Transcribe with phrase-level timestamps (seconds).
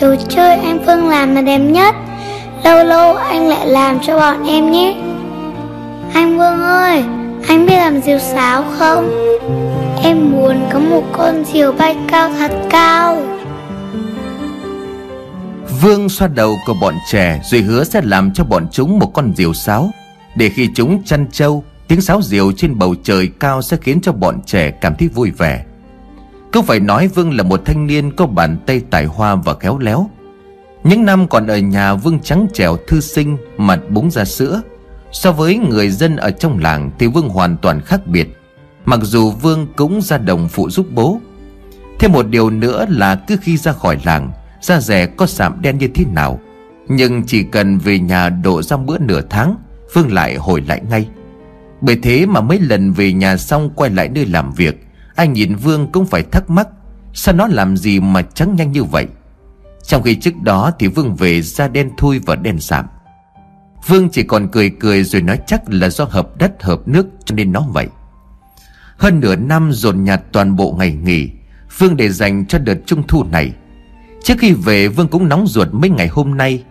[0.00, 1.94] Đồ chơi anh Phương làm là đẹp nhất.
[2.64, 4.94] Lâu lâu anh lại làm cho bọn em nhé.
[6.14, 7.04] Anh Vương ơi,
[7.48, 9.10] Anh biết làm diều sáo không?
[10.02, 13.22] Em muốn có một con diều bay cao thật cao.
[15.82, 19.32] Vương xoa đầu của bọn trẻ Rồi hứa sẽ làm cho bọn chúng một con
[19.36, 19.90] diều sáo.
[20.34, 24.12] Để khi chúng chăn trâu, Tiếng sáo diều trên bầu trời cao Sẽ khiến cho
[24.12, 25.64] bọn trẻ cảm thấy vui vẻ
[26.52, 29.78] cứ phải nói Vương là một thanh niên Có bàn tay tài hoa và khéo
[29.78, 30.10] léo.
[30.84, 34.62] Những năm còn ở nhà Vương trắng trẻo thư sinh, Mặt búng ra sữa.
[35.12, 38.28] So với người dân ở trong làng Thì Vương hoàn toàn khác biệt.
[38.84, 41.20] Mặc dù Vương cũng ra đồng phụ giúp bố.
[41.98, 45.78] Thêm một điều nữa là cứ khi ra khỏi làng, Da rẻ có sạm đen
[45.78, 46.40] như thế nào.
[46.88, 49.56] Nhưng chỉ cần về nhà độ ra bữa nửa tháng,
[49.94, 51.08] Vương lại hồi lại ngay.
[51.80, 54.89] Bởi thế mà mấy lần về nhà xong quay lại nơi làm việc
[55.20, 56.68] ai nhìn Vương cũng phải thắc mắc,
[57.12, 59.06] Sao nó làm gì mà trắng nhanh như vậy?
[59.86, 62.86] Trong khi trước đó thì Vương về da đen thui và đen sạm.
[63.86, 67.34] Vương chỉ còn cười cười rồi nói chắc là do hợp đất, hợp nước cho
[67.34, 67.86] nên nó vậy.
[68.96, 71.30] Hơn nửa năm dồn nhạt toàn bộ ngày nghỉ,
[71.78, 73.52] Vương để dành cho đợt trung thu này.
[74.22, 76.64] Trước khi về, Vương cũng nóng ruột mấy ngày hôm nay.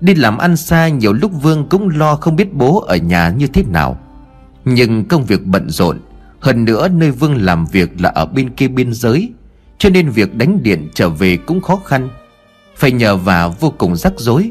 [0.00, 3.46] Đi làm ăn xa nhiều lúc Vương cũng lo không biết bố ở nhà như
[3.46, 3.98] thế nào.
[4.64, 5.98] Nhưng công việc bận rộn
[6.42, 9.32] hơn nữa, nơi Vương làm việc là ở bên kia biên giới,
[9.78, 12.08] Cho nên việc đánh điện trở về cũng khó khăn.
[12.76, 14.50] Phải nhờ vả vô cùng rắc rối.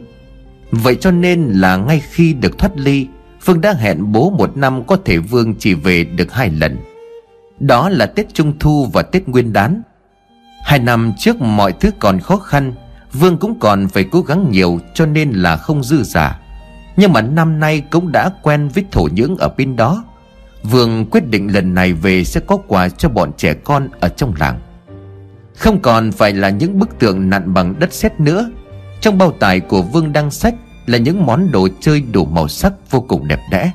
[0.72, 3.08] Vậy cho nên là ngay khi được thoát ly,
[3.46, 6.78] Vương đã hẹn bố một năm có thể Vương chỉ về được hai lần.
[7.60, 9.82] Đó là Tết Trung Thu và Tết Nguyên đán.
[10.64, 12.74] Hai năm trước mọi thứ còn khó khăn,
[13.14, 16.40] Vương cũng còn phải cố gắng nhiều cho nên là không dư giả
[16.96, 20.04] Nhưng mà năm nay cũng đã quen với thổ nhưỡng ở bên đó.
[20.64, 24.34] Vương quyết định lần này về sẽ có quà cho bọn trẻ con ở trong
[24.40, 24.60] làng.
[25.58, 28.52] Không còn phải là những bức tượng nặn bằng đất sét nữa.
[29.02, 30.56] Trong bao tải của Vương đăng sách
[30.86, 33.72] là những món đồ chơi đủ màu sắc vô cùng đẹp đẽ.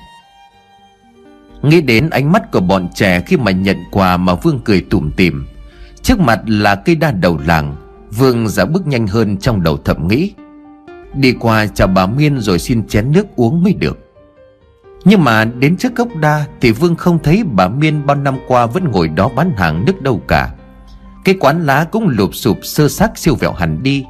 [1.63, 5.11] Nghĩ đến ánh mắt của bọn trẻ khi mà nhận quà mà Vương cười tủm
[5.11, 5.47] tỉm,
[6.07, 7.77] Trước mặt là cây đa đầu làng,
[8.11, 10.33] Vương giả bước nhanh hơn trong đầu thầm nghĩ.
[11.15, 14.06] Đi qua chào bà Miên rồi xin chén nước uống mới được.
[15.05, 18.67] Nhưng mà đến trước gốc đa Thì Vương không thấy bà Miên bao năm qua
[18.67, 20.51] vẫn ngồi đó bán hàng nước đâu cả.
[21.25, 24.05] Cái quán lá cũng lụp sụp sơ xác siêu vẹo hẳn đi.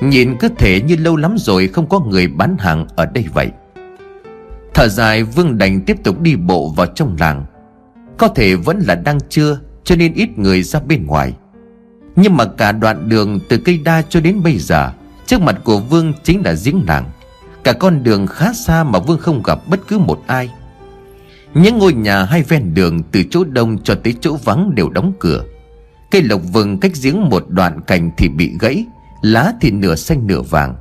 [0.00, 3.50] Nhìn cứ thể như lâu lắm rồi không có người bán hàng ở đây vậy.
[4.74, 7.44] Thở dài, Vương đành tiếp tục đi bộ vào trong làng.
[8.18, 11.34] Có thể vẫn là đang trưa, cho nên ít người ra bên ngoài.
[12.16, 14.92] Nhưng mà cả đoạn đường từ cây đa cho đến bây giờ,
[15.32, 17.10] Trước mặt của Vương chính là giếng làng.
[17.64, 20.50] Cả con đường khá xa mà Vương không gặp bất cứ một ai.
[21.54, 25.12] Những ngôi nhà hai ven đường từ chỗ đông cho tới chỗ vắng đều đóng
[25.18, 25.44] cửa.
[26.10, 28.86] Cây lộc vừng cách giếng một đoạn cành thì bị gãy,
[29.22, 30.76] Lá thì nửa xanh nửa vàng.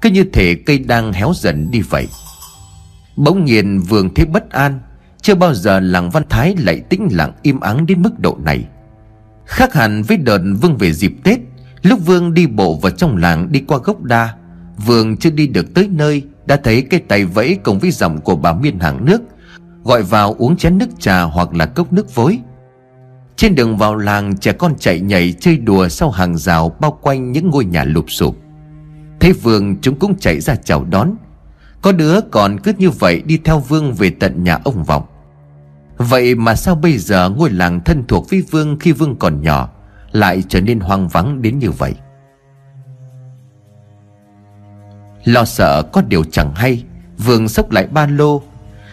[0.00, 2.08] Cứ như thể cây đang héo dần đi vậy.
[3.16, 4.80] Bỗng nhiên Vương thấy bất an,
[5.22, 8.64] chưa bao giờ làng Văn Thái lại tĩnh lặng im ắng đến mức độ này.
[9.44, 11.38] Khác hẳn với đợt Vương về dịp Tết,
[11.82, 14.34] Lúc Vương đi bộ vào trong làng đi qua gốc đa
[14.76, 18.36] Vương chưa đi được tới nơi, Đã thấy cái tay vẫy cùng với giọng của
[18.36, 19.22] bà Miên hàng nước,
[19.84, 22.38] Gọi vào uống chén nước trà hoặc là cốc nước vối.
[23.36, 27.32] Trên đường vào làng, trẻ con chạy nhảy chơi đùa sau hàng rào bao quanh
[27.32, 28.36] những ngôi nhà lụp sụp.
[29.20, 31.14] Thấy Vương, chúng cũng chạy ra chào đón.
[31.82, 35.02] Có đứa còn cứ như vậy đi theo Vương về tận nhà ông Vọng.
[35.96, 39.68] Vậy mà sao bây giờ ngôi làng thân thuộc với Vương khi Vương còn nhỏ
[40.12, 41.94] Lại trở nên hoang vắng đến như vậy?
[45.26, 46.84] Lo sợ có điều chẳng hay,
[47.18, 48.42] Vương xốc lại ba lô,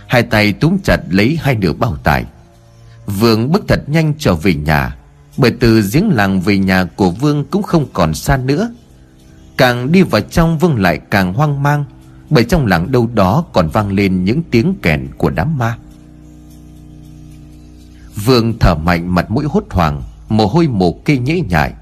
[0.07, 2.25] Hai tay túm chặt lấy hai nửa bao tải.
[3.05, 4.95] Vương bước thật nhanh trở về nhà,
[5.37, 8.73] Bởi từ giếng làng về nhà của Vương cũng không còn xa nữa.
[9.57, 11.85] Càng đi vào trong Vương lại càng hoang mang,
[12.29, 15.77] Bởi trong làng đâu đó còn vang lên những tiếng kèn của đám ma.
[18.25, 21.73] Vương thở mạnh mặt mũi hốt hoảng, Mồ hôi mồ kê nhễ nhại.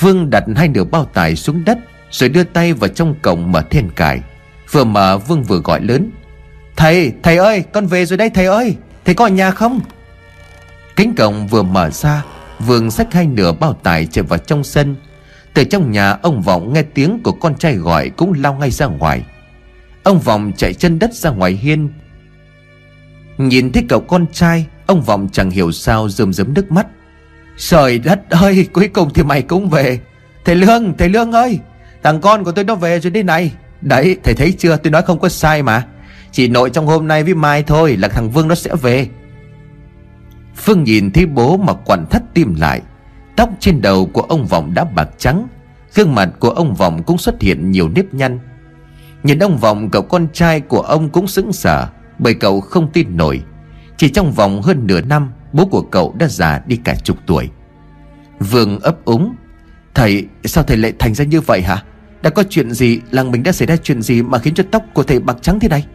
[0.00, 1.78] Vương đặt hai nửa bao tải xuống đất
[2.10, 4.20] rồi đưa tay vào trong cổng mở then cài.
[4.70, 6.10] Vừa mở Vương vừa gọi lớn.
[6.76, 8.76] Thầy, thầy ơi, con về rồi đây thầy ơi.
[9.04, 9.80] Thầy có ở nhà không?
[10.96, 12.24] Cánh cổng vừa mở ra
[12.58, 14.96] Vương xách hai nửa bao tải chạy vào trong sân.
[15.54, 18.86] Từ trong nhà ông Vọng nghe tiếng của con trai gọi Cũng lao ngay ra
[18.86, 19.22] ngoài.
[20.02, 21.88] Ông Vọng chạy chân đất ra ngoài hiên.
[23.38, 26.86] Nhìn thấy cậu con trai Ông Vọng chẳng hiểu sao rơm rớm nước mắt.
[27.56, 30.00] Trời đất ơi Cuối cùng thì mày cũng về.
[30.44, 31.58] Thầy Lương thầy Lương ơi.
[32.02, 33.52] Thằng con của tôi nó về rồi đây này.
[33.80, 34.76] Đấy, thầy thấy chưa?
[34.76, 35.86] Tôi nói không có sai mà.
[36.32, 39.08] Chỉ nội trong hôm nay với mai thôi Là thằng Vương nó sẽ về.
[40.56, 42.80] Phương nhìn thấy bố mà quặn thắt tim lại.
[43.36, 45.48] Tóc trên đầu của ông Vọng đã bạc trắng.
[45.94, 48.38] Gương mặt của ông Vọng cũng xuất hiện nhiều nếp nhăn.
[49.22, 51.86] Nhìn ông Vọng, cậu con trai của ông cũng sững sờ,
[52.18, 53.42] Bởi cậu không tin nổi.
[53.96, 57.50] Chỉ trong vòng hơn nửa năm, Bố của cậu đã già đi cả chục tuổi.
[58.40, 59.34] Vương ấp úng
[59.94, 61.82] Thầy, sao thầy lại thành ra như vậy hả?
[62.22, 64.82] Đã có chuyện gì, Làng mình đã xảy ra chuyện gì Mà khiến cho tóc
[64.94, 65.86] của thầy bạc trắng thế này?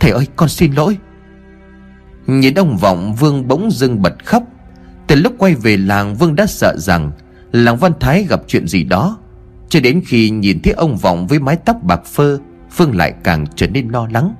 [0.00, 0.98] Thầy ơi, con xin lỗi.
[2.26, 4.42] Nhìn ông Vọng, Vương bỗng dưng bật khóc.
[5.06, 7.12] Từ lúc quay về làng, Vương đã sợ rằng
[7.52, 9.18] Làng Văn Thái gặp chuyện gì đó.
[9.68, 12.38] Cho đến khi nhìn thấy ông Vọng với mái tóc bạc phơ,
[12.76, 14.34] Vương lại càng trở nên lo lắng.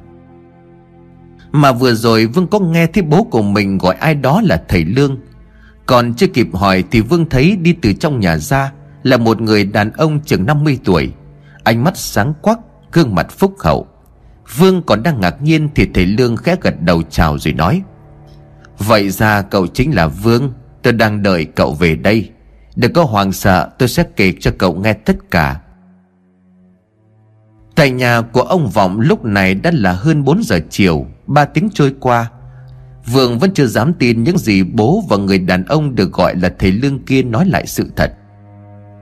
[1.52, 4.84] Mà vừa rồi, Vương có nghe thấy bố của mình gọi ai đó là thầy
[4.84, 5.19] Lương.
[5.87, 8.72] Còn chưa kịp hỏi thì Vương thấy đi từ trong nhà ra
[9.08, 11.12] là một người đàn ông chừng 50 tuổi.
[11.64, 12.58] Ánh mắt sáng quắc,
[12.93, 13.87] Gương mặt phúc hậu.
[14.56, 17.82] Vương còn đang ngạc nhiên thì thầy Lương khẽ gật đầu chào rồi nói,
[18.78, 20.52] Vậy ra cậu chính là Vương
[20.82, 22.31] Tôi đang đợi cậu về đây.
[22.76, 25.61] Đừng có hoàng sợ tôi sẽ kể cho cậu nghe tất cả.
[27.75, 31.69] Tại nhà của ông Vọng lúc này đã là hơn 4 giờ chiều, Ba tiếng
[31.75, 32.31] trôi qua.
[33.06, 36.52] Vương vẫn chưa dám tin những gì bố và người đàn ông được gọi là
[36.58, 38.12] thầy Lương kia nói lại sự thật.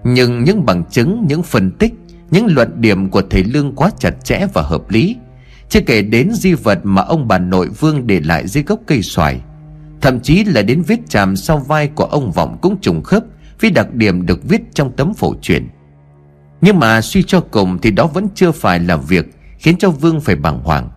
[0.08, 1.94] Nhưng những bằng chứng, những phân tích,
[2.30, 5.16] những luận điểm của thầy Lương quá chặt chẽ và hợp lý.
[5.68, 9.02] Chưa kể đến di vật mà ông bà nội Vương để lại dưới gốc cây
[9.02, 9.40] xoài.
[10.00, 13.24] Thậm chí là đến vết chàm sau vai của ông Vọng cũng trùng khớp
[13.60, 15.68] Với đặc điểm được viết trong tấm phổ truyền.
[16.60, 19.26] Nhưng mà suy cho cùng thì đó vẫn chưa phải là việc
[19.58, 20.90] Khiến cho Vương phải bàng hoàng.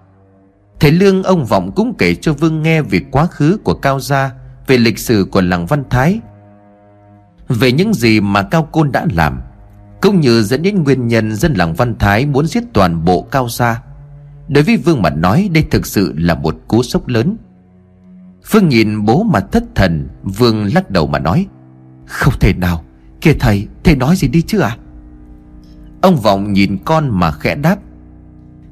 [0.80, 4.32] Thầy Lương ông Vọng cũng kể cho Vương nghe về quá khứ của Cao Gia
[4.68, 6.20] Về lịch sử của làng Văn Thái
[7.50, 9.42] về những gì mà Cao Côn đã làm,
[10.02, 13.50] Cũng như dẫn đến nguyên nhân dân làng Văn Thái muốn giết toàn bộ Cao
[13.50, 13.82] xa
[14.48, 17.38] Đối với Vương mà nói đây thực sự là một cú sốc lớn.
[18.46, 21.48] Phương nhìn bố mà thất thần, Vương lắc đầu mà nói,
[22.06, 22.84] Không thể nào,
[23.22, 24.78] Kìa thầy Thầy nói gì đi chứ à
[26.02, 27.78] Ông Vọng nhìn con mà khẽ đáp,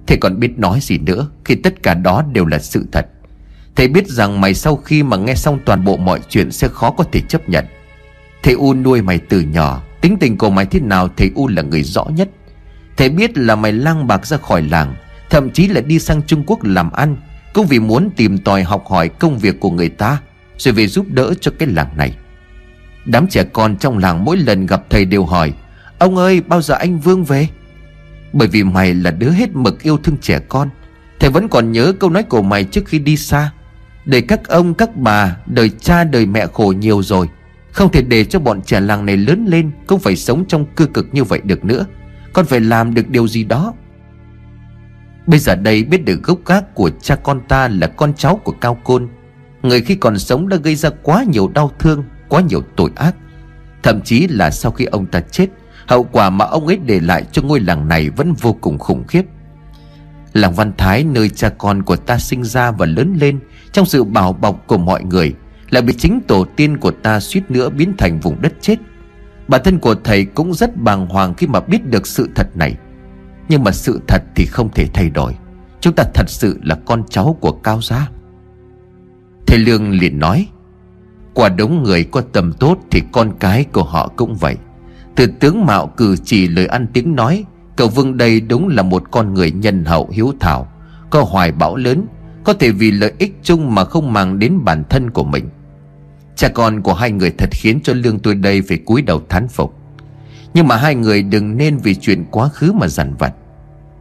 [0.08, 3.08] Thầy còn biết nói gì nữa, Khi tất cả đó đều là sự thật.
[3.76, 6.92] Thầy biết rằng mày sau khi mà nghe xong toàn bộ mọi chuyện Sẽ khó
[6.92, 7.66] có thể chấp nhận.
[8.48, 9.84] Thầy U nuôi mày từ nhỏ.
[10.02, 12.30] Tính tình của mày thế nào, thầy U là người rõ nhất.
[12.98, 14.96] Thầy biết là mày lang bạc ra khỏi làng,
[15.30, 17.18] Thậm chí là đi sang Trung Quốc làm ăn,
[17.54, 20.18] cũng vì muốn tìm tòi học hỏi công việc của người ta,
[20.58, 22.16] Rồi về giúp đỡ cho cái làng này.
[23.06, 25.54] Đám trẻ con trong làng mỗi lần gặp thầy đều hỏi,
[26.00, 27.48] Ông ơi, bao giờ anh Vương về?
[28.34, 30.70] Bởi vì mày là đứa hết mực yêu thương trẻ con,
[31.20, 33.52] Thầy vẫn còn nhớ câu nói của mày trước khi đi xa
[34.06, 37.28] Đời các ông, các bà, Đời cha, đời mẹ khổ nhiều rồi
[37.78, 40.86] không thể để cho bọn trẻ làng này lớn lên Cũng phải sống trong cư
[40.86, 41.86] cực như vậy được nữa.
[42.34, 43.74] Con phải làm được điều gì đó.
[45.28, 48.52] Bây giờ đây biết được gốc gác của cha con ta là con cháu của
[48.52, 49.08] Cao Côn.
[49.62, 53.16] Người khi còn sống đã gây ra quá nhiều đau thương, Quá nhiều tội ác.
[53.84, 55.48] Thậm chí là sau khi ông ta chết,
[55.88, 59.08] Hậu quả mà ông ấy để lại cho ngôi làng này Vẫn vô cùng khủng
[59.08, 59.24] khiếp.
[60.34, 63.40] Làng Văn Thái, nơi cha con của ta sinh ra và lớn lên,
[63.72, 65.34] Trong sự bảo bọc của mọi người
[65.69, 68.75] lại bị chính tổ tiên của ta suýt nữa biến thành vùng đất chết.
[69.48, 72.75] Bản thân của thầy cũng rất bàng hoàng khi mà biết được sự thật này.
[73.50, 75.36] Nhưng mà sự thật thì không thể thay đổi.
[75.81, 78.10] Chúng ta thật sự là con cháu của Cao Gia.
[79.48, 80.48] Thầy Lương liền nói,
[81.34, 84.56] Quả đống người có tầm tốt Thì con cái của họ cũng vậy.
[85.16, 87.45] Từ tướng mạo cử chỉ lời ăn tiếng nói,
[87.76, 90.68] Cậu Vương đây đúng là một con người nhân hậu hiếu thảo,
[91.09, 92.06] Có hoài bão lớn,
[92.44, 95.50] Có thể vì lợi ích chung mà không mang đến bản thân của mình.
[96.38, 99.48] Cha con của hai người thật khiến cho lương tôi đây phải cúi đầu thán
[99.48, 99.74] phục.
[100.54, 103.34] Nhưng mà hai người đừng nên vì chuyện quá khứ mà dằn vặt.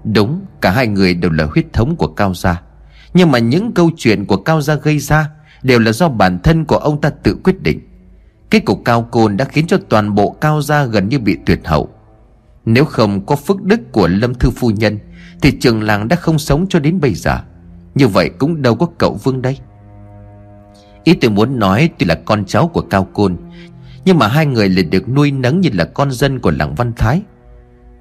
[0.04, 2.62] Đúng, cả hai người đều là huyết thống của Cao Gia.
[3.14, 5.30] Nhưng mà những câu chuyện của Cao Gia gây ra
[5.62, 7.80] Đều là do bản thân của ông ta tự quyết định.
[8.50, 11.60] Kết cục Cao Côn đã khiến cho toàn bộ Cao Gia gần như bị tuyệt
[11.64, 11.88] hậu.
[12.64, 14.98] Nếu không có phước đức của Lâm Thư Phu Nhân,
[15.42, 17.38] Thì trường làng đã không sống cho đến bây giờ.
[17.94, 19.58] Như vậy cũng đâu có cậu Vương đây
[21.06, 23.36] Ý tôi muốn nói tuy là con cháu của Cao Côn,
[24.04, 26.92] nhưng mà hai người lại được nuôi nấng như là con dân của làng Văn
[26.96, 27.22] Thái.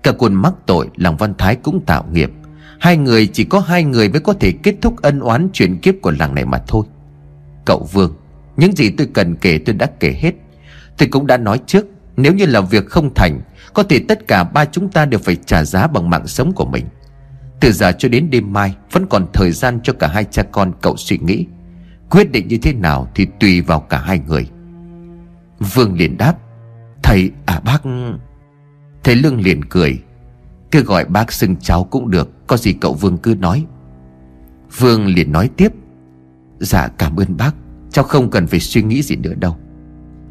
[0.04, 2.32] Cả Côn mắc tội, làng Văn Thái cũng tạo nghiệp.
[2.80, 5.96] Hai người chỉ có hai người mới có thể kết thúc ân oán chuyển kiếp
[6.02, 6.86] của làng này mà thôi.
[7.66, 8.16] Cậu Vương,
[8.58, 10.32] Những gì tôi cần kể tôi đã kể hết.
[10.98, 11.86] Tôi cũng đã nói trước,
[12.18, 13.42] Nếu như là việc không thành,
[13.74, 16.66] Có thể tất cả ba chúng ta đều phải trả giá bằng mạng sống của
[16.66, 16.86] mình.
[17.60, 20.72] Từ giờ cho đến đêm mai, Vẫn còn thời gian cho cả hai cha con
[20.82, 21.46] cậu suy nghĩ.
[22.16, 24.48] Quyết định như thế nào thì tùy vào cả hai người.
[25.60, 26.36] Vương liền đáp,
[27.04, 27.82] Thầy à bác.
[29.04, 30.00] Thầy Lương liền cười,
[30.72, 33.66] Cứ gọi bác xưng cháu cũng được, Có gì cậu Vương cứ nói.
[34.78, 35.72] Vương liền nói tiếp
[36.60, 37.52] Dạ cảm ơn bác,
[37.92, 39.58] Cháu không cần phải suy nghĩ gì nữa đâu.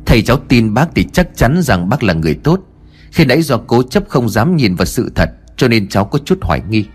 [0.07, 2.61] Thầy cháu tin bác thì chắc chắn rằng bác là người tốt.
[3.13, 6.19] Khi nãy do cố chấp không dám nhìn vào sự thật, Cho nên cháu có
[6.25, 6.87] chút hoài nghi.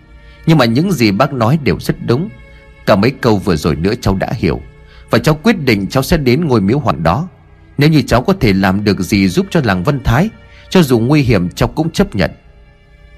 [0.46, 2.28] Nhưng mà những gì bác nói đều rất đúng.
[2.86, 4.60] Cả mấy câu vừa rồi nữa cháu đã hiểu.
[5.10, 7.28] Và cháu quyết định cháu sẽ đến ngôi miếu hoàng đó.
[7.78, 10.28] Nếu như cháu có thể làm được gì giúp cho làng Vân Thái,
[10.70, 12.30] Cho dù nguy hiểm, cháu cũng chấp nhận.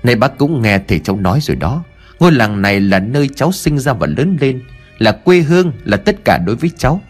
[0.03, 1.85] Này bác cũng nghe thầy cháu nói rồi đó.
[2.21, 4.63] Ngôi làng này là nơi cháu sinh ra và lớn lên,
[4.99, 7.01] Là quê hương, Là tất cả đối với cháu.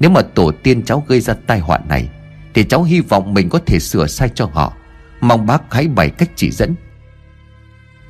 [0.00, 2.08] Nếu mà tổ tiên cháu gây ra tai họa này,
[2.54, 4.72] Thì cháu hy vọng mình có thể sửa sai cho họ.
[5.20, 6.74] Mong bác hãy bày cách chỉ dẫn.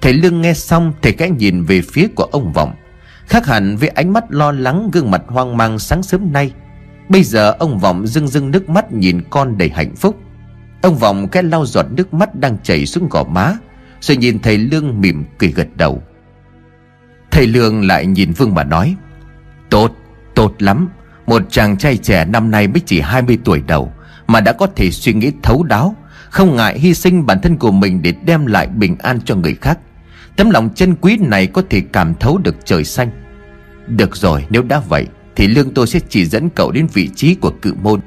[0.01, 2.75] Thầy Lương nghe xong, Thầy khẽ nhìn về phía của ông Vọng.
[3.27, 6.53] Khác hẳn với ánh mắt lo lắng Gương mặt hoang mang sáng sớm nay.
[7.09, 10.19] Bây giờ ông Vọng rưng rưng nước mắt Nhìn con đầy hạnh phúc.
[10.83, 13.53] Ông Vọng cái lau giọt nước mắt đang chảy xuống gò má
[14.01, 16.03] Rồi nhìn thầy Lương mỉm cười gật đầu.
[17.31, 18.97] Thầy Lương lại nhìn Vương mà nói
[19.71, 19.93] Tốt,
[20.35, 20.89] tốt lắm.
[21.27, 23.93] Một chàng trai trẻ năm nay mới chỉ 20 tuổi đầu
[24.27, 25.97] Mà đã có thể suy nghĩ thấu đáo
[26.31, 29.55] Không ngại hy sinh bản thân của mình Để đem lại bình an cho người
[29.55, 29.79] khác.
[30.37, 33.11] Tấm lòng chân quý này có thể cảm thấu được trời xanh.
[33.87, 37.35] Được rồi, nếu đã vậy, Thì lương tôi sẽ chỉ dẫn cậu đến vị trí
[37.35, 38.01] của cự môn.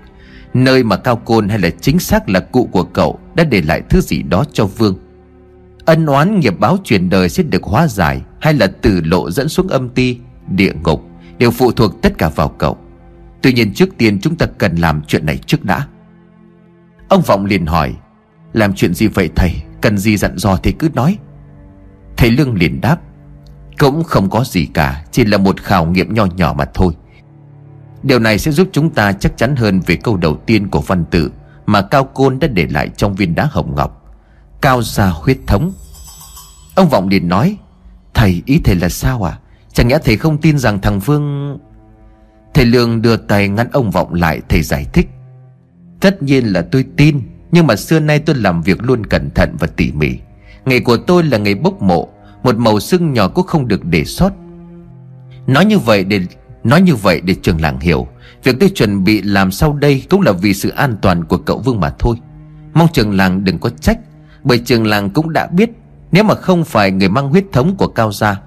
[0.53, 3.81] Nơi mà Cao Côn hay là chính xác là cụ của cậu Đã để lại
[3.89, 4.97] thứ gì đó cho Vương.
[5.85, 9.49] Ân oán nghiệp báo truyền đời sẽ được hóa giải, Hay là từ lộ dẫn
[9.49, 10.17] xuống âm ti,
[10.47, 11.03] Địa ngục,
[11.37, 12.77] Đều phụ thuộc tất cả vào cậu.
[13.41, 15.87] Tuy nhiên trước tiên chúng ta cần làm chuyện này trước đã.
[17.09, 17.95] Ông Vọng liền hỏi,
[18.53, 19.51] Làm chuyện gì vậy thầy?
[19.81, 21.17] Cần gì dặn dò thì cứ nói.
[22.19, 22.97] Thầy Lương liền đáp,
[23.77, 26.93] Cũng không có gì cả, Chỉ là một khảo nghiệm nho nhỏ mà thôi.
[28.03, 31.05] Điều này sẽ giúp chúng ta chắc chắn hơn Về câu đầu tiên của văn
[31.11, 31.31] tự
[31.65, 34.15] Mà Cao Côn đã để lại trong viên đá hồng ngọc,
[34.61, 35.71] Cao gia huyết thống.
[36.75, 37.57] Ông Vọng liền nói,
[38.13, 39.39] Thầy, ý thầy là sao à
[39.73, 41.57] Chẳng nhẽ thầy không tin rằng thằng Vương
[42.53, 45.09] Thầy Lương đưa tay ngăn ông Vọng lại, Thầy giải thích,
[45.99, 47.21] Tất nhiên là tôi tin,
[47.51, 50.17] Nhưng mà xưa nay tôi làm việc luôn cẩn thận và tỉ mỉ.
[50.69, 52.07] Nghề của tôi là nghề bốc mộ,
[52.43, 54.31] Một màu xương nhỏ cũng không được để sót.
[55.47, 56.21] Nói như vậy để,
[56.63, 58.07] Nói như vậy để trường làng hiểu,
[58.43, 61.57] Việc tôi chuẩn bị làm sau đây Cũng là vì sự an toàn của cậu
[61.57, 62.15] Vương mà thôi.
[62.73, 63.99] Mong trường làng đừng có trách,
[64.43, 65.69] Bởi trường làng cũng đã biết,
[66.11, 68.41] Nếu mà không phải người mang huyết thống của Cao Gia,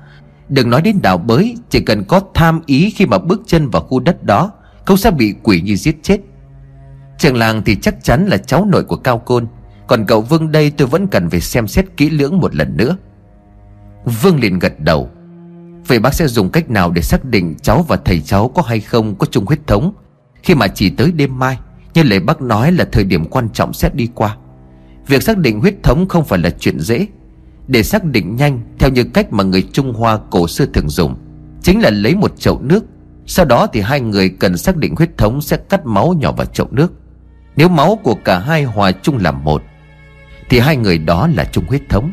[0.49, 3.83] Đừng nói đến đào bới, Chỉ cần có tham ý khi mà bước chân vào
[3.83, 4.50] khu đất đó
[4.85, 6.21] Cậu sẽ bị quỷ như giết chết.
[7.19, 9.47] Trường làng thì chắc chắn là cháu nội của Cao Côn
[9.87, 12.97] còn cậu Vương đây tôi vẫn cần phải xem xét kỹ lưỡng một lần nữa.
[14.23, 15.11] Vương liền gật đầu.
[15.87, 18.81] Vậy bác sẽ dùng cách nào để xác định cháu và thầy cháu có hay
[18.81, 19.93] không có chung huyết thống?
[20.43, 21.59] Khi mà chỉ tới đêm mai,
[21.95, 24.37] Như lời bác nói là thời điểm quan trọng sẽ đi qua.
[25.07, 27.07] Việc xác định huyết thống không phải là chuyện dễ.
[27.69, 31.17] Để xác định nhanh, Theo như cách mà người Trung Hoa cổ xưa thường dùng,
[31.62, 32.85] Chính là lấy một chậu nước.
[33.27, 36.47] Sau đó thì hai người cần xác định huyết thống Sẽ cắt máu nhỏ vào
[36.47, 36.93] chậu nước.
[37.57, 39.62] Nếu máu của cả hai hòa chung làm một
[40.53, 42.13] thì hai người đó là chung huyết thống.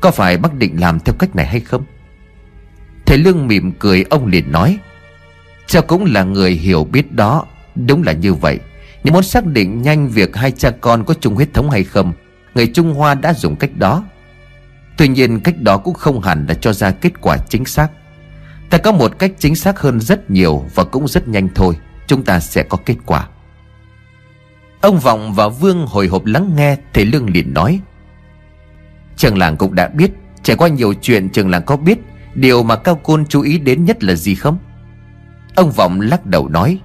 [0.00, 1.84] Có phải bác định làm theo cách này hay không?
[3.06, 4.78] Thầy Lương mỉm cười, ông liền nói,
[5.66, 7.46] cha cũng là người hiểu biết đó.
[7.74, 8.58] Đúng là như vậy.
[9.04, 12.12] Nếu muốn xác định nhanh việc hai cha con có chung huyết thống hay không,
[12.54, 14.04] Người Trung Hoa đã dùng cách đó.
[14.96, 17.88] Tuy nhiên, cách đó cũng không hẳn là cho ra kết quả chính xác.
[18.70, 21.76] Ta có một cách chính xác hơn rất nhiều Và cũng rất nhanh thôi.
[22.06, 23.28] Chúng ta sẽ có kết quả.
[24.80, 27.80] Ông Vọng và Vương hồi hộp lắng nghe, Thầy Lương liền nói.
[29.16, 30.10] Trường làng cũng đã biết,
[30.42, 31.98] Trải qua nhiều chuyện trường làng có biết,
[32.34, 34.58] Điều mà Cao Côn chú ý đến nhất là gì không?
[35.54, 36.80] Ông Vọng lắc đầu nói,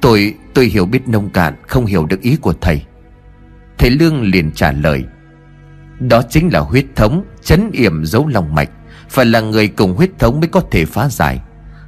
[0.00, 2.82] Tôi tôi hiểu biết nông cạn, Không hiểu được ý của thầy.
[3.78, 5.04] Thầy Lương liền trả lời,
[5.98, 8.70] Đó chính là huyết thống, Chấn yểm dấu lòng mạch,
[9.08, 11.40] Phải là người cùng huyết thống mới có thể phá giải.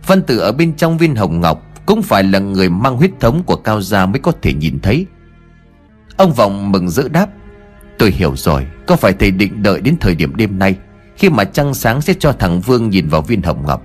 [0.02, 3.42] Phân tử ở bên trong viên hồng ngọc Cũng phải là người mang huyết thống
[3.42, 5.07] của Cao Gia mới có thể nhìn thấy.
[6.20, 7.26] Ông Vọng mừng rỡ đáp,
[7.98, 10.76] Tôi hiểu rồi, Có phải thầy định đợi đến thời điểm đêm nay,
[11.16, 13.82] Khi mà trăng sáng sẽ cho thằng Vương nhìn vào viên hồng ngọc?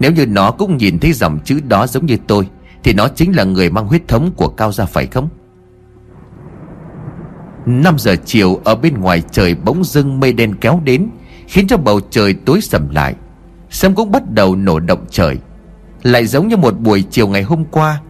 [0.00, 2.48] Nếu như nó cũng nhìn thấy dòng chữ đó giống như tôi,
[2.82, 5.28] Thì nó chính là người mang huyết thống của Cao Gia phải không?
[7.66, 11.08] 5 giờ chiều ở bên ngoài trời bỗng dưng mây đen kéo đến,
[11.46, 13.14] Khiến cho bầu trời tối sầm lại.
[13.70, 15.38] Sấm cũng bắt đầu nổ động trời.
[16.02, 18.00] Lại giống như một buổi chiều ngày hôm qua,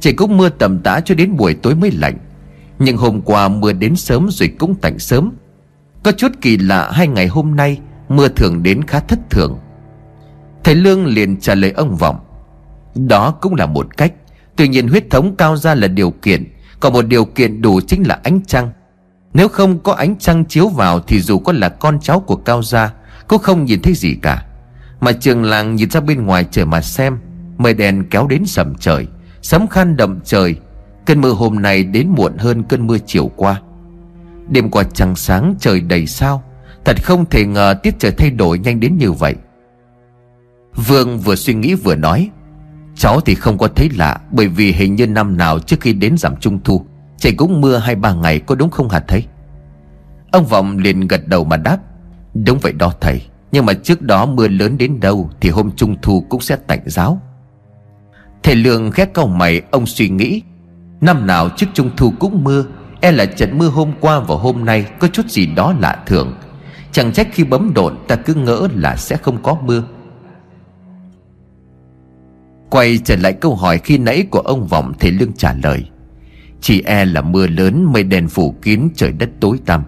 [0.00, 2.16] Trời cũng mưa tầm tã cho đến buổi tối mới lạnh
[2.78, 5.32] nhưng hôm qua mưa đến sớm rồi cũng tạnh sớm.
[6.02, 9.58] Có chút kỳ lạ hai ngày hôm nay, Mưa thường đến khá thất thường.
[10.64, 12.16] Thầy Lương liền trả lời ông Vọng,
[12.94, 14.12] Đó cũng là một cách.
[14.56, 18.06] Tuy nhiên huyết thống cao ra là điều kiện, Còn một điều kiện đủ chính
[18.06, 18.70] là ánh trăng.
[19.34, 22.62] Nếu không có ánh trăng chiếu vào Thì dù có là con cháu của cao
[22.62, 22.92] gia,
[23.28, 24.44] Cũng không nhìn thấy gì cả.
[25.00, 27.18] Mà trường làng nhìn ra bên ngoài trời mà xem,
[27.58, 29.06] Mây đèn kéo đến sầm trời,
[29.42, 30.56] Sấm khan đậm trời
[31.06, 33.60] Cơn mưa hôm nay đến muộn hơn cơn mưa chiều qua.
[34.48, 36.42] Đêm qua trăng sáng trời đầy sao,
[36.84, 39.34] Thật không thể ngờ tiết trời thay đổi nhanh đến như vậy.
[40.86, 42.30] Vương vừa suy nghĩ vừa nói,
[42.96, 46.16] Cháu thì không có thấy lạ, Bởi vì hình như năm nào trước khi đến
[46.18, 49.24] giảm trung thu, Trời cũng mưa hai ba ngày, có đúng không hả thấy
[50.32, 51.78] Ông Vọng liền gật đầu mà đáp,
[52.34, 55.96] Đúng vậy đó thầy, Nhưng mà trước đó mưa lớn đến đâu Thì hôm trung
[56.02, 57.20] thu cũng sẽ tạnh giáo.
[58.42, 60.42] Thầy Lương ghét câu mày, Ông suy nghĩ
[61.02, 62.64] Năm nào trước trung thu cũng mưa
[63.00, 66.34] E là trận mưa hôm qua và hôm nay Có chút gì đó lạ thường.
[66.92, 69.84] Chẳng trách khi bấm độn ta cứ ngỡ là sẽ không có mưa.
[72.70, 75.84] Quay trở lại câu hỏi khi nãy của ông Vọng, Thầy Lương trả lời.
[76.60, 79.82] Chỉ e là mưa lớn mây đèn phủ kín trời đất tối tăm.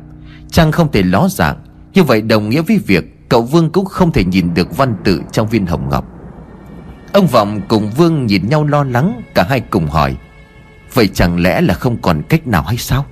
[0.50, 1.56] Trăng không thể ló dạng?
[1.94, 5.23] Như vậy đồng nghĩa với việc Cậu Vương cũng không thể nhìn được văn tự
[5.33, 6.06] trong viên hồng ngọc.
[7.12, 10.16] Ông Vọng cùng Vương nhìn nhau lo lắng, Cả hai cùng hỏi.
[10.94, 13.06] Vậy chẳng lẽ là không còn cách nào hay sao?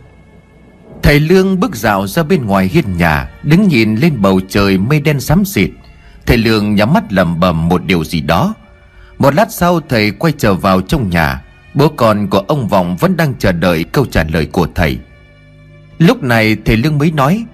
[1.02, 5.00] Thầy Lương bước dạo ra bên ngoài hiên nhà, Đứng nhìn lên bầu trời mây
[5.00, 5.70] đen xám xịt.
[6.26, 8.54] Thầy Lương nhắm mắt lầm bầm một điều gì đó.
[9.18, 11.42] Một lát sau, thầy quay trở vào trong nhà.
[11.74, 14.98] Bố con của ông Vọng vẫn đang chờ đợi câu trả lời của thầy.
[15.98, 17.44] Lúc này, thầy Lương mới nói,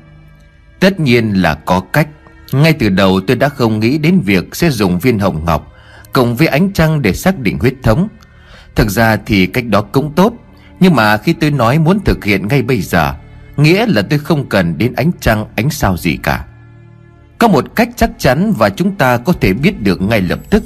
[0.80, 2.08] Tất nhiên là có cách.
[2.52, 5.72] Ngay từ đầu tôi đã không nghĩ đến việc sẽ dùng viên hồng ngọc
[6.12, 8.08] Cùng với ánh trăng để xác định huyết thống.
[8.78, 10.32] Thực ra thì cách đó cũng tốt
[10.80, 13.14] Nhưng mà khi tôi nói muốn thực hiện ngay bây giờ
[13.56, 16.44] Nghĩa là tôi không cần đến ánh trăng ánh sao gì cả.
[17.38, 20.62] Có một cách chắc chắn và chúng ta có thể biết được ngay lập tức.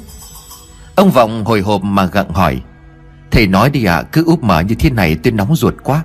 [0.95, 2.61] Ông Vọng hồi hộp mà gặng hỏi
[3.31, 6.03] Thầy nói đi ạ à, cứ úp mở như thế này tôi nóng ruột quá.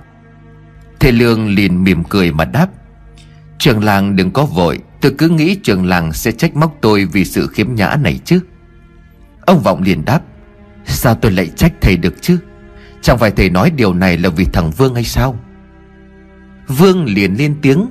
[0.99, 2.67] Thầy Lương liền mỉm cười mà đáp
[3.57, 7.25] Trường làng đừng có vội Tôi cứ nghĩ trường làng sẽ trách móc tôi vì
[7.25, 8.39] sự khiếm nhã này chứ.
[9.45, 10.21] Ông Vọng liền đáp
[10.89, 12.37] Sao tôi lại trách thầy được chứ?
[13.01, 15.39] Chẳng phải thầy nói điều này là vì thằng Vương hay sao?
[16.67, 17.85] Vương liền lên tiếng.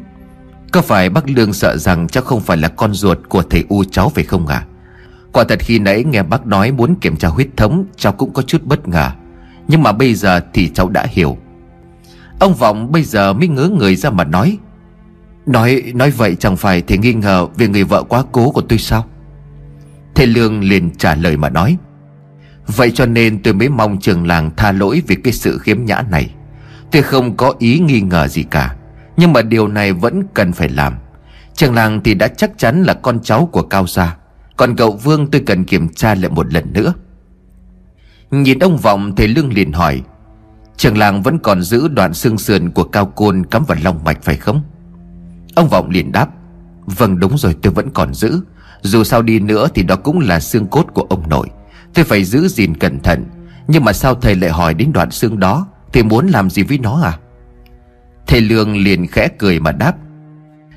[0.73, 3.85] Có phải bác Lương sợ rằng cháu không phải là con ruột của thầy U
[3.85, 4.57] cháu phải không ạ?
[4.57, 4.67] À?
[5.33, 8.43] Quả thật khi nãy nghe bác nói muốn kiểm tra huyết thống, Cháu cũng có
[8.43, 9.11] chút bất ngờ.
[9.69, 11.39] Nhưng mà bây giờ thì cháu đã hiểu.
[12.41, 14.59] Ông Vọng bây giờ mới ngớ người ra mà nói.
[15.47, 18.79] Nói nói vậy chẳng phải thầy nghi ngờ Về người vợ quá cố của tôi
[18.79, 19.07] sao?
[20.15, 21.77] Thầy Lương liền trả lời mà nói.
[22.77, 26.03] Vậy cho nên tôi mới mong trường làng tha lỗi Vì cái sự khiếm nhã
[26.11, 26.35] này.
[26.93, 28.75] Tôi không có ý nghi ngờ gì cả.
[29.17, 30.95] Nhưng mà điều này vẫn cần phải làm.
[31.55, 34.17] Trường làng thì đã chắc chắn là con cháu của Cao Gia.
[34.57, 36.95] Còn cậu Vương tôi cần kiểm tra lại một lần nữa.
[38.31, 40.03] Nhìn ông Vọng thầy Lương liền hỏi,
[40.77, 44.23] Trường làng vẫn còn giữ đoạn xương sườn của Cao Côn cắm vào lòng mạch
[44.23, 44.63] phải không?
[45.55, 46.29] Ông Vọng liền đáp
[46.97, 48.41] Vâng đúng rồi, tôi vẫn còn giữ.
[48.83, 51.49] Dù sao đi nữa thì đó cũng là xương cốt của ông nội.
[51.95, 53.25] Tôi phải giữ gìn cẩn thận.
[53.69, 55.67] Nhưng mà sao thầy lại hỏi đến đoạn xương đó?
[55.93, 57.19] Thì muốn làm gì với nó à?
[58.27, 59.95] Thầy Lương liền khẽ cười mà đáp.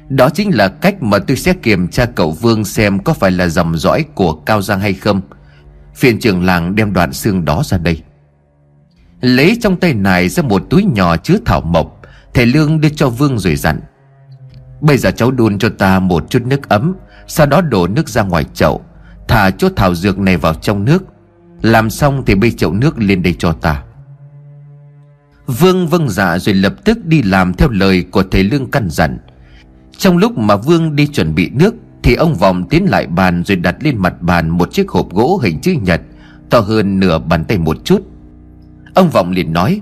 [0.09, 3.47] Đó chính là cách mà tôi sẽ kiểm tra cậu Vương xem có phải là
[3.47, 5.21] dòng dõi của Cao Giang hay không.
[5.95, 8.01] Phiên trưởng làng đem đoạn xương đó ra đây.
[9.21, 12.01] Lấy trong tay này ra một túi nhỏ chứa thảo mộc.
[12.33, 13.79] Thầy Lương đưa cho Vương rồi dặn.
[14.81, 16.95] Bây giờ cháu đun cho ta một chút nước ấm,
[17.27, 18.81] Sau đó đổ nước ra ngoài chậu.
[19.31, 21.03] Thả chút thảo dược này vào trong nước.
[21.61, 23.83] Làm xong thì bê chậu nước lên đây cho ta.
[25.47, 29.17] Vương vâng dạ rồi lập tức đi làm theo lời của thầy Lương căn dặn.
[29.97, 33.57] Trong lúc mà Vương đi chuẩn bị nước, Thì ông Vọng tiến lại bàn rồi
[33.57, 36.01] đặt lên mặt bàn một chiếc hộp gỗ hình chữ nhật,
[36.49, 38.01] To hơn nửa bàn tay một chút.
[38.93, 39.81] Ông Vọng liền nói,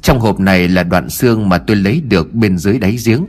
[0.00, 3.26] Trong hộp này là đoạn xương mà tôi lấy được bên dưới đáy giếng.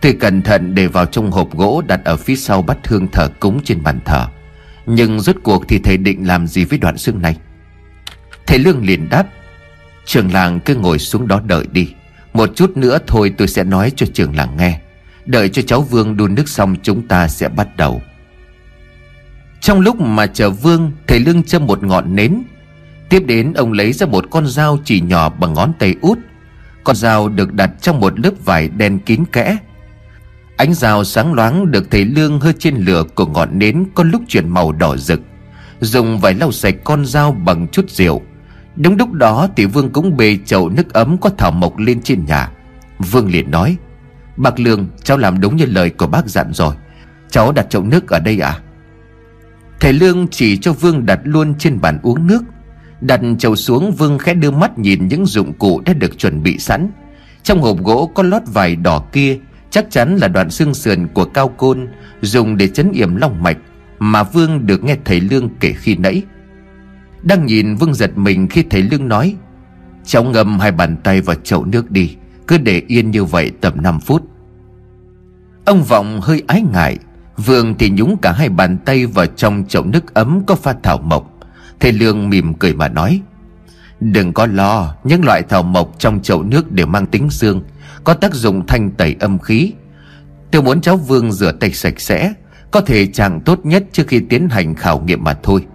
[0.00, 3.28] Tôi cẩn thận để vào trong hộp gỗ đặt ở phía sau bát hương thờ
[3.40, 4.26] cúng trên bàn thờ.
[4.90, 7.36] Nhưng rốt cuộc thì thầy định làm gì với đoạn xương này?
[8.46, 9.26] Thầy Lương liền đáp,
[10.04, 11.88] Trường làng cứ ngồi xuống đó đợi đi.
[12.32, 14.80] Một chút nữa thôi tôi sẽ nói cho trường làng nghe.
[15.26, 18.02] Đợi cho cháu Vương đun nước xong chúng ta sẽ bắt đầu.
[19.60, 22.42] Trong lúc mà chờ Vương, Thầy Lương châm một ngọn nến.
[23.08, 26.18] Tiếp đến, ông lấy ra một con dao chỉ nhỏ bằng ngón tay út.
[26.84, 29.56] Con dao được đặt trong một lớp vải đen kín kẽ.
[30.60, 34.22] Ánh dao sáng loáng được thầy Lương hơi trên lửa của ngọn nến có lúc
[34.28, 35.20] chuyển màu đỏ rực.
[35.80, 38.22] Dùng vải lau sạch con dao bằng chút rượu.
[38.76, 42.24] Đúng lúc đó thì Vương cũng bê chậu nước ấm có thảo mộc lên trên
[42.24, 42.50] nhà.
[42.98, 43.76] Vương liền nói,
[44.36, 46.74] Bác Lương, cháu làm đúng như lời của bác dặn rồi.
[47.30, 48.60] Cháu đặt chậu nước ở đây à?
[49.80, 52.42] Thầy Lương chỉ cho Vương đặt luôn trên bàn uống nước.
[53.00, 56.58] Đặt chậu xuống, Vương khẽ đưa mắt nhìn những dụng cụ đã được chuẩn bị
[56.58, 56.90] sẵn.
[57.42, 59.38] Trong hộp gỗ có lót vải đỏ kia
[59.70, 61.88] Chắc chắn là đoạn xương sườn của cao côn
[62.20, 63.58] Dùng để chấn yểm long mạch
[63.98, 66.22] Mà Vương được nghe thầy Lương kể khi nãy.
[67.22, 69.36] Đang nhìn Vương giật mình khi thầy Lương nói,
[70.04, 73.82] Cháu ngâm hai bàn tay vào chậu nước đi, Cứ để yên như vậy tầm
[73.82, 74.22] 5 phút.
[75.64, 76.98] Ông Vọng hơi ái ngại,
[77.36, 80.98] Vương thì nhúng cả hai bàn tay vào trong chậu nước ấm có pha thảo
[80.98, 81.38] mộc.
[81.80, 83.20] Thầy Lương mỉm cười mà nói,
[84.00, 87.62] Đừng có lo, Những loại thảo mộc trong chậu nước đều mang tính xương
[88.04, 89.72] có tác dụng thanh tẩy âm khí.
[90.50, 92.32] Tôi muốn cháu Vương rửa tay sạch sẽ,
[92.70, 95.66] Có thể chàng tốt nhất trước khi tiến hành khảo nghiệm mà thôi.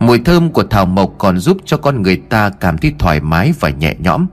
[0.00, 3.52] Mùi thơm của thảo mộc còn giúp cho con người ta cảm thấy thoải mái
[3.60, 4.26] và nhẹ nhõm.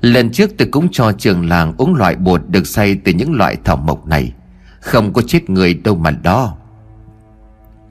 [0.00, 3.56] Lần trước tôi cũng cho trường làng uống loại bột được xay từ những loại
[3.64, 4.32] thảo mộc này.
[4.80, 6.56] Không có chết người đâu mà đo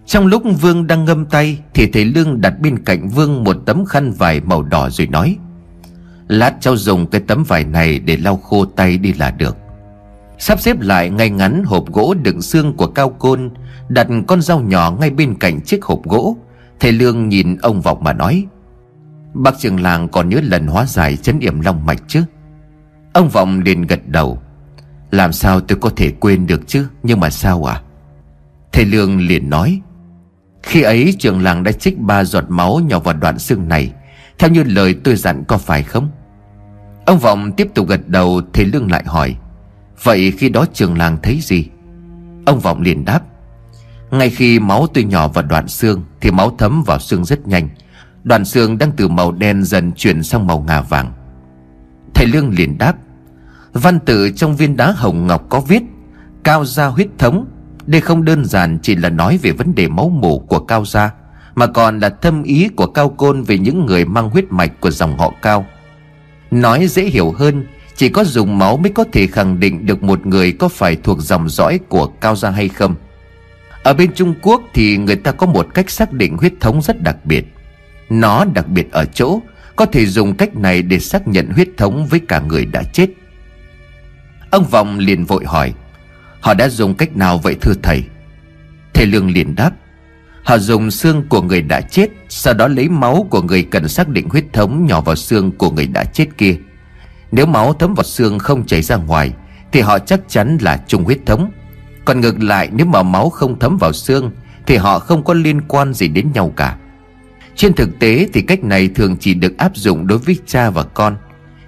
[0.06, 3.86] Trong lúc Vương đang ngâm tay, Thì thầy Lương đặt bên cạnh Vương một tấm
[3.86, 5.38] khăn vải màu đỏ rồi nói
[6.30, 9.58] Lát cháu dùng cái tấm vải này để lau khô tay đi là được.
[10.38, 13.50] Sắp xếp lại ngay ngắn hộp gỗ đựng xương của cao côn,
[13.90, 16.38] Đặt con dao nhỏ ngay bên cạnh chiếc hộp gỗ.
[16.80, 18.46] Thầy Lương nhìn ông Vọng mà nói,
[19.34, 22.24] Bác trường làng còn nhớ lần hóa giải chấn yểm long mạch chứ?
[23.14, 24.40] Ông Vọng liền gật đầu,
[25.12, 26.88] Làm sao tôi có thể quên được chứ?
[27.04, 27.82] Nhưng mà sao à
[28.72, 29.82] Thầy Lương liền nói,
[30.64, 33.94] Khi ấy trường làng đã trích ba giọt máu nhỏ vào đoạn xương này.
[34.40, 36.10] Theo như lời tôi dặn có phải không?
[37.10, 39.36] Ông Vọng tiếp tục gật đầu Thầy Lương lại hỏi,
[40.04, 41.66] Vậy khi đó trường làng thấy gì?
[42.46, 43.22] Ông Vọng liền đáp,
[44.12, 47.70] Ngay khi máu tôi nhỏ vào đoạn xương Thì máu thấm vào xương rất nhanh.
[48.24, 51.14] Đoạn xương đang từ màu đen dần chuyển sang màu ngà vàng.
[52.14, 52.96] Thầy Lương liền đáp,
[53.74, 55.84] Văn tự trong viên đá hồng ngọc có viết,
[56.44, 57.46] Cao gia huyết thống,
[57.86, 61.14] Đây không đơn giản chỉ là nói về vấn đề máu mủ của Cao gia,
[61.56, 64.92] Mà còn là thâm ý của Cao Côn Về những người mang huyết mạch của
[64.92, 65.66] dòng họ Cao.
[66.52, 70.26] Nói dễ hiểu hơn, Chỉ có dùng máu mới có thể khẳng định được một
[70.26, 72.96] người có phải thuộc dòng dõi của Cao gia hay không.
[73.84, 77.02] Ở bên Trung Quốc thì người ta có một cách xác định huyết thống rất
[77.02, 77.46] đặc biệt.
[78.10, 79.40] Nó đặc biệt ở chỗ,
[79.76, 83.08] Có thể dùng cách này để xác nhận huyết thống với cả người đã chết.
[84.50, 85.74] Ông Vọng liền vội hỏi,
[86.42, 88.04] Họ đã dùng cách nào vậy thưa thầy?
[88.94, 89.72] Thầy Lương liền đáp
[90.50, 94.08] Họ dùng xương của người đã chết, Sau đó lấy máu của người cần xác
[94.08, 96.56] định huyết thống nhỏ vào xương của người đã chết kia.
[97.32, 99.34] Nếu máu thấm vào xương không chảy ra ngoài,
[99.72, 101.52] Thì họ chắc chắn là chung huyết thống.
[102.06, 104.32] Còn ngược lại, nếu mà máu không thấm vào xương,
[104.66, 106.78] Thì họ không có liên quan gì đến nhau cả.
[107.56, 110.84] Trên thực tế thì cách này thường chỉ được áp dụng đối với cha và
[110.84, 111.16] con.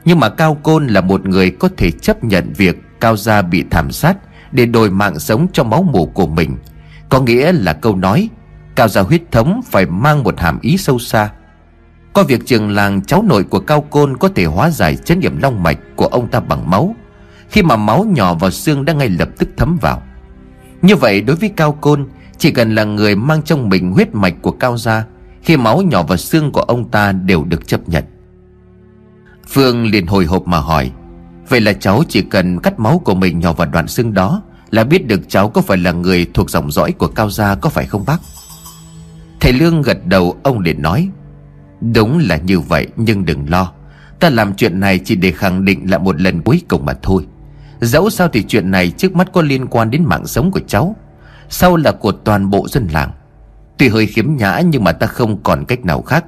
[0.05, 3.63] Nhưng mà Cao Côn là một người có thể chấp nhận việc Cao Gia bị
[3.71, 4.17] thảm sát
[4.51, 6.57] Để đổi mạng sống cho máu mủ của mình.
[7.09, 8.29] Có nghĩa là câu nói
[8.75, 11.29] Cao Gia huyết thống phải mang một hàm ý sâu xa.
[12.13, 15.37] Có việc trường làng cháu nội của Cao Côn có thể hóa giải chấn nghiệm
[15.37, 16.95] long mạch của ông ta bằng máu.
[17.49, 20.03] Khi mà máu nhỏ vào xương đã ngay lập tức thấm vào.
[20.81, 22.07] Như vậy đối với Cao Côn,
[22.37, 25.05] Chỉ cần là người mang trong mình huyết mạch của Cao Gia,
[25.43, 28.03] khi máu nhỏ vào xương của ông ta đều được chấp nhận.
[29.47, 30.91] Phương liền hồi hộp mà hỏi,
[31.49, 34.83] Vậy là cháu chỉ cần cắt máu của mình nhỏ vào đoạn xương đó Là
[34.83, 37.85] biết được cháu có phải là người thuộc dòng dõi của Cao Gia có phải
[37.85, 38.17] không bác?
[39.41, 41.09] Thầy Lương gật đầu, ông liền nói,
[41.93, 43.71] Đúng là như vậy, nhưng đừng lo.
[44.19, 47.27] Ta làm chuyện này chỉ để khẳng định là một lần cuối cùng mà thôi.
[47.79, 50.95] Dẫu sao thì chuyện này trước mắt có liên quan đến mạng sống của cháu.
[51.49, 53.11] Sau là của toàn bộ dân làng.
[53.77, 56.25] Tuy hơi khiếm nhã nhưng mà ta không còn cách nào khác.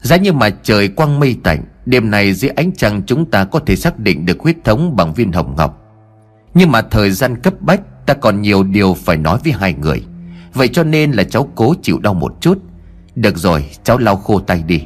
[0.00, 3.60] Giá như mà trời quang mây tạnh, Đêm này dưới ánh trăng chúng ta có
[3.66, 5.78] thể xác định được huyết thống bằng viên hồng ngọc.
[6.54, 10.04] Nhưng mà thời gian cấp bách, Ta còn nhiều điều phải nói với hai người.
[10.54, 12.58] Vậy cho nên là cháu cố chịu đau một chút.
[13.14, 14.82] Được rồi, cháu lau khô tay đi.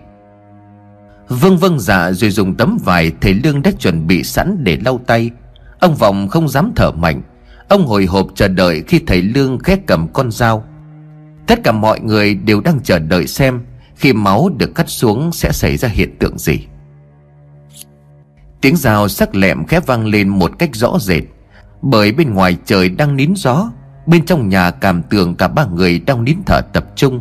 [1.29, 5.01] Vâng vâng dạ rồi dùng tấm vải Thầy Lương đã chuẩn bị sẵn để lau
[5.07, 5.31] tay.
[5.81, 7.23] Ông Vọng không dám thở mạnh.
[7.69, 10.65] Ông hồi hộp chờ đợi khi thầy Lương khét cầm con dao.
[11.47, 13.61] Tất cả mọi người đều đang chờ đợi xem
[13.97, 16.59] Khi máu được cắt xuống sẽ xảy ra hiện tượng gì.
[18.61, 21.23] Tiếng rào sắc lẹm khẽ vang lên một cách rõ rệt,
[21.83, 23.71] Bởi bên ngoài trời đang nín gió.
[24.07, 27.21] Bên trong nhà cảm tưởng cả ba người đang nín thở tập trung.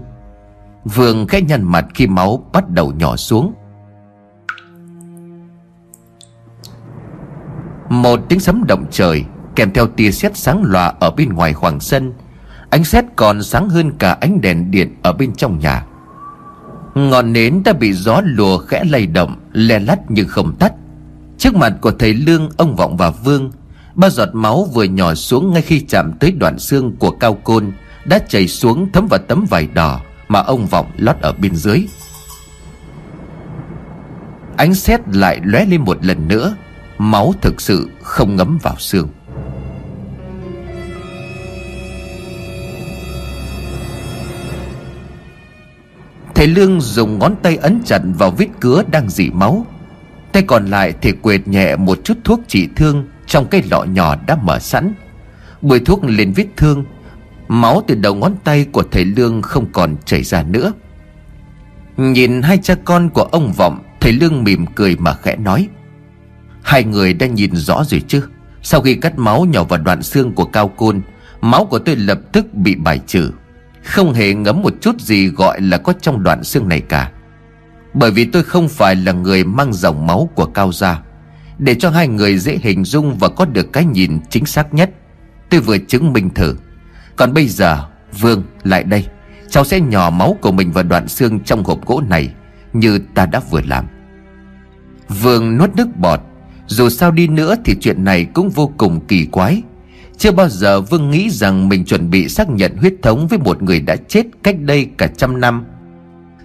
[0.85, 3.53] Vương khẽ nhăn mặt khi máu bắt đầu nhỏ xuống.
[7.89, 11.79] Một tiếng sấm động trời Kèm theo tia sét sáng lòa ở bên ngoài khoảng
[11.79, 12.13] sân.
[12.69, 15.85] Ánh sét còn sáng hơn cả ánh đèn điện ở bên trong nhà.
[16.95, 20.73] Ngọn nến đã bị gió lùa khẽ lay động, Le lắt nhưng không tắt.
[21.37, 23.51] Trước mặt của thầy Lương, Ông Vọng và Vương
[23.95, 27.71] Ba giọt máu vừa nhỏ xuống ngay khi chạm tới đoạn xương của cao côn,
[28.05, 31.87] Đã chảy xuống thấm vào tấm vải đỏ Mà ông Vọng lót ở bên dưới.
[34.57, 36.55] Ánh sét lại lóe lên một lần nữa,
[36.97, 39.07] Máu thực sự không ngấm vào xương.
[46.35, 49.65] Thầy Lương dùng ngón tay ấn chặt vào vết cứa đang dỉ máu,
[50.31, 54.15] Tay còn lại thì quệt nhẹ một chút thuốc trị thương trong cái lọ nhỏ
[54.27, 54.93] đã mở sẵn.
[55.61, 56.85] Bôi thuốc lên vết thương,
[57.47, 60.73] Máu từ đầu ngón tay của thầy Lương không còn chảy ra nữa.
[61.97, 65.67] Nhìn hai cha con của ông Vọng, Thầy Lương mỉm cười mà khẽ nói,
[66.63, 68.23] Hai người đã nhìn rõ rồi chứ?
[68.61, 71.01] Sau khi cắt máu nhỏ vào đoạn xương của Cao Côn,
[71.41, 73.31] Máu của tôi lập tức bị bài trừ.
[73.83, 77.11] Không hề ngấm một chút gì gọi là có trong đoạn xương này cả.
[77.93, 81.01] Bởi vì tôi không phải là người mang dòng máu của Cao Gia.
[81.63, 84.89] Để cho hai người dễ hình dung và có được cái nhìn chính xác nhất.
[85.49, 86.55] Tôi vừa chứng minh thử.
[87.15, 87.85] Còn bây giờ,
[88.19, 89.05] Vương, lại đây.
[89.49, 92.33] Cháu sẽ nhỏ máu của mình vào đoạn xương trong hộp gỗ này,
[92.73, 93.85] Như ta đã vừa làm.
[95.21, 96.19] Vương nuốt nước bọt.
[96.67, 99.61] Dù sao đi nữa thì chuyện này cũng vô cùng kỳ quái.
[100.17, 103.63] Chưa bao giờ Vương nghĩ rằng mình chuẩn bị xác nhận huyết thống với một
[103.63, 105.65] người đã chết cách đây cả trăm năm.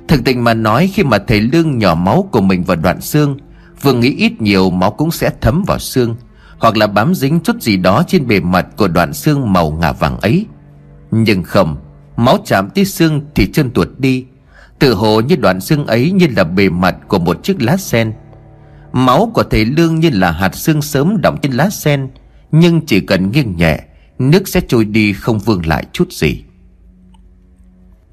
[0.09, 3.37] Thực tình mà nói, khi mà thầy Lương nhỏ máu của mình vào đoạn xương
[3.83, 6.17] Vương nghĩ ít nhiều máu cũng sẽ thấm vào xương,
[6.59, 9.93] Hoặc là bám dính chút gì đó trên bề mặt của đoạn xương màu ngà
[9.93, 10.47] vàng ấy.
[11.11, 11.77] Nhưng không,
[12.17, 14.27] Máu chạm tới xương thì chân tuột đi,
[14.79, 18.13] Tự hồ như đoạn xương ấy như là bề mặt của một chiếc lá sen.
[18.93, 22.09] Máu của thầy Lương như là hạt xương sớm đọng trên lá sen,
[22.53, 23.81] Nhưng chỉ cần nghiêng nhẹ,
[24.19, 26.45] Nước sẽ trôi đi không vương lại chút gì.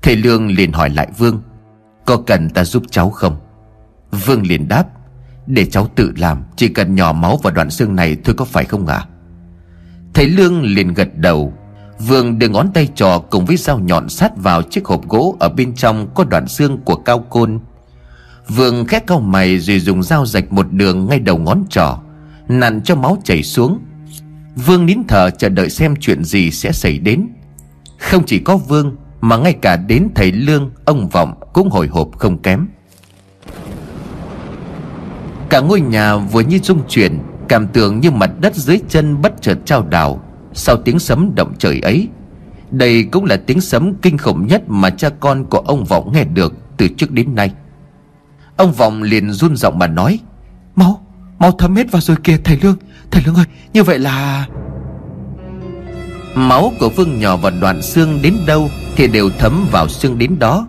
[0.02, 1.42] Thầy Lương liền hỏi lại Vương,
[2.06, 3.36] Có cần ta giúp cháu không?
[4.12, 4.86] Vương liền đáp
[5.48, 8.66] để cháu tự làm, Chỉ cần nhỏ máu vào đoạn xương này thôi có phải
[8.66, 8.96] không ạ?
[8.96, 9.08] À?
[10.14, 11.54] Thầy Lương liền gật đầu.
[12.00, 15.50] Vương đưa ngón tay trò cùng với dao nhọn sát vào chiếc hộp gỗ Ở
[15.50, 17.60] bên trong có đoạn xương của cao côn.
[18.48, 22.00] Vương khét cau mày rồi dùng dao rạch một đường ngay đầu ngón trỏ,
[22.48, 23.80] Nặn cho máu chảy xuống.
[24.56, 27.28] Vương nín thở chờ đợi xem chuyện gì sẽ xảy đến.
[28.00, 32.10] Không chỉ có Vương, Mà ngay cả đến thầy Lương, Ông Vọng cũng hồi hộp
[32.18, 32.68] không kém.
[35.50, 39.42] Cả ngôi nhà vừa như rung chuyển Cảm tưởng như mặt đất dưới chân bất
[39.42, 40.22] chợt trao đảo.
[40.54, 42.08] Sau tiếng sấm động trời ấy
[42.72, 46.24] Đây cũng là tiếng sấm kinh khủng nhất Mà cha con của ông Vọng nghe
[46.24, 47.52] được Từ trước đến nay.
[48.58, 50.20] Ông Vọng liền run giọng mà nói
[50.76, 51.06] Máu,
[51.40, 52.78] máu thấm hết vào rồi kìa thầy Lương
[53.12, 54.48] Thầy Lương ơi, như vậy là
[56.36, 60.40] Máu của Vương nhỏ vào đoạn xương đến đâu Thì đều thấm vào xương đến
[60.40, 60.68] đó.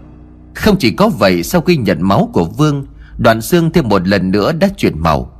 [0.54, 2.86] Không chỉ có vậy Sau khi nhận máu của Vương
[3.18, 5.33] Đoạn xương thêm một lần nữa đã chuyển màu.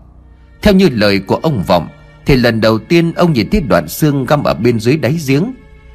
[0.63, 1.89] Theo như lời của ông Vọng,
[2.27, 5.55] Thì lần đầu tiên ông nhìn thấy đoạn xương găm ở bên dưới đáy giếng.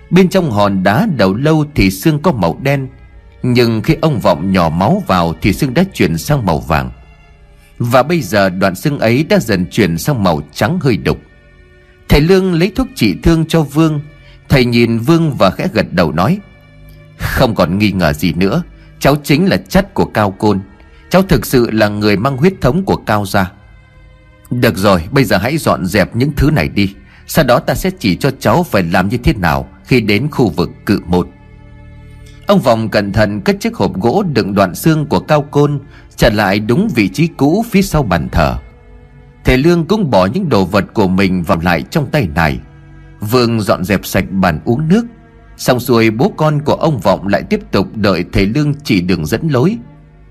[0.10, 2.88] Bên trong hòn đá đầu lâu thì xương có màu đen,
[3.44, 6.92] nhưng khi ông Vọng nhỏ máu vào Thì xương đã chuyển sang màu vàng.
[7.78, 11.18] Và bây giờ đoạn xương ấy đã dần chuyển sang màu trắng hơi đục.
[12.10, 14.00] Thầy Lương lấy thuốc trị thương cho Vương.
[14.50, 16.40] Thầy nhìn Vương và khẽ gật đầu nói,
[17.18, 18.64] Không còn nghi ngờ gì nữa,
[19.00, 20.60] Cháu chính là chất của Cao Côn.
[21.12, 23.52] Cháu thực sự là người mang huyết thống của Cao gia.
[24.50, 26.96] Được rồi, bây giờ hãy dọn dẹp những thứ này đi.
[27.28, 30.50] Sau đó ta sẽ chỉ cho cháu phải làm như thế nào Khi đến khu
[30.50, 31.28] vực cự một
[32.48, 35.80] Ông Vọng cẩn thận cất chiếc hộp gỗ đựng đoạn xương của Cao Côn,
[36.16, 38.58] trở lại đúng vị trí cũ phía sau bàn thờ.
[39.44, 42.60] Thầy Lương cũng bỏ những đồ vật của mình vào lại trong tay này.
[43.20, 45.06] Vương dọn dẹp sạch bàn uống nước.
[45.58, 49.26] Xong xuôi bố con của ông Vọng lại tiếp tục đợi thầy Lương chỉ đường
[49.26, 49.78] dẫn lối.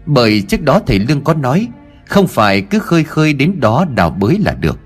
[0.06, 1.68] Bởi trước đó thầy Lương có nói,
[2.06, 4.78] Không phải cứ khơi khơi đến đó đào bới là được.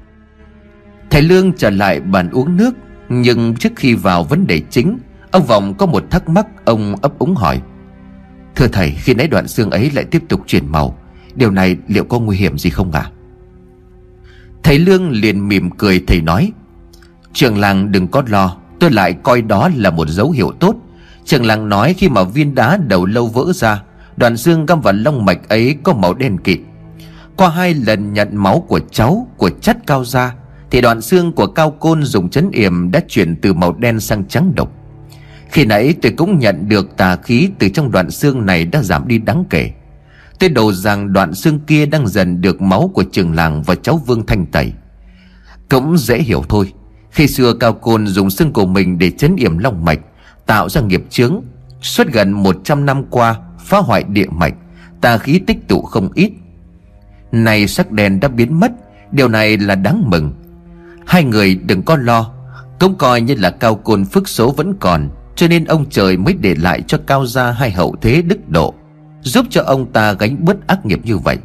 [1.10, 2.74] Thầy Lương trở lại bàn uống nước,
[3.08, 4.98] Nhưng trước khi vào vấn đề chính,
[5.30, 7.60] Ông Vọng có một thắc mắc Ông ấp úng hỏi.
[8.54, 10.98] Thưa thầy, khi nãy đoạn xương ấy lại tiếp tục chuyển màu,
[11.34, 13.00] Điều này liệu có nguy hiểm gì không ạ?
[13.00, 13.10] À?
[14.62, 16.52] Thầy Lương liền mỉm cười thầy nói,
[17.32, 20.76] Trường làng đừng có lo, Tôi lại coi đó là một dấu hiệu tốt.
[21.24, 23.82] Trường làng nói khi mà viên đá đầu lâu vỡ ra
[24.16, 26.58] Đoạn xương găm vào lông mạch ấy có màu đen kịt.
[27.36, 30.34] Qua hai lần nhận máu của cháu, Của chất cao ra
[30.70, 34.24] Thì đoạn xương của cao côn dùng chấn yểm Đã chuyển từ màu đen sang
[34.28, 34.70] trắng độc.
[35.50, 39.08] Khi nãy tôi cũng nhận được tà khí từ trong đoạn xương này đã giảm
[39.08, 39.70] đi đáng kể.
[40.38, 44.00] Tôi đồ rằng đoạn xương kia đang dần được máu của trường làng và cháu
[44.06, 44.72] Vương Thanh tẩy.
[45.68, 46.72] Cũng dễ hiểu thôi,
[47.10, 49.98] Khi xưa Cao Côn dùng xương của mình để chấn yểm long mạch,
[50.46, 51.40] Tạo ra nghiệp chướng
[51.84, 54.54] Suốt gần 100 năm qua, Phá hoại địa mạch
[55.00, 56.32] Tà khí tích tụ không ít.
[57.32, 58.72] Này sắc đèn đã biến mất,
[59.12, 60.32] Điều này là đáng mừng.
[61.06, 62.30] Hai người đừng có lo,
[62.80, 66.34] Cũng coi như là Cao Côn phước số vẫn còn, cho nên ông trời mới
[66.34, 68.74] để lại cho Cao Gia hai hậu thế đức độ,
[69.22, 71.38] Giúp cho ông ta gánh bớt ác nghiệp như vậy.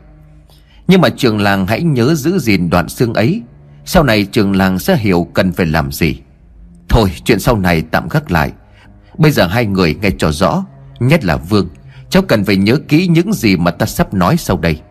[0.88, 3.42] Nhưng mà trường làng hãy nhớ giữ gìn đoạn xương ấy,
[3.86, 6.20] Sau này trường làng sẽ hiểu cần phải làm gì.
[6.90, 8.52] Thôi, chuyện sau này tạm gác lại.
[9.20, 10.64] Bây giờ hai người nghe cho rõ
[11.00, 11.70] Nhất là Vương.
[12.10, 14.82] Cháu cần phải nhớ kỹ những gì mà ta sắp nói sau đây.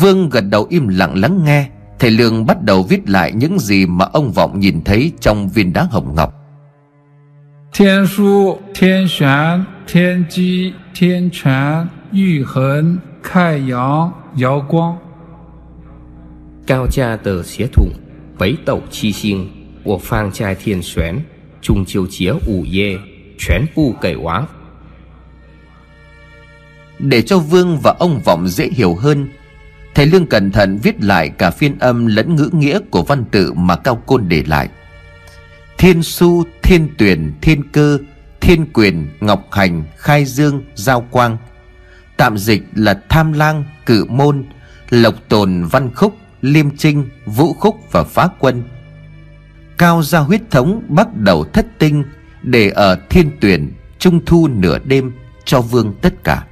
[0.00, 1.68] Vương gật đầu im lặng lắng nghe.
[1.98, 5.72] Thầy Lương bắt đầu viết lại những gì mà ông Vọng nhìn thấy trong viên
[5.72, 6.34] đá hồng ngọc.
[7.72, 14.10] Thiên su, thiên xuyến, thiên chi, thiên truyền, yu hấn, khai yáng,
[14.42, 14.96] yáo quang.
[16.66, 17.92] Cao cha tờ xế thủng,
[18.38, 19.48] bấy tẩu chi sinh,
[19.84, 21.20] của phang trai thiên xuyến.
[21.61, 22.99] 中秋节午夜
[23.37, 24.45] 全部给完。
[26.99, 29.29] Để cho Vương và ông Vọng dễ hiểu hơn
[29.95, 33.53] Thầy Lương cẩn thận viết lại cả phiên âm lẫn ngữ nghĩa của văn tự
[33.53, 34.69] mà Cao Côn để lại
[35.77, 37.97] Thiên su, thiên tuyển, thiên cơ,
[38.41, 41.37] thiên quyền, ngọc hành, khai dương, giao quang
[42.17, 44.45] Tạm dịch là tham lang, cự môn,
[44.89, 48.63] lộc tồn, văn khúc, liêm trinh, vũ khúc và phá quân
[49.78, 52.04] Cao ra huyết thống bắt đầu thất tinh
[52.42, 55.12] Để ở thiên tuyển, trung thu nửa đêm
[55.44, 56.44] cho vương tất cả.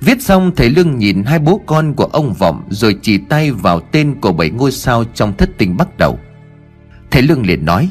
[0.00, 3.80] Viết xong thầy Lương nhìn hai bố con của ông Vọng Rồi chỉ tay vào
[3.80, 6.18] tên của bảy ngôi sao trong thất tinh bắt đầu.
[7.10, 7.90] Thầy Lương liền nói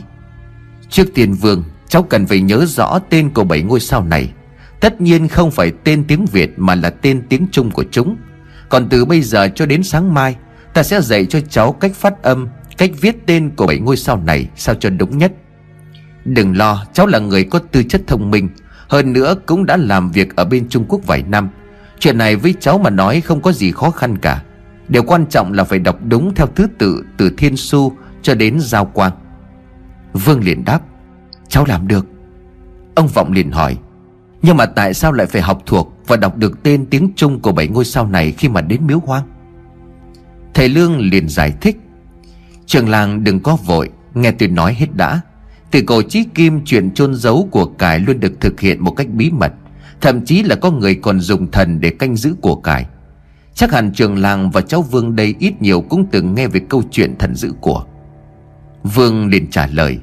[0.90, 4.34] Trước tiên vương Cháu cần phải nhớ rõ tên của bảy ngôi sao này.
[4.80, 8.18] Tất nhiên không phải tên tiếng Việt Mà là tên tiếng Trung của chúng.
[8.70, 10.36] Còn từ bây giờ cho đến sáng mai
[10.74, 12.48] Ta sẽ dạy cho cháu cách phát âm
[12.78, 15.34] Cách viết tên của bảy ngôi sao này Sao cho đúng nhất?
[16.26, 18.50] Đừng lo, cháu là người có tư chất thông minh.
[18.88, 21.50] Hơn nữa, cũng đã làm việc ở bên Trung Quốc vài năm.
[22.00, 24.44] Chuyện này với cháu mà nói không có gì khó khăn cả.
[24.88, 28.60] Điều quan trọng là phải đọc đúng theo thứ tự Từ thiên su cho đến
[28.60, 29.12] giao quang.
[30.14, 30.82] Vương liền đáp,
[31.48, 32.08] Cháu làm được.
[32.96, 33.78] Ông Vọng liền hỏi,
[34.42, 37.52] Nhưng mà tại sao lại phải học thuộc Và đọc được tên tiếng Trung của
[37.52, 39.24] bảy ngôi sao này Khi mà đến miếu hoang?
[40.54, 41.78] Thầy Lương liền giải thích
[42.66, 45.22] Trường làng đừng có vội, Nghe tôi nói hết đã.
[45.72, 49.08] Từ cổ chí kim chuyện chôn giấu của cải Luôn được thực hiện một cách
[49.10, 49.54] bí mật,
[50.02, 52.86] Thậm chí là có người còn dùng thần để canh giữ của cải.
[53.54, 56.84] Chắc hẳn trường làng và cháu Vương đây ít nhiều cũng từng nghe về câu
[56.92, 57.86] chuyện thần giữ của.
[58.84, 59.98] Vương liền trả lời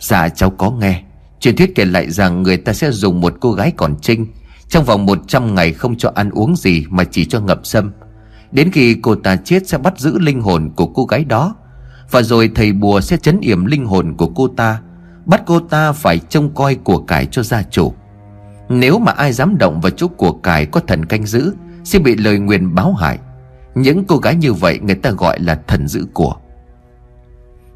[0.00, 1.02] Dạ cháu có nghe.
[1.40, 4.26] Truyền thuyết kể lại rằng người ta sẽ dùng một cô gái còn trinh,
[4.68, 7.92] Trong vòng 100 ngày không cho ăn uống gì mà chỉ cho ngậm sâm.
[8.52, 11.54] Đến khi cô ta chết sẽ bắt giữ linh hồn của cô gái đó.
[12.12, 14.80] Và rồi thầy bùa sẽ chấn yểm linh hồn của cô ta,
[15.24, 17.92] Bắt cô ta phải trông coi của cải cho gia chủ.
[18.68, 22.16] Nếu mà ai dám động vào chỗ của cải có thần canh giữ, Sẽ bị
[22.16, 23.18] lời nguyền báo hại.
[23.74, 26.36] Những cô gái như vậy người ta gọi là thần giữ của.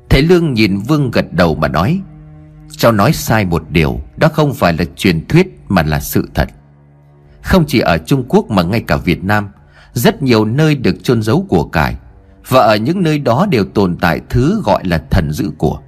[0.09, 2.01] Thầy Lương nhìn Vương gật đầu mà nói,
[2.71, 6.49] Cháu nói sai một điều, Đó không phải là truyền thuyết mà là sự thật.
[7.43, 9.49] Không chỉ ở Trung Quốc mà ngay cả Việt Nam,
[9.93, 11.97] Rất nhiều nơi được chôn giấu của cải.
[12.49, 15.81] Và ở những nơi đó đều tồn tại thứ gọi là thần giữ của.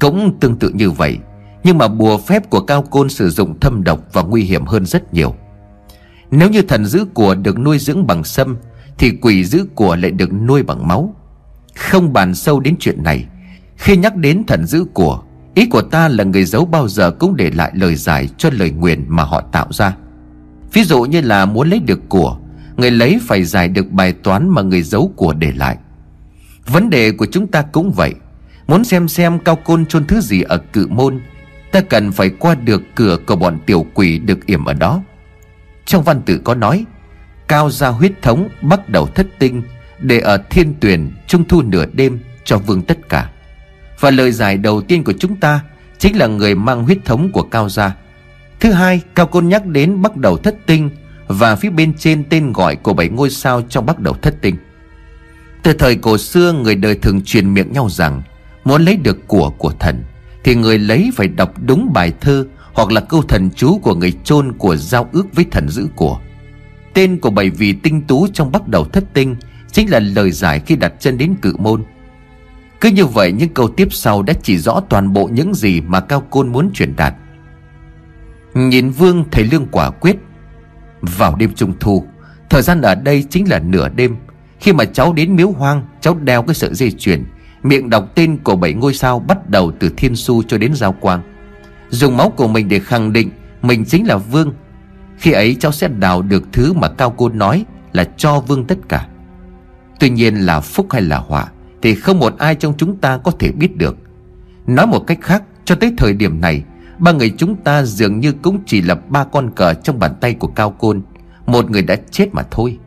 [0.00, 1.18] Cũng tương tự như vậy,
[1.64, 4.86] Nhưng mà bùa phép của Cao Côn sử dụng thâm độc và nguy hiểm hơn
[4.86, 5.34] rất nhiều.
[6.30, 8.56] Nếu như thần giữ của được nuôi dưỡng bằng sâm,
[8.98, 11.14] Thì quỷ giữ của lại được nuôi bằng máu.
[11.76, 13.26] Không bàn sâu đến chuyện này,
[13.76, 15.22] Khi nhắc đến thần giữ của,
[15.54, 18.70] Ý của ta là người giấu bao giờ cũng để lại lời giải cho lời
[18.70, 19.96] nguyền mà họ tạo ra.
[20.72, 22.38] Ví dụ như là muốn lấy được của
[22.76, 25.76] Người lấy phải giải được bài toán mà người giấu của để lại.
[26.66, 28.14] Vấn đề của chúng ta cũng vậy.
[28.66, 31.20] Muốn xem xem cao côn chôn thứ gì ở cự môn,
[31.72, 35.02] Ta cần phải qua được cửa của bọn tiểu quỷ được yểm ở đó.
[35.84, 36.84] Trong văn tự có nói,
[37.48, 39.62] Cao ra huyết thống bắt đầu thất tinh,
[39.98, 43.30] Để ở thiên tuyển trung thu nửa đêm cho vương tất cả.
[44.00, 45.60] Và lời giải đầu tiên của chúng ta
[45.98, 47.94] Chính là người mang huyết thống của Cao gia.
[48.60, 50.90] Thứ hai, Cao Côn nhắc đến bắt đầu thất tinh
[51.28, 54.56] và phía bên trên tên gọi của bảy ngôi sao trong bắt đầu thất tinh.
[55.62, 58.22] Từ thời cổ xưa, người đời thường truyền miệng nhau rằng,
[58.64, 60.04] Muốn lấy được của của thần,
[60.44, 64.12] Thì người lấy phải đọc đúng bài thơ Hoặc là câu thần chú của người
[64.24, 66.20] chôn của giao ước với thần giữ của.
[66.94, 69.36] Tên của bảy vị tinh tú trong bắt đầu thất tinh
[69.72, 71.84] Chính là lời giải khi đặt chân đến cự môn.
[72.80, 76.00] Cứ như vậy, những câu tiếp sau đã chỉ rõ toàn bộ những gì mà
[76.00, 77.14] Cao Côn muốn truyền đạt.
[78.54, 80.16] Nhìn Vương thấy Lương quả quyết
[81.04, 82.04] vào đêm trung thu.
[82.50, 84.16] Thời gian ở đây chính là nửa đêm.
[84.60, 87.24] Khi mà cháu đến miếu hoang, Cháu đeo cái sợi dây chuyền.
[87.62, 90.92] Miệng đọc tên của bảy ngôi sao Bắt đầu từ thiên su cho đến giao
[90.92, 91.20] quang.
[91.90, 93.30] Dùng máu của mình để khẳng định
[93.62, 94.52] Mình chính là Vương.
[95.18, 98.78] Khi ấy cháu sẽ đào được thứ mà Cao Côn nói Là cho Vương tất
[98.88, 99.06] cả.
[100.00, 101.46] Tuy nhiên là phúc hay là họa
[101.82, 103.96] Thì không một ai trong chúng ta có thể biết được.
[104.66, 106.62] Nói một cách khác, Cho tới thời điểm này
[106.98, 110.34] Ba người chúng ta dường như cũng chỉ là ba con cờ trong bàn tay
[110.34, 111.02] của Cao Côn.
[111.46, 112.78] Một người đã chết mà thôi.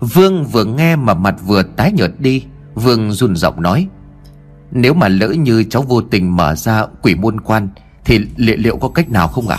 [0.00, 2.44] Vương vừa nghe mà mặt vừa tái nhợt đi.
[2.74, 3.88] Vương run giọng nói
[4.70, 7.68] Nếu mà lỡ như cháu vô tình mở ra quỷ môn quan
[8.04, 9.58] Thì liệu, liệu có cách nào không ạ?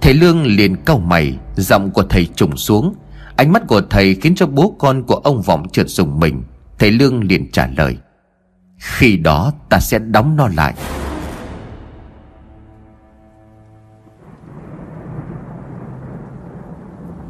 [0.00, 2.94] Thầy Lương liền cau mày Giọng của thầy trùng xuống.
[3.36, 6.42] Ánh mắt của thầy khiến cho bố con của ông Vọng trượt dùng mình.
[6.78, 7.96] Thầy Lương liền trả lời
[8.78, 10.74] Khi đó ta sẽ đóng nó lại.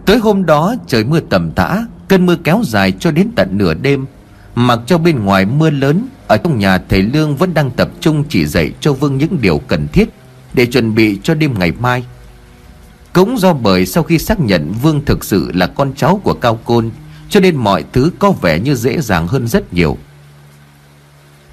[0.09, 3.75] Tới hôm đó trời mưa tầm tã, Cơn mưa kéo dài cho đến tận nửa
[3.75, 4.07] đêm.
[4.55, 8.25] Mặc cho bên ngoài mưa lớn, Ở trong nhà thầy Lương vẫn đang tập trung
[8.29, 10.09] chỉ dạy cho Vương những điều cần thiết
[10.53, 12.05] Để chuẩn bị cho đêm ngày mai.
[13.13, 16.59] Cũng do bởi sau khi xác nhận Vương thực sự là con cháu của Cao
[16.65, 16.91] Côn,
[17.29, 19.99] Cho nên mọi thứ có vẻ như dễ dàng hơn rất nhiều.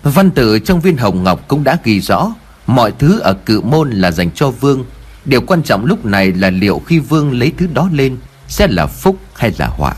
[0.03, 2.33] Văn tự trong viên hồng ngọc cũng đã ghi rõ,
[2.67, 4.85] Mọi thứ ở cự môn là dành cho Vương.
[5.25, 8.17] Điều quan trọng lúc này là liệu khi Vương lấy thứ đó lên
[8.47, 9.95] sẽ là phúc hay là họa?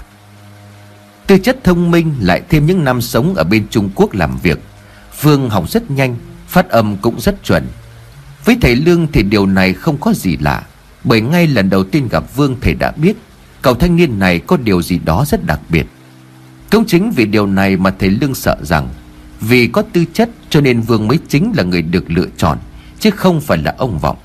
[1.27, 4.59] Tư chất thông minh lại thêm những năm sống ở bên Trung Quốc làm việc.
[5.21, 6.15] Vương học rất nhanh,
[6.47, 7.67] Phát âm cũng rất chuẩn.
[8.45, 10.63] Với thầy Lương thì điều này không có gì lạ,
[11.03, 13.17] Bởi ngay lần đầu tiên gặp Vương thầy đã biết,
[13.61, 15.85] Cậu thanh niên này có điều gì đó rất đặc biệt.
[16.71, 18.89] Cũng chính vì điều này mà thầy Lương sợ rằng,
[19.41, 22.57] Vì có tư chất cho nên Vương mới chính là người được lựa chọn,
[22.99, 24.17] Chứ không phải là ông Vọng.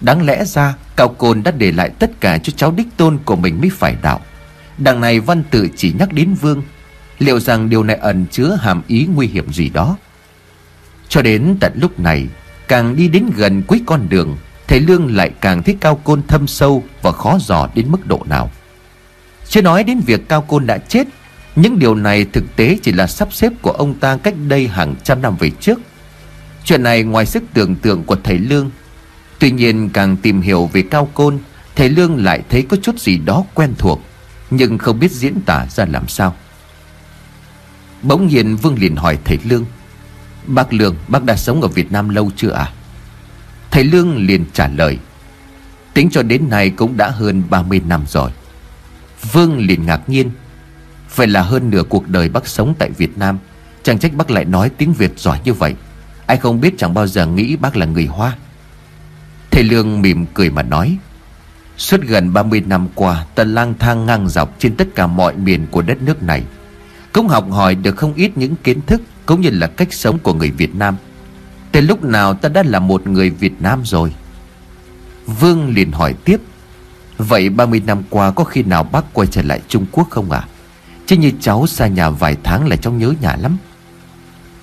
[0.00, 3.36] Đáng lẽ ra, Cao Côn đã để lại tất cả cho cháu đích tôn của
[3.36, 4.20] mình mới phải đạo.
[4.78, 6.62] Đằng này văn tự chỉ nhắc đến Vương.
[7.18, 9.96] Liệu rằng điều này ẩn chứa hàm ý nguy hiểm gì đó?
[11.08, 12.26] Cho đến tận lúc này,
[12.68, 14.36] Càng đi đến gần cuối con đường,
[14.66, 18.22] Thầy Lương lại càng thấy Cao Côn thâm sâu Và khó dò đến mức độ
[18.28, 18.50] nào.
[19.48, 21.06] Chưa nói đến việc Cao Côn đã chết,
[21.56, 24.94] Những điều này thực tế chỉ là sắp xếp của ông ta cách đây hàng
[25.04, 25.78] trăm năm về trước.
[26.64, 28.70] Chuyện này ngoài sức tưởng tượng của thầy Lương
[29.38, 31.38] Tuy nhiên càng tìm hiểu về Cao Côn,
[31.76, 34.00] Thầy Lương lại thấy có chút gì đó quen thuộc,
[34.50, 36.34] Nhưng không biết diễn tả ra làm sao.
[38.02, 39.64] Bỗng nhiên Vương liền hỏi thầy Lương,
[40.46, 42.72] Bác Lương, bác đã sống ở Việt Nam lâu chưa à
[43.70, 44.98] Thầy Lương liền trả lời,
[45.94, 48.30] Tính cho đến nay cũng đã hơn 30 năm rồi.
[49.32, 50.30] Vương liền ngạc nhiên,
[51.14, 53.38] Vậy là hơn nửa cuộc đời bác sống tại Việt Nam,
[53.82, 55.74] Chẳng trách bác lại nói tiếng Việt giỏi như vậy.
[56.26, 58.36] Ai không biết chẳng bao giờ nghĩ bác là người Hoa.
[59.58, 60.98] Thầy Lương mỉm cười mà nói,
[61.76, 65.66] Suốt gần 30 năm qua Ta lang thang ngang dọc trên tất cả mọi miền
[65.70, 66.44] của đất nước này,
[67.12, 70.34] Cũng học hỏi được không ít những kiến thức Cũng như là cách sống của
[70.34, 70.96] người Việt Nam.
[71.72, 74.14] Từ lúc nào ta đã là một người Việt Nam rồi?
[75.26, 76.40] Vương liền hỏi tiếp,
[77.16, 80.38] Vậy 30 năm qua có khi nào bác quay trở lại Trung Quốc không ạ?
[80.38, 80.48] À?
[81.06, 83.56] Chứ như cháu xa nhà vài tháng là cháu nhớ nhà lắm.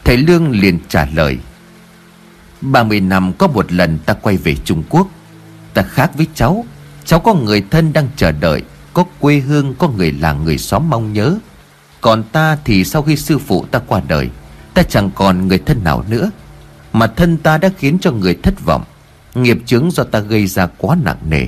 [0.04, 1.38] Thầy Lương liền trả lời
[2.62, 5.08] 30 năm có một lần ta quay về Trung Quốc.
[5.74, 6.66] Ta khác với cháu.
[7.06, 8.62] Cháu có người thân đang chờ đợi,
[8.94, 11.38] Có quê hương, có người làng người xóm mong nhớ.
[12.02, 14.30] Còn ta thì sau khi sư phụ ta qua đời,
[14.74, 16.32] Ta chẳng còn người thân nào nữa.
[16.94, 18.84] Mà thân ta đã khiến cho người thất vọng.
[19.36, 21.48] Nghiệp chướng do ta gây ra quá nặng nề.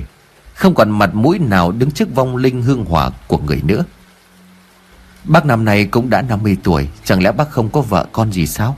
[0.54, 3.84] Không còn mặt mũi nào đứng trước vong linh hương hỏa của người nữa.
[5.24, 6.88] Bác năm nay cũng đã 50 tuổi.
[7.04, 8.76] Chẳng lẽ bác không có vợ con gì sao?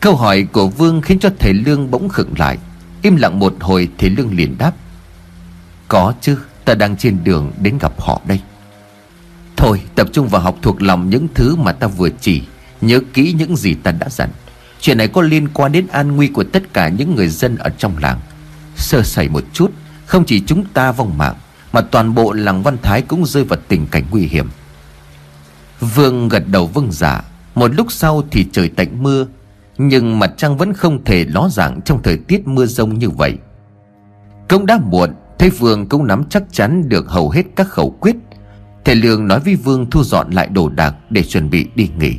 [0.00, 2.58] Câu hỏi của Vương khiến cho thầy Lương bỗng khựng lại.
[3.02, 4.72] Im lặng một hồi, thầy Lương liền đáp.
[5.88, 6.36] Có chứ,
[6.66, 8.40] Ta đang trên đường đến gặp họ đây.
[9.56, 12.42] Thôi, tập trung vào học thuộc lòng những thứ mà ta vừa chỉ,
[12.80, 14.30] Nhớ kỹ những gì ta đã dặn.
[14.80, 17.70] Chuyện này có liên quan đến an nguy của tất cả những người dân ở
[17.78, 18.20] trong làng.
[18.76, 19.72] Sơ sẩy một chút,
[20.06, 21.34] Không chỉ chúng ta vong mạng,
[21.72, 24.48] Mà toàn bộ làng Văn Thái cũng rơi vào tình cảnh nguy hiểm.
[25.80, 27.30] Vương gật đầu vâng giả dạ.
[27.54, 29.26] Một lúc sau thì trời tạnh mưa
[29.78, 33.34] nhưng mặt trăng vẫn không thể ló dạng Trong thời tiết mưa rông như vậy.
[34.48, 38.16] Công đã muộn, Thấy Vương cũng nắm chắc chắn được hầu hết các khẩu quyết.
[38.84, 42.14] Thầy Lương nói với Vương thu dọn lại đồ đạc Để chuẩn bị đi nghỉ.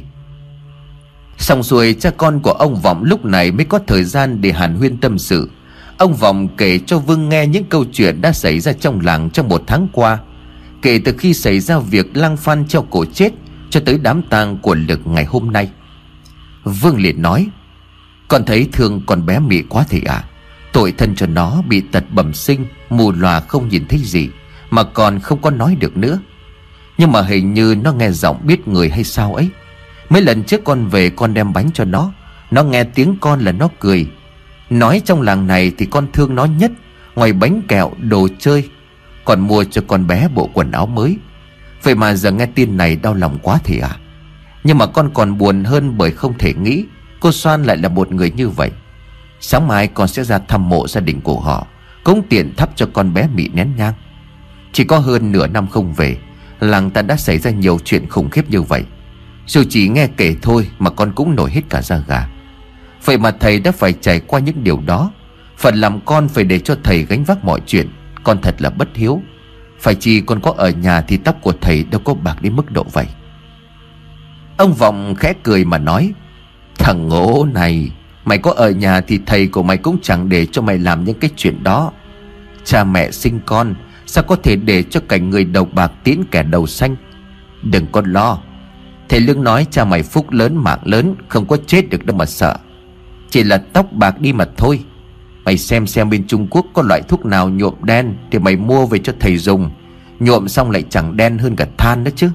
[1.38, 4.76] Xong xuôi, cha con của ông Vọng lúc này mới có thời gian để hàn
[4.76, 5.49] huyên tâm sự.
[5.97, 9.49] Ông Vọng kể cho Vương nghe những câu chuyện đã xảy ra trong làng trong
[9.49, 10.20] một tháng qua.
[10.82, 13.34] Kể từ khi xảy ra việc lăng phan treo cổ chết
[13.70, 15.70] Cho tới đám tang của lực ngày hôm nay.
[16.68, 17.47] Vương liền nói,
[18.28, 20.24] Con thấy thương con bé mị quá thì à
[20.72, 24.30] Tội thân cho nó bị tật bẩm sinh, Mù lòa không nhìn thấy gì,
[24.70, 26.20] Mà còn không có nói được nữa.
[26.97, 29.49] Nhưng mà hình như nó nghe giọng biết người hay sao ấy.
[30.09, 32.11] Mấy lần trước con về con đem bánh cho nó
[32.51, 34.07] Nó nghe tiếng con là nó cười.
[34.70, 36.72] Nói trong làng này thì con thương nó nhất,
[37.15, 38.70] Ngoài bánh kẹo, đồ chơi,
[39.26, 41.18] Còn mua cho con bé bộ quần áo mới.
[41.84, 43.97] Vậy mà giờ nghe tin này đau lòng quá thì à
[44.68, 46.86] nhưng mà con còn buồn hơn bởi không thể nghĩ,
[47.20, 48.72] Cô Soan lại là một người như vậy.
[49.39, 51.68] Sáng mai con sẽ ra thăm mộ gia đình của họ,
[52.03, 53.93] Cống tiện thắp cho con bé mị nén nhang.
[54.74, 56.18] Chỉ có hơn nửa năm không về,
[56.59, 58.84] Làng ta đã xảy ra nhiều chuyện khủng khiếp như vậy.
[59.45, 62.30] Dù chỉ nghe kể thôi Mà con cũng nổi hết cả da gà.
[63.05, 65.11] Vậy mà thầy đã phải trải qua những điều đó.
[65.57, 67.89] Phần làm con phải để cho thầy gánh vác mọi chuyện.
[68.24, 69.22] Con thật là bất hiếu.
[69.80, 72.72] Phải chi con có ở nhà thì tóc của thầy đâu có bạc đến mức
[72.72, 73.07] độ vậy.
[74.58, 76.14] Ông Vọng khẽ cười mà nói,
[76.78, 77.91] Thằng ngỗ này,
[78.26, 81.20] Mày có ở nhà thì thầy của mày cũng chẳng để cho mày làm những
[81.20, 81.91] cái chuyện đó.
[82.64, 86.43] Cha mẹ sinh con, Sao có thể để cho cảnh người đầu bạc tiến kẻ
[86.43, 86.95] đầu xanh?
[87.64, 88.39] Đừng có lo,
[89.10, 92.26] Thầy Lương nói cha mày phúc lớn mạng lớn, Không có chết được đâu mà
[92.26, 92.58] sợ.
[93.30, 94.80] Chỉ là tóc bạc đi mà thôi.
[95.45, 98.86] Mày xem xem bên Trung Quốc có loại thuốc nào nhuộm đen Thì mày mua
[98.86, 99.72] về cho thầy dùng.
[100.20, 102.30] Nhuộm xong lại chẳng đen hơn cả than nữa chứ.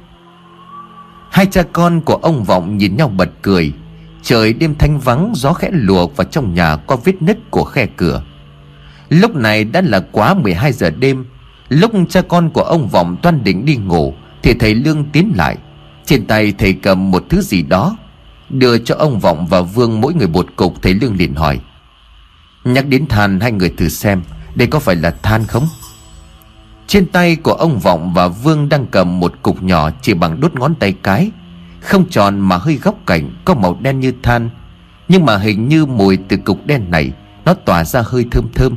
[1.33, 3.73] Hai cha con của ông Vọng nhìn nhau bật cười.
[4.23, 7.87] Trời đêm thanh vắng, Gió khẽ lùa vào trong nhà Qua vết nứt của khe
[7.97, 8.23] cửa.
[9.09, 11.25] Lúc này đã là quá 12 giờ đêm.
[11.69, 15.57] Lúc cha con của ông Vọng toan định đi ngủ, Thì thầy Lương tiến lại.
[16.05, 17.97] Trên tay thầy cầm một thứ gì đó.
[18.51, 21.61] Đưa cho ông Vọng và Vương mỗi người một cục, Thầy Lương liền hỏi.
[22.65, 24.23] Nhắc đến than, hai người thử xem,
[24.55, 25.67] Đây có phải là than không?
[26.93, 30.55] Trên tay của ông Vọng và Vương đang cầm một cục nhỏ Chỉ bằng đốt
[30.55, 31.31] ngón tay cái.
[31.81, 34.51] Không tròn mà hơi góc cạnh Có màu đen như than.
[35.09, 37.13] Nhưng mà hình như mùi từ cục đen này
[37.45, 38.77] Nó tỏa ra hơi thơm thơm.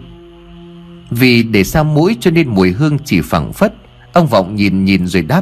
[1.10, 3.74] Vì để xa mũi cho nên mùi hương chỉ phẳng phất
[4.14, 5.42] Ông Vọng nhìn nhìn rồi đáp.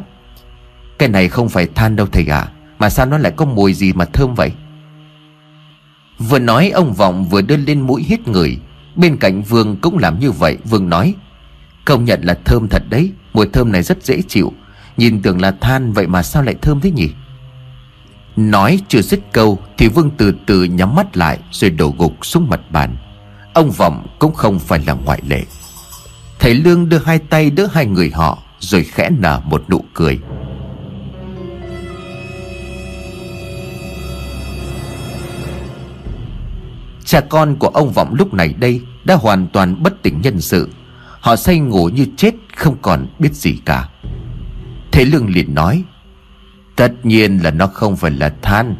[0.99, 3.73] Cái này không phải than đâu thầy ạ à, Mà sao nó lại có mùi
[3.73, 4.51] gì mà thơm vậy?
[6.19, 8.57] Vừa nói ông Vọng vừa đưa lên mũi hít người.
[8.95, 11.15] Bên cạnh Vương cũng làm như vậy Vương nói
[11.85, 13.11] Công nhận là thơm thật đấy.
[13.33, 14.53] Mùi thơm này rất dễ chịu.
[14.97, 17.09] Nhìn tưởng là than, vậy mà sao lại thơm thế nhỉ?
[18.35, 22.49] Nói chưa dứt câu, Thì Vương từ từ nhắm mắt lại, Rồi đổ gục xuống
[22.49, 22.95] mặt bàn.
[23.53, 25.43] Ông Vọng cũng không phải là ngoại lệ.
[26.39, 30.19] Thầy Lương đưa hai tay đỡ hai người họ, Rồi khẽ nở một nụ cười.
[37.05, 40.69] Cha con của ông Vọng lúc này đây Đã hoàn toàn bất tỉnh nhân sự.
[41.23, 43.89] Họ say ngủ như chết, Không còn biết gì cả.
[44.91, 45.83] Thế Lương liền nói,
[46.75, 48.75] Tất nhiên là nó không phải là than.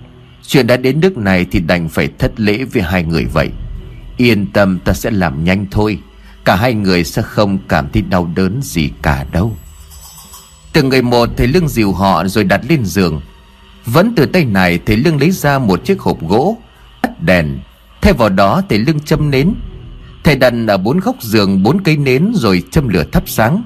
[0.48, 3.50] Chuyện đã đến nước này Thì đành phải thất lễ với hai người vậy.
[4.18, 6.00] Yên tâm, ta sẽ làm nhanh thôi.
[6.46, 9.58] Cả hai người sẽ không cảm thấy đau đớn gì cả đâu.
[10.74, 13.22] Từng người một thầy Lương dìu họ rồi đặt lên giường.
[13.86, 16.58] Vẫn từ tay này thầy Lương lấy ra một chiếc hộp gỗ
[17.02, 17.60] Tắt đèn.
[18.02, 19.54] Thay vào đó thầy lưng châm nến
[20.24, 23.64] Thầy đặt ở bốn góc giường, bốn cây nến rồi châm lửa thắp sáng.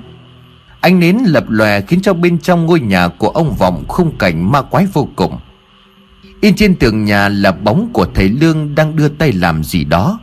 [0.82, 4.52] Ánh nến lập lòe khiến cho bên trong ngôi nhà của ông Vọng khung cảnh
[4.52, 5.40] ma quái vô cùng.
[6.42, 10.20] In trên tường nhà là bóng của thầy Lương đang đưa tay làm gì đó.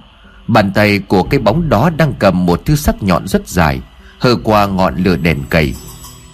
[0.47, 3.81] Bàn tay của cái bóng đó đang cầm một thứ sắc nhọn rất dài,
[4.19, 5.75] Hơ qua ngọn lửa đèn cầy.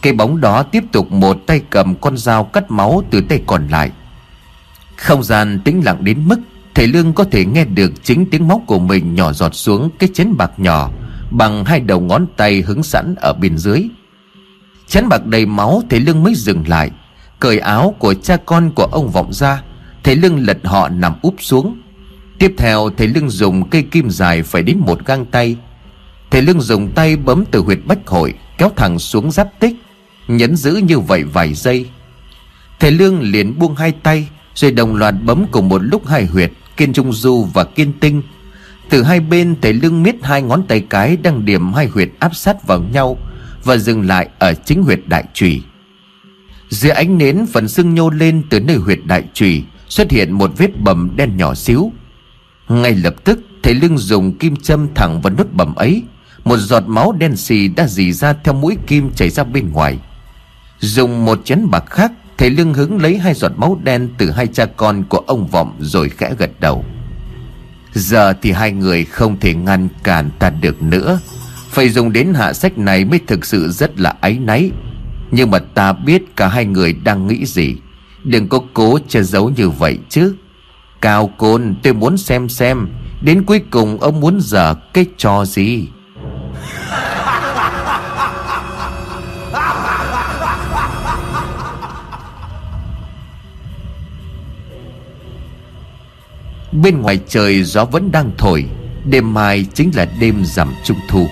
[0.03, 3.69] Cái bóng đó tiếp tục một tay cầm con dao cắt máu từ tay còn
[3.69, 3.91] lại.
[4.97, 6.41] Không gian tĩnh lặng đến mức
[6.81, 10.09] Thầy Lương có thể nghe được chính tiếng máu của mình nhỏ giọt xuống cái
[10.15, 10.91] chén bạc nhỏ,
[11.31, 13.89] Bằng hai đầu ngón tay hứng sẵn ở bên dưới.
[14.87, 16.91] Chén bạc đầy máu, thầy Lương mới dừng lại,
[17.41, 19.63] Cởi áo của cha con của ông vọng ra,
[20.05, 21.81] Thầy Lương lật họ nằm úp xuống.
[22.39, 25.57] Tiếp theo, thầy Lương dùng cây kim dài phải đến một gang tay.
[26.31, 29.75] Thầy Lương dùng tay bấm từ huyệt bách hội, Kéo thẳng xuống giáp tích,
[30.29, 31.87] Nhấn giữ như vậy vài giây.
[32.81, 36.53] Thầy Lương liền buông hai tay, Rồi đồng loạt bấm cùng một lúc hai huyệt.
[36.81, 38.23] Kiên Trung Du và Kiên Tinh.
[38.91, 42.37] Từ hai bên thầy lưng miết hai ngón tay cái Đang điểm hai huyệt áp
[42.37, 43.19] sát vào nhau
[43.65, 45.63] Và dừng lại ở chính huyệt đại trùy.
[46.69, 50.51] Dưới ánh nến phần xương nhô lên từ nơi huyệt đại trùy Xuất hiện một
[50.57, 51.93] vết bầm đen nhỏ xíu.
[52.69, 56.03] Ngay lập tức, thầy lưng dùng kim châm thẳng vào nốt bầm ấy.
[56.45, 59.99] Một giọt máu đen xì đã dì ra theo mũi kim chảy ra bên ngoài.
[60.79, 64.47] Dùng một chén bạc khác Thầy lưng hứng lấy hai giọt máu đen từ hai
[64.47, 66.85] cha con của ông Vọng rồi khẽ gật đầu.
[67.93, 71.21] Giờ thì hai người không thể ngăn cản ta được nữa.
[71.69, 74.71] Phải dùng đến hạ sách này mới thực sự rất là áy náy.
[75.31, 77.77] Nhưng mà ta biết cả hai người đang nghĩ gì.
[78.25, 80.35] Đừng có cố che giấu như vậy chứ.
[81.01, 82.89] Cao Côn, tôi muốn xem xem
[83.23, 85.89] Đến cuối cùng ông muốn dở cái trò gì.
[96.73, 98.65] Bên ngoài trời gió vẫn đang thổi,
[99.05, 101.27] Đêm mai chính là đêm rằm trung thu.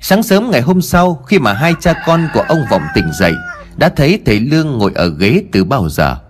[0.00, 3.32] Sáng sớm ngày hôm sau, Khi mà hai cha con của ông Vọng tỉnh dậy,
[3.76, 6.25] Đã thấy thầy Lương ngồi ở ghế từ bao giờ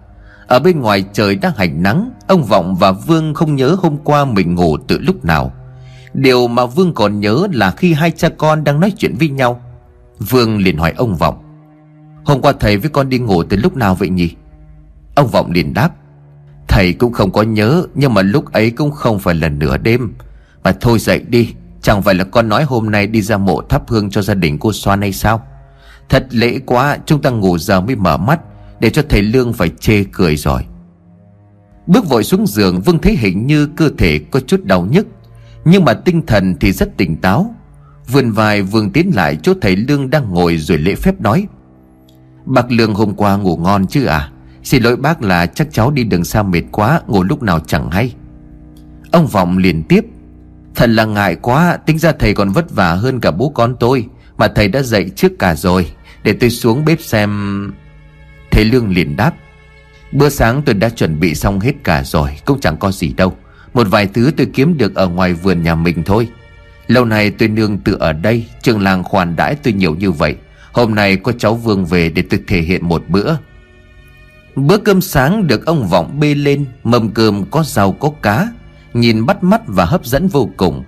[0.46, 4.24] ở bên ngoài trời đang hành nắng, Ông Vọng và Vương không nhớ hôm qua
[4.24, 5.52] mình ngủ từ lúc nào.
[6.14, 9.60] Điều mà Vương còn nhớ là khi hai cha con đang nói chuyện với nhau,
[10.18, 11.42] Vương liền hỏi ông Vọng,
[12.24, 14.34] Hôm qua thầy với con đi ngủ từ lúc nào vậy nhỉ?
[15.14, 15.90] Ông Vọng liền đáp,
[16.68, 20.14] Thầy cũng không có nhớ, Nhưng mà lúc ấy cũng không phải là nửa đêm.
[20.64, 23.82] Mà thôi dậy đi, Chẳng phải là con nói hôm nay đi ra mộ thắp
[23.88, 25.46] hương cho gia đình cô Xoan hay sao?
[26.08, 28.40] Thật lễ quá, Chúng ta ngủ giờ mới mở mắt.
[28.80, 30.62] Để cho thầy Lương phải chê cười rồi.
[31.86, 35.06] Bước vội xuống giường, Vương thấy hình như cơ thể có chút đau nhức,
[35.64, 37.54] Nhưng mà tinh thần thì rất tỉnh táo.
[38.08, 41.46] Vườn vai Vương tiến lại, chỗ thầy Lương đang ngồi rồi lễ phép nói,
[42.46, 44.30] Bác Lương hôm qua ngủ ngon chứ à?
[44.62, 47.90] Xin lỗi bác là chắc cháu đi đường xa mệt quá, Ngủ lúc nào chẳng
[47.90, 48.14] hay.
[49.12, 50.04] Ông Vọng liền tiếp,
[50.74, 54.06] Thật là ngại quá, Tính ra thầy còn vất vả hơn cả bố con tôi,
[54.38, 55.90] Mà thầy đã dậy trước cả rồi.
[56.22, 57.72] Để tôi xuống bếp xem.
[58.56, 59.34] Thầy Lương liền đáp,
[60.12, 63.36] Bữa sáng tôi đã chuẩn bị xong hết cả rồi, Cũng chẳng có gì đâu.
[63.74, 66.28] Một vài thứ tôi kiếm được ở ngoài vườn nhà mình thôi.
[66.86, 70.36] Lâu nay tôi nương tự ở đây, Trường làng khoản đãi tôi nhiều như vậy.
[70.72, 73.36] Hôm nay có cháu Vương về để tôi thể hiện một bữa.
[74.54, 78.48] Bữa cơm sáng được ông Vọng bê lên, Mâm cơm có rau, có cá,
[78.94, 80.84] Nhìn bắt mắt và hấp dẫn vô cùng.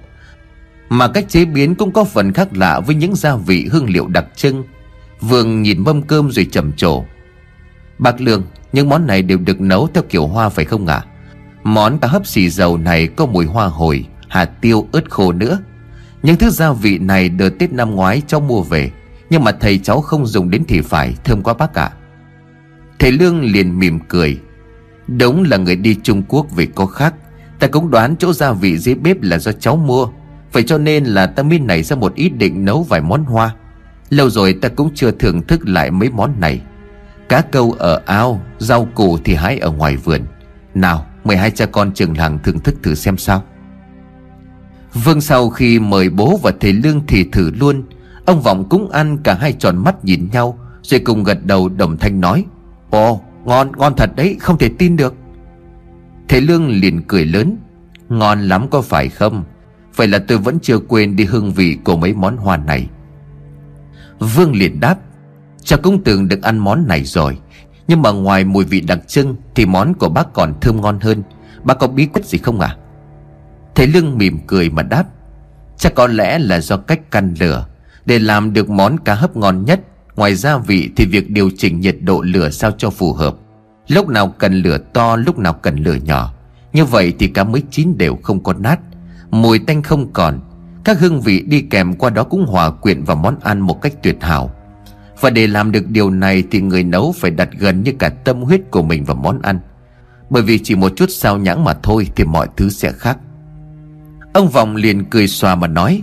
[0.89, 4.07] Mà cách chế biến cũng có phần khác lạ Với những gia vị hương liệu
[4.07, 4.65] đặc trưng.
[5.21, 7.05] Vương nhìn mâm cơm rồi trầm trồ.
[7.99, 8.43] Bác Lương,
[8.73, 10.95] Những món này đều được nấu theo kiểu hoa phải không ạ?
[10.95, 11.07] À?
[11.65, 15.59] Món cá hấp xì dầu này có mùi hoa hồi, Hạt tiêu ớt khô nữa.
[16.23, 18.91] Những thứ gia vị này đợt Tết năm ngoái cháu mua về,
[19.31, 21.91] Nhưng mà thầy cháu không dùng đến thì phải, Thơm quá bác ạ.
[22.99, 24.41] Thầy Lương liền mỉm cười.
[25.07, 27.15] Đúng là người đi Trung Quốc về có khác.
[27.59, 30.09] Ta cũng đoán chỗ gia vị dưới bếp là do cháu mua.
[30.53, 33.55] Vậy cho nên là ta mới nảy ra một ý định nấu vài món hoa.
[34.11, 36.61] Lâu rồi ta cũng chưa thưởng thức lại mấy món này.
[37.29, 40.21] Cá câu ở ao, Rau củ thì hái ở ngoài vườn.
[40.75, 43.43] Nào, mời hai cha con trường làng thưởng thức thử xem sao.
[44.95, 47.83] Vương sau khi mời bố và thầy Lương thì thử luôn,
[48.27, 51.97] Ông Vọng cũng ăn cả hai tròn mắt nhìn nhau, Rồi cùng gật đầu đồng
[51.97, 52.45] thanh nói,
[52.91, 55.15] Ồ, ngon ngon thật đấy, không thể tin được.
[56.29, 57.57] Thầy Lương liền cười lớn,
[58.09, 59.45] Ngon lắm có phải không?
[59.97, 62.89] Vậy là tôi vẫn chưa quên đi hương vị của mấy món hoa này.
[64.19, 64.97] Vương liền đáp
[65.63, 67.39] Cha cũng từng được ăn món này rồi.
[67.89, 71.23] Nhưng mà ngoài mùi vị đặc trưng Thì món của bác còn thơm ngon hơn.
[71.65, 72.77] Bác có bí quyết gì không à
[73.75, 75.05] Thầy Lương mỉm cười mà đáp,
[75.77, 77.67] Chắc có lẽ là do cách căn lửa.
[78.07, 79.81] Để làm được món cá hấp ngon nhất,
[80.19, 83.35] Ngoài gia vị thì việc điều chỉnh nhiệt độ lửa sao cho phù hợp.
[83.89, 86.35] Lúc nào cần lửa to, lúc nào cần lửa nhỏ.
[86.73, 88.81] Như vậy thì cá mới chín đều không có nát.
[89.31, 90.41] Mùi tanh không còn.
[90.85, 93.93] Các hương vị đi kèm qua đó cũng hòa quyện vào món ăn một cách
[94.03, 94.51] tuyệt hảo.
[95.21, 98.43] Và để làm được điều này thì người nấu phải đặt gần như cả tâm
[98.43, 99.61] huyết của mình vào món ăn.
[100.31, 103.19] Bởi vì chỉ một chút sao nhãng mà thôi thì mọi thứ sẽ khác.
[104.33, 106.03] Ông Vọng liền cười xòa mà nói,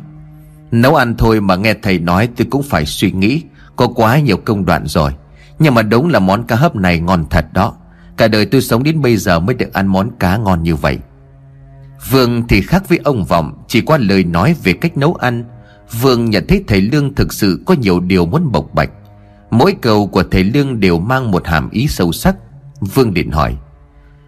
[0.72, 3.41] Nấu ăn thôi mà nghe thầy nói tôi cũng phải suy nghĩ,
[3.76, 5.11] Có quá nhiều công đoạn rồi.
[5.59, 7.76] Nhưng mà đúng là món cá hấp này ngon thật đó.
[8.18, 10.99] Cả đời tôi sống đến bây giờ mới được ăn món cá ngon như vậy.
[12.09, 15.43] Vương thì khác với ông Vọng, Chỉ qua lời nói về cách nấu ăn,
[16.01, 18.89] Vương nhận thấy thầy Lương thực sự có nhiều điều muốn bộc bạch.
[19.52, 22.36] Mỗi câu của thầy Lương đều mang một hàm ý sâu sắc.
[22.80, 23.58] Vương định hỏi,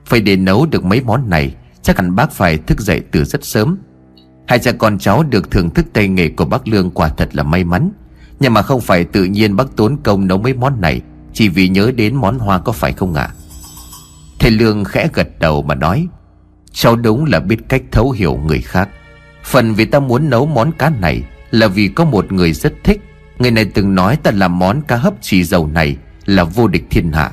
[0.05, 3.45] Phải để nấu được mấy món này, Chắc hẳn bác phải thức dậy từ rất
[3.45, 3.77] sớm.
[4.47, 7.43] Hai cha con cháu được thưởng thức tay nghề của bác Lương quả thật là
[7.43, 7.91] may mắn.
[8.39, 11.01] Nhưng mà không phải tự nhiên bác tốn công nấu mấy món này,
[11.33, 13.23] Chỉ vì nhớ đến món hoa có phải không ạ?
[13.23, 13.35] À?
[14.39, 16.07] Thầy Lương khẽ gật đầu mà nói,
[16.71, 18.89] Cháu đúng là biết cách thấu hiểu người khác.
[19.43, 23.01] Phần vì ta muốn nấu món cá này Là vì có một người rất thích
[23.39, 26.83] Người này từng nói ta làm món cá hấp xì dầu này Là vô địch
[26.89, 27.31] thiên hạ.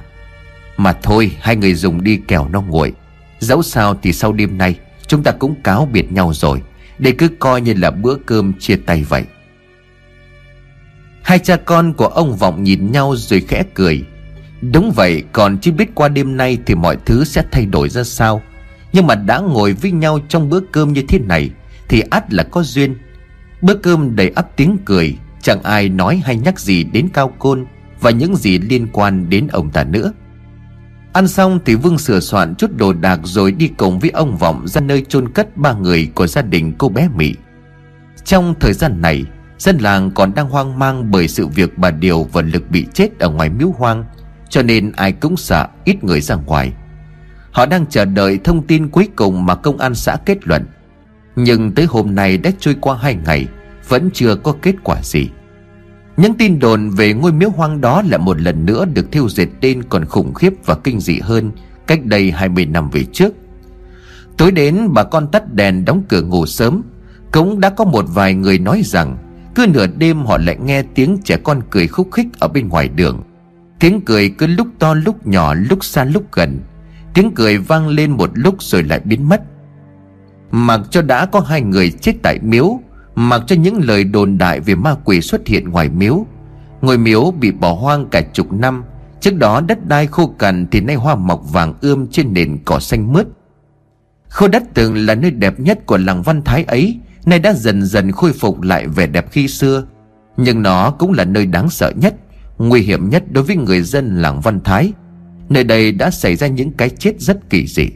[0.76, 2.92] Mà thôi, hai người dùng đi kẻo nó nguội.
[3.38, 6.62] Dẫu sao thì sau đêm nay, Chúng ta cũng cáo biệt nhau rồi.
[6.98, 9.24] Để cứ coi như là bữa cơm chia tay vậy.
[11.22, 14.04] Hai cha con của ông Vọng nhìn nhau rồi khẽ cười.
[14.72, 18.04] Đúng vậy, còn chưa biết qua đêm nay Thì mọi thứ sẽ thay đổi ra
[18.04, 18.42] sao.
[18.92, 21.50] Nhưng mà đã ngồi với nhau trong bữa cơm như thế này,
[21.88, 22.96] Thì ắt là có duyên.
[23.62, 25.16] Bữa cơm đầy ắp tiếng cười.
[25.44, 27.66] Chẳng ai nói hay nhắc gì đến cao côn
[28.00, 30.12] Và những gì liên quan đến ông ta nữa.
[31.12, 34.68] Ăn xong thì Vương sửa soạn chút đồ đạc Rồi đi cùng với ông Vọng
[34.68, 37.34] ra nơi chôn cất ba người của gia đình cô bé Mỹ
[38.24, 39.24] Trong thời gian này,
[39.58, 43.18] Dân làng còn đang hoang mang bởi sự việc bà Điều và Lực bị chết
[43.18, 44.04] ở ngoài miếu hoang,
[44.48, 46.72] Cho nên ai cũng sợ ít người ra ngoài.
[47.50, 50.64] Họ đang chờ đợi thông tin cuối cùng mà công an xã kết luận.
[51.36, 53.46] Nhưng tới hôm nay đã trôi qua hai ngày
[53.88, 55.28] vẫn chưa có kết quả gì
[56.16, 59.48] những tin đồn về ngôi miếu hoang đó là một lần nữa được thiêu diệt
[59.60, 61.52] tên còn khủng khiếp và kinh dị hơn
[61.86, 63.34] cách đây 20 năm về trước.
[64.36, 66.82] Tối đến, bà con tắt đèn đóng cửa ngủ sớm.
[67.32, 69.16] Cũng đã có một vài người nói rằng,
[69.54, 72.88] Cứ nửa đêm họ lại nghe tiếng trẻ con cười khúc khích ở bên ngoài
[72.88, 73.22] đường
[73.78, 76.60] Tiếng cười cứ lúc to, lúc nhỏ, lúc xa, lúc gần
[77.14, 79.42] Tiếng cười vang lên một lúc rồi lại biến mất
[80.50, 82.80] Mặc cho đã có hai người chết tại miếu
[83.14, 86.26] Mặc cho những lời đồn đại về ma quỷ xuất hiện ngoài miếu,
[86.80, 88.84] Ngôi miếu bị bỏ hoang cả chục năm,
[89.20, 92.80] Trước đó đất đai khô cằn thì nay hoa mọc vàng ươm trên nền cỏ
[92.80, 93.26] xanh mướt.
[94.30, 97.82] Khu đất từng là nơi đẹp nhất của làng Văn Thái ấy, Nay đã dần
[97.82, 99.84] dần khôi phục lại vẻ đẹp khi xưa.
[100.36, 102.14] Nhưng nó cũng là nơi đáng sợ nhất,
[102.58, 104.92] Nguy hiểm nhất đối với người dân làng Văn Thái.
[105.48, 107.90] Nơi đây đã xảy ra những cái chết rất kỳ dị.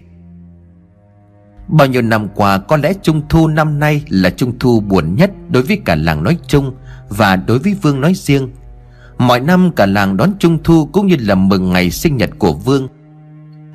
[1.69, 5.31] Bao nhiêu năm qua, có lẽ Trung Thu năm nay là Trung Thu buồn nhất
[5.49, 6.75] đối với cả làng nói chung
[7.09, 8.51] Và đối với Vương nói riêng.
[9.19, 12.53] Mọi năm cả làng đón Trung Thu cũng như là mừng ngày sinh nhật của
[12.53, 12.89] Vương.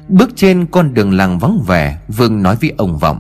[0.07, 3.19] Bước trên con đường làng vắng vẻ, Vương nói với ông Vọng,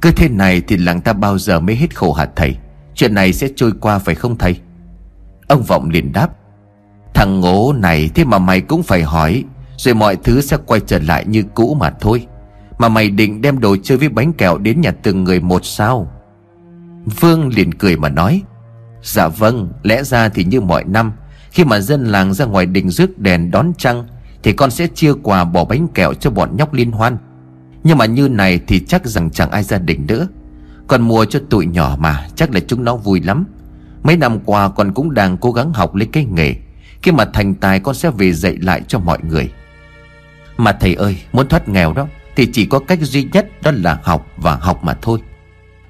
[0.00, 2.56] Cứ thế này thì làng ta bao giờ mới hết khổ hả thầy?
[2.94, 4.60] Chuyện này sẽ trôi qua phải không thầy?
[5.48, 6.28] Ông Vọng liền đáp,
[7.14, 9.44] Thằng ngố này thế mà mày cũng phải hỏi,
[9.76, 12.26] Rồi mọi thứ sẽ quay trở lại như cũ mà thôi.
[12.78, 16.12] Mà mày định đem đồ chơi với bánh kẹo đến nhà từng người một sao?
[17.20, 18.42] Vương liền cười mà nói
[19.02, 21.12] Dạ vâng Lẽ ra thì như mọi năm,
[21.50, 24.06] Khi mà dân làng ra ngoài đình rước đèn đón trăng,
[24.42, 27.16] Thì con sẽ chia quà bỏ bánh kẹo cho bọn nhóc liên hoan.
[27.84, 30.28] Nhưng mà như này thì chắc rằng chẳng ai gia đình nữa.
[30.88, 33.44] Còn mua cho tụi nhỏ mà, Chắc là chúng nó vui lắm.
[34.02, 36.54] Mấy năm qua con cũng đang cố gắng học lấy cái nghề.
[37.02, 39.50] Khi mà thành tài con sẽ về dạy lại cho mọi người.
[40.56, 42.06] Mà thầy ơi, muốn thoát nghèo đó.
[42.36, 45.18] Thì chỉ có cách duy nhất đó là học và học mà thôi.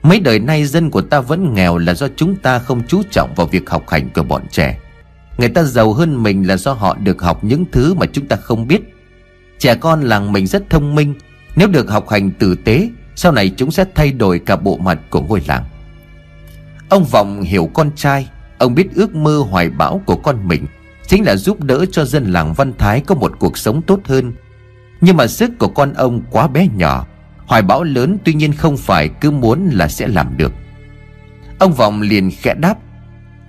[0.03, 3.35] Mấy đời nay dân của ta vẫn nghèo là do chúng ta không chú trọng
[3.35, 4.79] vào việc học hành của bọn trẻ.
[5.39, 8.37] Người ta giàu hơn mình là do họ được học những thứ mà chúng ta
[8.37, 8.81] không biết.
[9.59, 11.15] Trẻ con làng mình rất thông minh.
[11.57, 12.89] Nếu được học hành tử tế,
[13.19, 15.65] Sau này chúng sẽ thay đổi cả bộ mặt của ngôi làng.
[16.89, 18.29] Ông Vọng hiểu con trai.
[18.59, 20.67] Ông biết ước mơ hoài bão của con mình.
[21.07, 24.33] Chính là giúp đỡ cho dân làng Văn Thái có một cuộc sống tốt hơn.
[25.01, 27.07] Nhưng mà sức của con ông quá bé nhỏ.
[27.47, 30.53] Hoài bão lớn tuy nhiên không phải cứ muốn là sẽ làm được.
[31.59, 32.75] Ông Vọng liền khẽ đáp,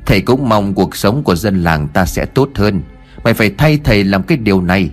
[0.05, 2.81] Thầy cũng mong cuộc sống của dân làng ta sẽ tốt hơn.
[3.23, 4.89] Mày phải thay thầy làm cái điều này.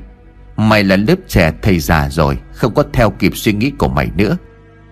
[0.57, 4.11] Mày là lớp trẻ thầy già rồi, Không có theo kịp suy nghĩ của mày
[4.17, 4.37] nữa.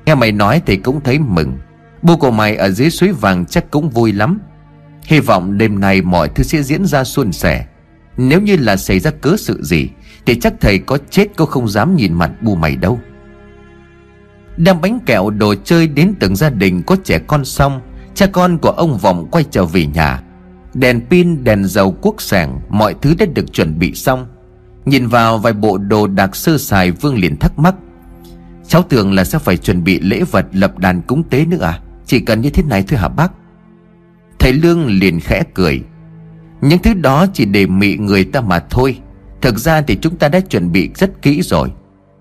[0.06, 1.58] Nghe mày nói thầy cũng thấy mừng.
[2.02, 4.40] Bố của mày ở dưới suối vàng chắc cũng vui lắm.
[5.04, 7.66] Hy vọng đêm nay mọi thứ sẽ diễn ra suôn sẻ.
[8.16, 9.88] Nếu như là xảy ra cớ sự gì
[10.27, 13.01] thì chắc thầy có chết cũng không dám nhìn mặt bu mày đâu.
[14.57, 17.81] Đem bánh kẹo đồ chơi đến từng gia đình có trẻ con xong
[18.14, 20.23] Cha con của ông Vọng quay trở về nhà.
[20.75, 24.27] Đèn pin, đèn dầu cuốc sẻng Mọi thứ đã được chuẩn bị xong.
[24.85, 27.75] Nhìn vào vài bộ đồ đạc sơ sài Vương liền thắc mắc
[28.68, 31.81] Cháu tưởng là sẽ phải chuẩn bị lễ vật lập đàn cúng tế nữa à?
[32.07, 33.33] Chỉ cần như thế này thôi hả bác?
[34.39, 35.83] Thầy Lương liền khẽ cười
[36.61, 38.99] Những thứ đó chỉ để mị người ta mà thôi.
[39.43, 41.72] Thực ra thì chúng ta đã chuẩn bị rất kỹ rồi.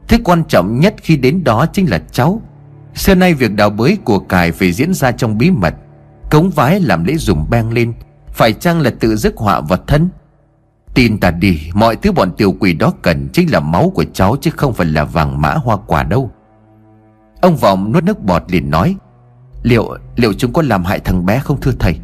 [0.08, 2.42] Thứ quan trọng nhất khi đến đó chính là cháu.
[2.96, 5.74] Xưa nay việc đào bới của cải phải diễn ra trong bí mật.
[6.32, 7.94] Cống vái làm lễ dùng beng lên.
[8.28, 10.10] Phải chăng là tự dứt họa vật thân?
[10.94, 14.36] Tin ta đi, Mọi thứ bọn tiểu quỷ đó cần Chính là máu của cháu
[14.42, 16.32] chứ không phải là vàng mã hoa quả đâu.
[17.42, 18.96] Ông Vọng nuốt nước bọt liền nói,
[19.64, 22.00] Liệu liệu chúng có làm hại thằng bé không thưa thầy?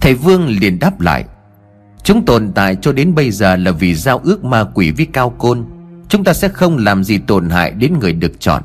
[0.00, 1.24] Thầy Vương liền đáp lại
[2.02, 5.30] Chúng tồn tại cho đến bây giờ là vì giao ước ma quỷ với cao
[5.30, 5.64] côn.
[6.08, 8.62] Chúng ta sẽ không làm gì tổn hại đến người được chọn.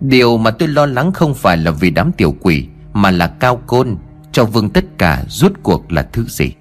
[0.00, 3.60] Điều mà tôi lo lắng không phải là vì đám tiểu quỷ, Mà là cao
[3.66, 3.96] côn.
[4.32, 6.52] Cho vương tất cả rút cuộc là thứ gì?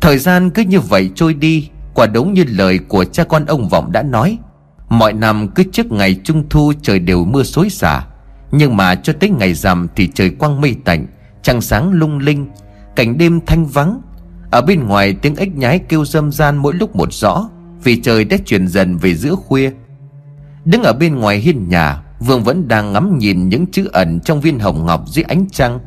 [0.00, 3.68] Thời gian cứ như vậy trôi đi, Quả đúng như lời của cha con ông
[3.68, 4.38] Vọng đã nói.
[4.88, 8.06] Mọi năm cứ trước ngày trung thu trời đều mưa xối xả.
[8.52, 11.06] Nhưng mà cho tới ngày rằm thì trời quang mây tạnh,
[11.42, 12.46] Trăng sáng lung linh,
[12.96, 14.00] Cảnh đêm thanh vắng
[14.50, 17.48] ở bên ngoài, tiếng ếch nhái kêu râm gian mỗi lúc một rõ,
[17.82, 19.70] Vì trời đã chuyển dần về giữa khuya.
[20.64, 24.40] Đứng ở bên ngoài hiên nhà, Vương vẫn đang ngắm nhìn những chữ ẩn trong
[24.40, 25.78] viên hồng ngọc dưới ánh trăng.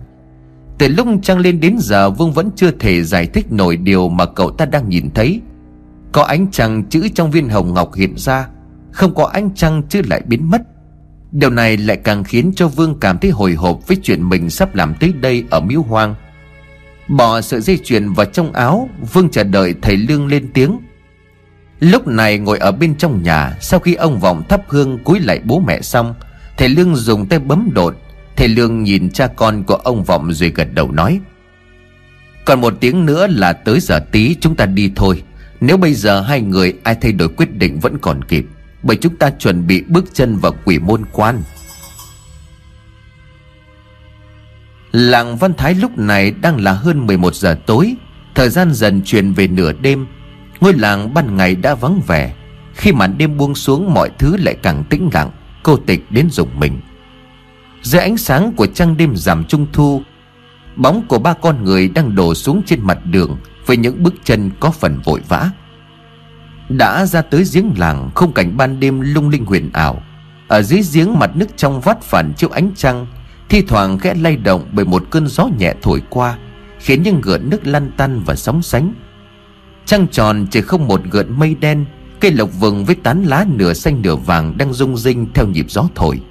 [0.78, 4.26] Từ lúc trăng lên đến giờ, Vương vẫn chưa thể giải thích nổi điều mà
[4.26, 5.41] cậu ta đang nhìn thấy.
[6.12, 8.47] Có ánh trăng chữ trong viên hồng ngọc hiện ra,
[8.91, 10.62] Không có ánh trăng chữ lại biến mất.
[11.32, 14.76] Điều này lại càng khiến cho Vương cảm thấy hồi hộp với chuyện mình sắp
[14.76, 16.16] làm tới đây ở miếu hoang.
[17.10, 20.80] Bỏ sợi dây chuyền vào trong áo, Vương chờ đợi thầy Lương lên tiếng.
[21.80, 25.41] Lúc này ngồi ở bên trong nhà, Sau khi ông Vọng thắp hương cúi lại
[25.43, 26.14] bố mẹ xong,
[26.57, 27.95] Thầy Lương dùng tay bấm đột.
[28.36, 31.20] Thầy Lương nhìn cha con của ông Vọng rồi gật đầu nói,
[32.45, 35.24] Còn một tiếng nữa là tới giờ tí chúng ta đi thôi.
[35.62, 38.45] Nếu bây giờ hai người ai thay đổi quyết định vẫn còn kịp,
[38.84, 41.43] Bởi chúng ta chuẩn bị bước chân vào quỷ môn quan.
[44.92, 47.96] Làng Văn Thái lúc này đang là hơn 11 giờ tối.
[48.36, 50.08] Thời gian dần chuyển về nửa đêm.
[50.62, 52.34] Ngôi làng ban ngày đã vắng vẻ.
[52.74, 55.32] Khi màn đêm buông xuống, mọi thứ lại càng tĩnh lặng.
[55.64, 56.80] Cô tịch đến rụng mình.
[57.82, 60.04] Dưới ánh sáng của trăng đêm rằm trung thu,
[60.76, 64.52] Bóng của ba con người đang đổ xuống trên mặt đường Với những bước chân
[64.60, 65.52] có phần vội vã.
[66.70, 70.04] Đã ra tới giếng làng Không cảnh ban đêm lung linh huyền ảo.
[70.48, 73.06] Ở dưới giếng mặt nước trong vắt phản chiếu ánh trăng
[73.50, 76.38] Thi thoảng khẽ lay động bởi một cơn gió nhẹ thổi qua,
[76.80, 78.93] Khiến những gợn nước lăn tăn và sóng sánh.
[79.86, 81.86] Trăng tròn chỉ không một gợn mây đen,
[82.20, 85.66] Cây lộc vừng với tán lá nửa xanh nửa vàng Đang rung rinh theo nhịp
[85.70, 86.22] gió thổi.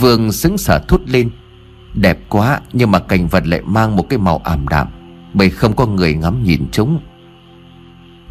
[0.00, 1.30] Vương sững sờ thốt lên,
[1.94, 4.86] Đẹp quá, nhưng mà cảnh vật lại mang một cái màu ảm đạm,
[5.34, 7.00] Bởi không có người ngắm nhìn chúng.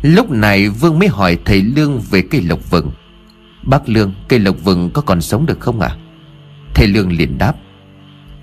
[0.02, 2.92] Lúc này Vương mới hỏi thầy Lương về cây lộc vừng.
[3.64, 5.88] Bác Lương, cây lộc vừng có còn sống được không ạ?
[5.88, 5.98] À?
[6.74, 7.56] Thầy Lương liền đáp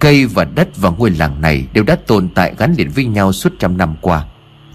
[0.03, 3.33] Cây và đất và ngôi làng này đều đã tồn tại gắn liền với nhau
[3.33, 4.25] suốt trăm năm qua.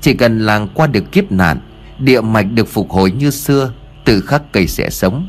[0.01, 1.59] Chỉ cần làng qua được kiếp nạn,
[1.99, 3.71] Địa mạch được phục hồi như xưa
[4.05, 5.27] Tự khắc cây sẽ sống.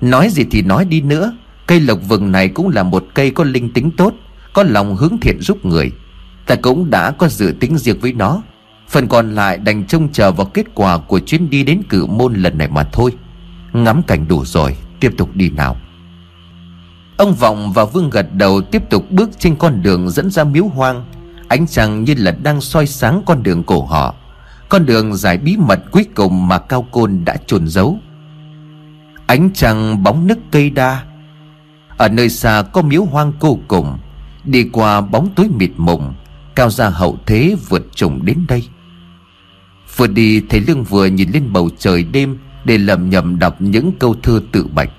[0.00, 1.32] Nói gì thì nói đi nữa,
[1.66, 4.14] Cây lộc vừng này cũng là một cây có linh tính tốt,
[4.52, 5.90] Có lòng hướng thiện giúp người.
[6.46, 8.42] Ta cũng đã có dự tính riêng với nó.
[8.88, 12.34] Phần còn lại đành trông chờ vào kết quả Của chuyến đi đến cử môn
[12.34, 13.12] lần này mà thôi.
[13.72, 15.76] Ngắm cảnh đủ rồi, Tiếp tục đi nào.
[17.22, 20.64] Ông Vọng và Vương gật đầu tiếp tục bước trên con đường dẫn ra miếu
[20.64, 21.04] hoang.
[21.48, 24.14] Ánh trăng như là đang soi sáng con đường cổ họ.
[24.68, 27.98] Con đường giải bí mật cuối cùng mà Cao Côn đã chôn giấu.
[29.26, 31.04] Ánh trăng bóng nức cây đa.
[31.96, 33.98] Ở nơi xa có miếu hoang cô cùng.
[34.44, 36.14] Đi qua bóng tối mịt mùng,
[36.54, 38.68] Cao gia hậu thế vượt trùng đến đây.
[39.96, 43.92] Vừa đi, thấy Lương vừa nhìn lên bầu trời đêm Để lầm nhầm đọc những
[43.98, 44.90] câu thơ tự bạch.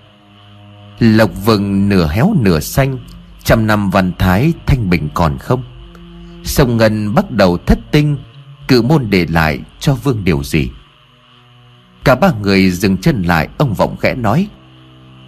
[1.03, 2.97] Lộc vừng nửa héo nửa xanh,
[3.43, 5.63] Trăm năm văn thái thanh bình còn không?
[6.43, 8.17] Sông Ngân bắt đầu thất tinh,
[8.67, 10.69] Cự môn để lại cho vương điều gì?
[12.03, 14.47] Cả ba người dừng chân lại, Ông Vọng khẽ nói,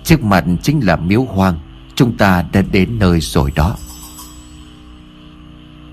[0.03, 1.59] Trước mặt chính là miếu hoang,
[1.95, 3.75] Chúng ta đã đến nơi rồi đó.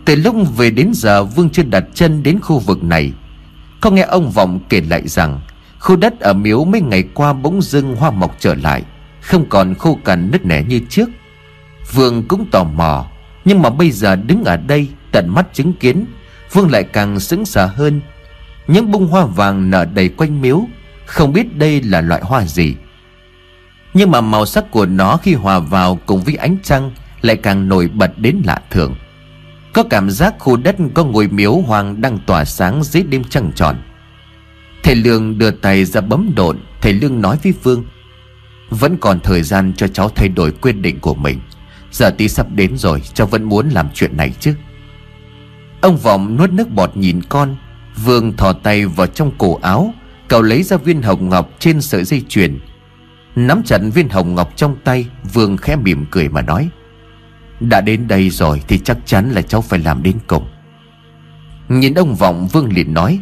[0.04, 3.12] Từ lúc về đến giờ, Vương chưa đặt chân đến khu vực này.
[3.80, 5.40] Có nghe ông Vọng kể lại rằng,
[5.78, 8.82] Khu đất ở miếu mấy ngày qua bỗng dưng hoa mọc trở lại
[9.22, 11.08] không còn khô cằn nứt nẻ như trước.
[11.92, 13.06] Vương cũng tò mò,
[13.44, 16.04] Nhưng mà bây giờ đứng ở đây Tận mắt chứng kiến,
[16.52, 18.00] Vương lại càng sững sờ hơn.
[18.66, 20.62] Những bông hoa vàng nở đầy quanh miếu,
[21.06, 22.74] Không biết đây là loại hoa gì.
[23.94, 27.68] Nhưng mà màu sắc của nó khi hòa vào cùng với ánh trăng Lại càng
[27.68, 28.94] nổi bật đến lạ thường.
[29.72, 33.52] Có cảm giác khu đất có ngôi miếu hoàng đang tỏa sáng dưới đêm trăng
[33.54, 33.76] tròn.
[34.82, 37.84] Thầy Lương đưa tay ra bấm độn, Thầy Lương nói với Vương
[38.72, 41.40] vẫn còn thời gian cho cháu thay đổi quyết định của mình.
[41.90, 44.54] Giờ tí sắp đến rồi, Cháu vẫn muốn làm chuyện này chứ.
[45.80, 47.56] Ông Vọng nuốt nước bọt nhìn con,
[48.04, 49.94] Vương thò tay vào trong cổ áo,
[50.28, 52.58] Cậu lấy ra viên hồng ngọc trên sợi dây chuyền.
[53.36, 56.68] Nắm chặt viên hồng ngọc trong tay, Vương khẽ mỉm cười mà nói,
[57.60, 60.46] Đã đến đây rồi thì chắc chắn là cháu phải làm đến cùng.
[61.68, 63.20] Nhìn ông Vọng, Vương liền nói,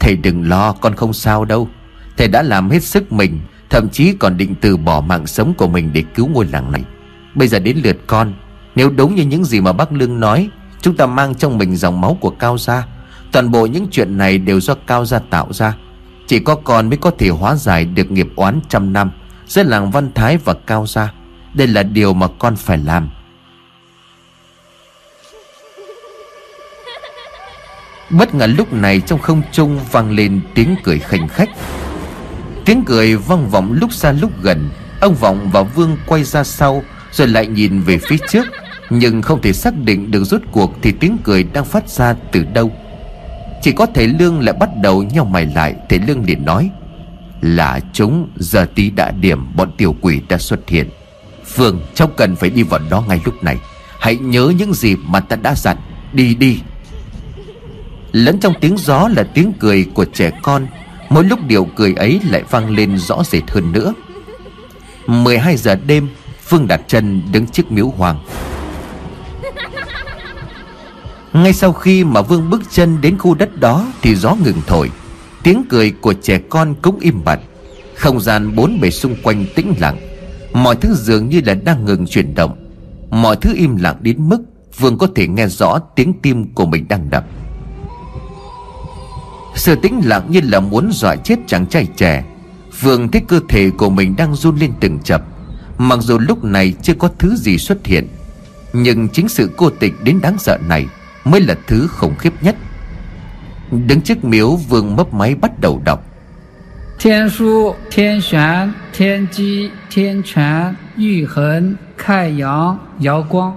[0.00, 1.68] Thầy đừng lo, con không sao đâu.
[2.16, 3.40] Thầy đã làm hết sức mình
[3.70, 6.84] Thậm chí còn định từ bỏ mạng sống của mình để cứu ngôi làng này.
[7.34, 8.32] Bây giờ đến lượt con,
[8.74, 10.48] Nếu đúng như những gì mà bác Lương nói,
[10.80, 12.86] Chúng ta mang trong mình dòng máu của Cao Gia.
[13.32, 15.76] Toàn bộ những chuyện này đều do Cao Gia tạo ra.
[16.26, 19.10] Chỉ có con mới có thể hóa giải được nghiệp oán trăm năm
[19.46, 21.12] Giữa làng Văn Thái và Cao Gia.
[21.54, 23.10] Đây là điều mà con phải làm.
[28.10, 31.50] Bất ngờ lúc này trong không trung vang lên tiếng cười khanh khách.
[32.70, 34.70] Tiếng cười vang vọng lúc xa lúc gần.
[35.00, 38.46] Ông Vọng và Vương quay ra sau, Rồi lại nhìn về phía trước.
[38.90, 42.44] Nhưng không thể xác định được rốt cuộc Thì tiếng cười đang phát ra từ
[42.54, 42.72] đâu.
[43.62, 45.74] Chỉ có thầy Lương lại bắt đầu nhau mày lại.
[45.88, 46.70] Thầy Lương liền nói,
[47.40, 50.90] Là chúng, giờ tí đã điểm, Bọn tiểu quỷ đã xuất hiện.
[51.44, 53.56] Phương, cháu cần phải đi vào đó ngay lúc này.
[54.00, 55.76] Hãy nhớ những gì mà ta đã dặn.
[56.12, 56.60] Đi đi.
[58.12, 60.66] Lẫn trong tiếng gió là tiếng cười của trẻ con.
[61.10, 63.94] Mỗi lúc điều cười ấy lại vang lên rõ rệt hơn nữa.
[65.06, 66.08] 12 giờ đêm,
[66.42, 68.18] Phương đặt chân đứng trước miếu hoàng.
[71.32, 74.90] Ngay sau khi mà Vương bước chân đến khu đất đó Thì gió ngừng thổi.
[75.42, 77.40] Tiếng cười của trẻ con cũng im bặt.
[77.94, 79.96] Không gian bốn bề xung quanh tĩnh lặng.
[80.52, 82.56] Mọi thứ dường như là đang ngừng chuyển động.
[83.10, 84.42] Mọi thứ im lặng đến mức
[84.78, 87.24] Vương có thể nghe rõ tiếng tim của mình đang đập
[89.60, 92.24] sự tĩnh lặng như là muốn dọa chết chàng trai trẻ.
[92.80, 95.22] Vương thấy cơ thể của mình đang run lên từng chập.
[95.78, 98.08] Mặc dù lúc này chưa có thứ gì xuất hiện
[98.72, 100.86] Nhưng chính sự cô tịch đến đáng sợ này
[101.24, 102.56] Mới là thứ khủng khiếp nhất.
[103.70, 106.04] Đứng trước miếu vương mấp máy bắt đầu đọc.
[106.98, 113.56] Thiên su, thiên xuan, thiên 机, thiên 权, yu hấn, khai yang, giáo quang.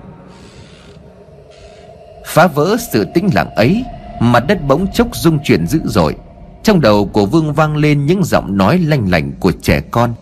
[2.26, 3.84] Phá vỡ sự tĩnh lặng ấy
[4.32, 6.16] mặt đất bỗng chốc rung chuyển dữ dội.
[6.64, 10.14] Trong đầu của vương vang lên những giọng nói lanh lảnh của trẻ con.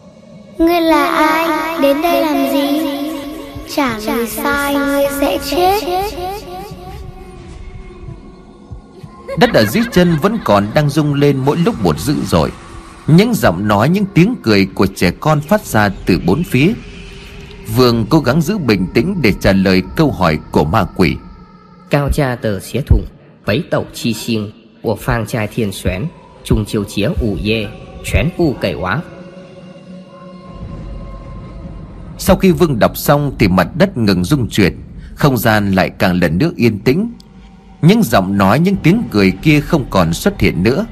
[0.58, 1.82] Ngươi là ai?
[1.82, 2.82] Đến đây làm gì?
[3.76, 5.80] Chả người sai ngươi sẽ chết.
[9.38, 12.52] đất ở dưới chân vẫn còn đang rung lên mỗi lúc một dữ dội.
[13.08, 16.74] Những giọng nói những tiếng cười của trẻ con phát ra từ bốn phía.
[17.76, 21.16] Vương cố gắng giữ bình tĩnh để trả lời câu hỏi của ma quỷ.
[21.90, 23.06] Cao cha tờ xé thủng
[23.45, 24.53] 北斗七星，
[24.83, 26.09] 我放在天旋，
[26.45, 27.69] 中秋节午夜
[28.05, 29.01] 全部给娃。
[32.19, 34.77] Sau khi Vương đọc xong thì mặt đất ngừng rung chuyển
[35.15, 37.13] Không gian lại càng lần nữa yên tĩnh
[37.83, 40.87] Những giọng nói những tiếng cười kia không còn xuất hiện nữa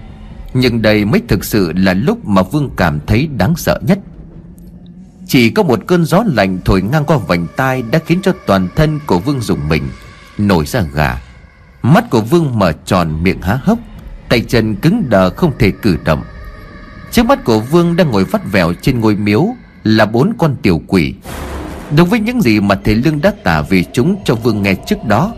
[0.55, 3.99] Nhưng đây mới thực sự là lúc mà Vương cảm thấy đáng sợ nhất
[5.27, 8.69] Chỉ có một cơn gió lạnh thổi ngang qua vành tai Đã khiến cho toàn
[8.77, 9.83] thân của Vương dùng mình
[10.39, 11.21] Nổi ra gà
[11.82, 13.80] Mắt của Vương mở tròn miệng há hốc
[14.30, 16.24] Tay chân cứng đờ không thể cử động.
[17.12, 19.46] Trước mắt của Vương đang ngồi vắt vẻo trên ngôi miếu
[19.84, 21.14] Là bốn con tiểu quỷ.
[21.96, 25.04] Đúng với những gì mà thầy Lương đã tả về chúng cho Vương nghe trước
[25.08, 25.34] đó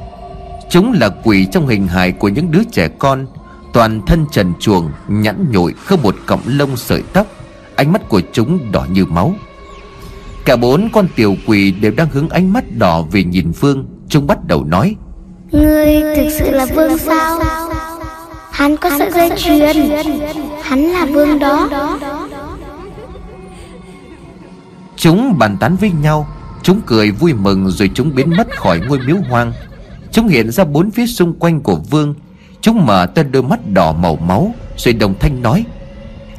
[0.70, 3.26] Chúng là quỷ trong hình hài của những đứa trẻ con
[3.74, 7.28] Toàn thân trần chuồng, nhẵn nhụi, không một cọng lông sợi tóc
[7.76, 9.36] Ánh mắt của chúng đỏ như máu.
[10.46, 14.28] Cả bốn con tiểu quỷ đều đang hướng ánh mắt đỏ về nhìn Vương Chúng
[14.28, 14.96] bắt đầu nói.
[15.52, 17.40] Ngươi thực sự là vương sao?
[18.52, 19.92] Hắn có sợi dây chuyền.
[20.62, 21.70] Hắn là vương đó.
[24.96, 26.28] Chúng bàn tán với nhau
[26.64, 29.54] Chúng cười vui mừng rồi chúng biến mất khỏi ngôi miếu hoang.
[30.12, 32.14] Chúng hiện ra bốn phía xung quanh của Vương.
[32.62, 35.66] Chúng mở to đôi mắt đỏ màu máu Rồi đồng thanh nói.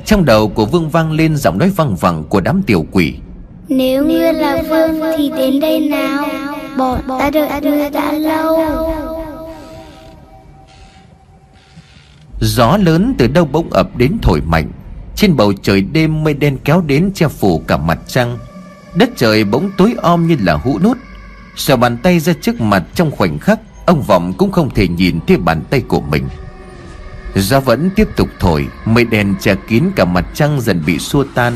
[0.05, 3.15] Trong đầu của Vương vang lên giọng nói văng vẳng của đám tiểu quỷ.
[3.69, 6.25] Nếu ngươi là vương thì đến đây nào
[6.77, 8.59] Bọn ta đợi ngươi đã lâu.
[12.41, 14.71] Gió lớn từ đâu bỗng ập đến thổi mạnh.
[15.17, 18.39] Trên bầu trời đêm mây đen kéo đến che phủ cả mặt trăng.
[18.95, 20.99] Đất trời bỗng tối om như là hũ nút.
[21.57, 25.21] Sờ bàn tay ra trước mặt trong khoảnh khắc, Ông Vọng cũng không thể nhìn
[25.27, 26.29] thấy bàn tay của mình.
[27.35, 31.25] Gió vẫn tiếp tục thổi, Mây đen che kín cả mặt trăng dần bị xua
[31.35, 31.53] tan.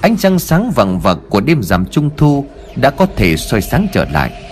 [0.00, 2.46] Ánh trăng sáng vằng vặc của đêm rằm trung thu
[2.76, 4.49] Đã có thể soi sáng trở lại.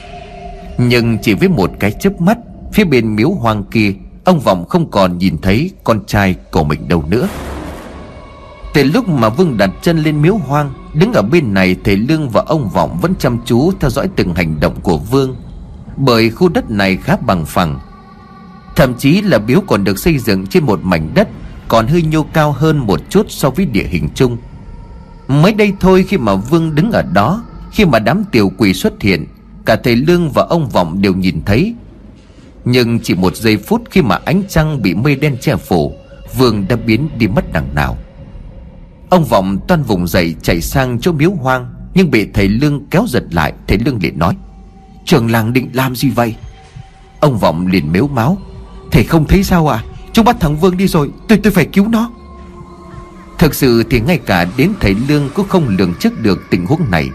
[0.79, 2.39] Nhưng chỉ với một cái chớp mắt,
[2.72, 3.93] Phía bên miếu hoang kia,
[4.24, 7.29] Ông Vọng không còn nhìn thấy con trai của mình đâu nữa.
[8.74, 12.29] Từ lúc mà Vương đặt chân lên miếu hoang, Đứng ở bên này thầy Lương
[12.29, 15.37] và ông Vọng vẫn chăm chú theo dõi từng hành động của Vương,
[15.97, 17.79] Bởi khu đất này khá bằng phẳng.
[18.76, 21.29] Thậm chí là miếu còn được xây dựng trên một mảnh đất,
[21.68, 24.37] Còn hơi nhô cao hơn một chút so với địa hình chung.
[25.29, 29.03] Mới đây thôi khi mà Vương đứng ở đó, Khi mà đám tiểu quỷ xuất
[29.03, 29.26] hiện
[29.69, 31.75] Cả thầy Lương và ông Vọng đều nhìn thấy.
[32.64, 35.95] Nhưng chỉ một giây phút khi mà ánh trăng bị mây đen che phủ
[36.37, 37.99] Vương đã biến đi mất đằng nào.
[39.11, 43.05] Ông Vọng toan vùng dậy chạy sang chỗ miếu hoang, Nhưng bị thầy Lương kéo
[43.09, 44.37] giật lại, Thầy Lương liền nói,
[45.05, 46.35] Trường làng định làm gì vậy?
[47.21, 48.39] Ông Vọng liền mếu máu,
[48.91, 49.85] Thầy không thấy sao à?
[50.12, 52.11] Chúng bắt thằng Vương đi rồi, Tôi tôi phải cứu nó.
[53.39, 56.91] Thực sự thì ngay cả đến thầy Lương cũng không lường trước được tình huống
[56.91, 57.11] này.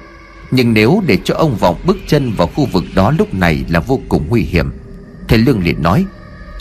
[0.56, 3.80] Nhưng nếu để cho ông Vọng bước chân vào khu vực đó lúc này là
[3.80, 4.72] vô cùng nguy hiểm.
[5.28, 6.06] Thầy Lương liền nói,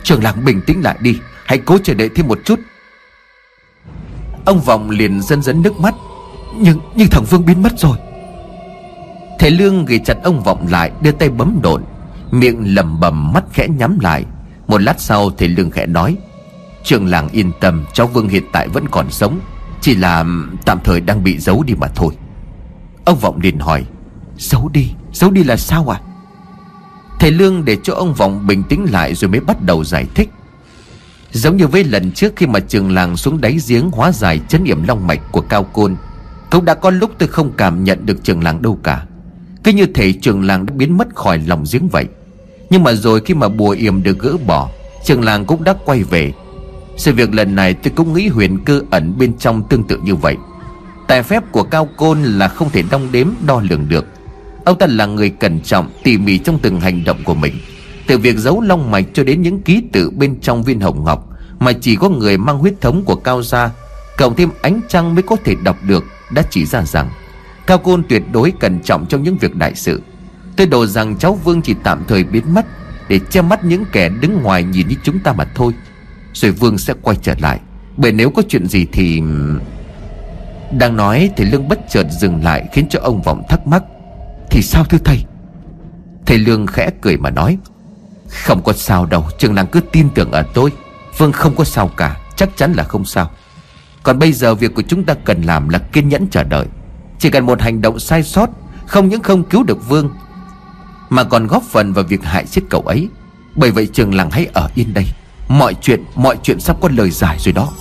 [0.03, 2.61] Trường làng bình tĩnh lại đi, Hãy cố chờ đợi thêm một chút.
[4.45, 5.95] Ông Vọng liền dân dấn nước mắt,
[6.57, 7.97] Nhưng nhưng thằng Vương biến mất rồi.
[9.38, 11.82] Thầy Lương ghi chặt ông Vọng lại, Đưa tay bấm độn,
[12.30, 14.24] Miệng lẩm bẩm, mắt khẽ nhắm lại.
[14.66, 16.16] Một lát sau, thầy Lương khẽ nói,
[16.84, 19.40] Trường làng yên tâm, Cháu Vương hiện tại vẫn còn sống,
[19.80, 20.24] Chỉ là,
[20.64, 22.14] tạm thời đang bị giấu đi mà thôi.
[23.05, 23.84] Ông Vọng liền hỏi
[24.38, 26.00] Giấu đi Giấu đi là sao à
[27.20, 30.30] Thầy Lương để cho ông Vọng bình tĩnh lại Rồi mới bắt đầu giải thích.
[31.32, 34.64] Giống như với lần trước khi mà trường làng xuống đáy giếng hóa giải chấn
[34.64, 35.96] yểm long mạch của Cao Côn,
[36.50, 39.07] Cũng đã có lúc tôi không cảm nhận được trường làng đâu cả.
[39.64, 42.07] Cứ như thể trường làng đã biến mất khỏi lòng giếng vậy.
[42.70, 44.70] Nhưng mà rồi khi mà bùa yểm được gỡ bỏ,
[45.05, 46.32] Trường làng cũng đã quay về.
[46.96, 50.14] Sự việc lần này tôi cũng nghĩ huyền cơ ẩn bên trong tương tự như
[50.14, 50.36] vậy.
[51.09, 54.07] Tài phép của Cao Côn là không thể đong đếm đo lường được.
[54.64, 57.55] Ông ta là người cẩn trọng, tỉ mỉ trong từng hành động của mình.
[58.07, 61.28] Từ việc giấu long mạch cho đến những ký tự bên trong viên hồng ngọc,
[61.59, 63.70] Mà chỉ có người mang huyết thống của Cao Gia,
[64.18, 67.11] Cộng thêm ánh trăng mới có thể đọc được, Đã chỉ ra rằng
[67.66, 70.03] Cao Côn tuyệt đối cẩn trọng trong những việc đại sự.
[70.57, 72.66] Tôi đồ rằng cháu Vương chỉ tạm thời biến mất,
[73.09, 75.72] Để che mắt những kẻ đứng ngoài nhìn như chúng ta mà thôi.
[76.32, 77.61] Rồi Vương sẽ quay trở lại.
[77.96, 79.22] Bởi nếu có chuyện gì thì
[80.79, 83.83] đang nói thì Lương bất chợt dừng lại Khiến cho ông Vọng thắc mắc,
[84.51, 85.25] Thì sao thưa thầy?
[86.27, 87.59] Thầy Lương khẽ cười mà nói,
[88.29, 90.73] Không có sao đâu, Trường làng cứ tin tưởng ở tôi.
[91.18, 93.31] Vương không có sao cả, Chắc chắn là không sao.
[94.03, 96.66] Còn bây giờ việc của chúng ta cần làm là kiên nhẫn chờ đợi.
[97.18, 98.51] Chỉ cần một hành động sai sót,
[98.87, 100.11] Không những không cứu được Vương,
[101.09, 103.09] Mà còn góp phần vào việc hại chết cậu ấy.
[103.57, 105.07] Bởi vậy trường làng hãy ở yên đây.
[105.49, 107.73] Mọi chuyện Mọi chuyện sắp có lời giải rồi đó.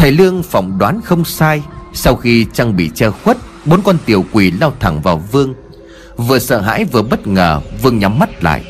[0.00, 4.24] Thầy Lương phỏng đoán không sai Sau khi trang bị che khuất Bốn con tiểu
[4.32, 5.54] quỷ lao thẳng vào Vương.
[6.16, 8.64] Vừa sợ hãi vừa bất ngờ Vương nhắm mắt lại.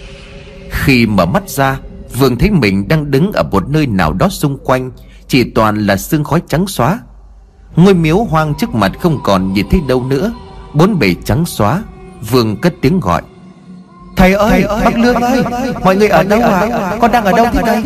[0.70, 1.78] Khi mở mắt ra
[2.18, 4.90] Vương thấy mình đang đứng ở một nơi nào đó xung quanh
[5.28, 7.00] Chỉ toàn là sương khói trắng xóa.
[7.76, 10.32] Ngôi miếu hoang trước mặt không còn nhìn thấy đâu nữa
[10.74, 11.82] Bốn bề trắng xóa
[12.30, 13.22] Vương cất tiếng gọi.
[14.16, 17.24] Thầy ơi, Thầy ơi Bác Lương ơi, ơi Mọi người ở đâu à Con đang
[17.24, 17.82] ở đâu thế đây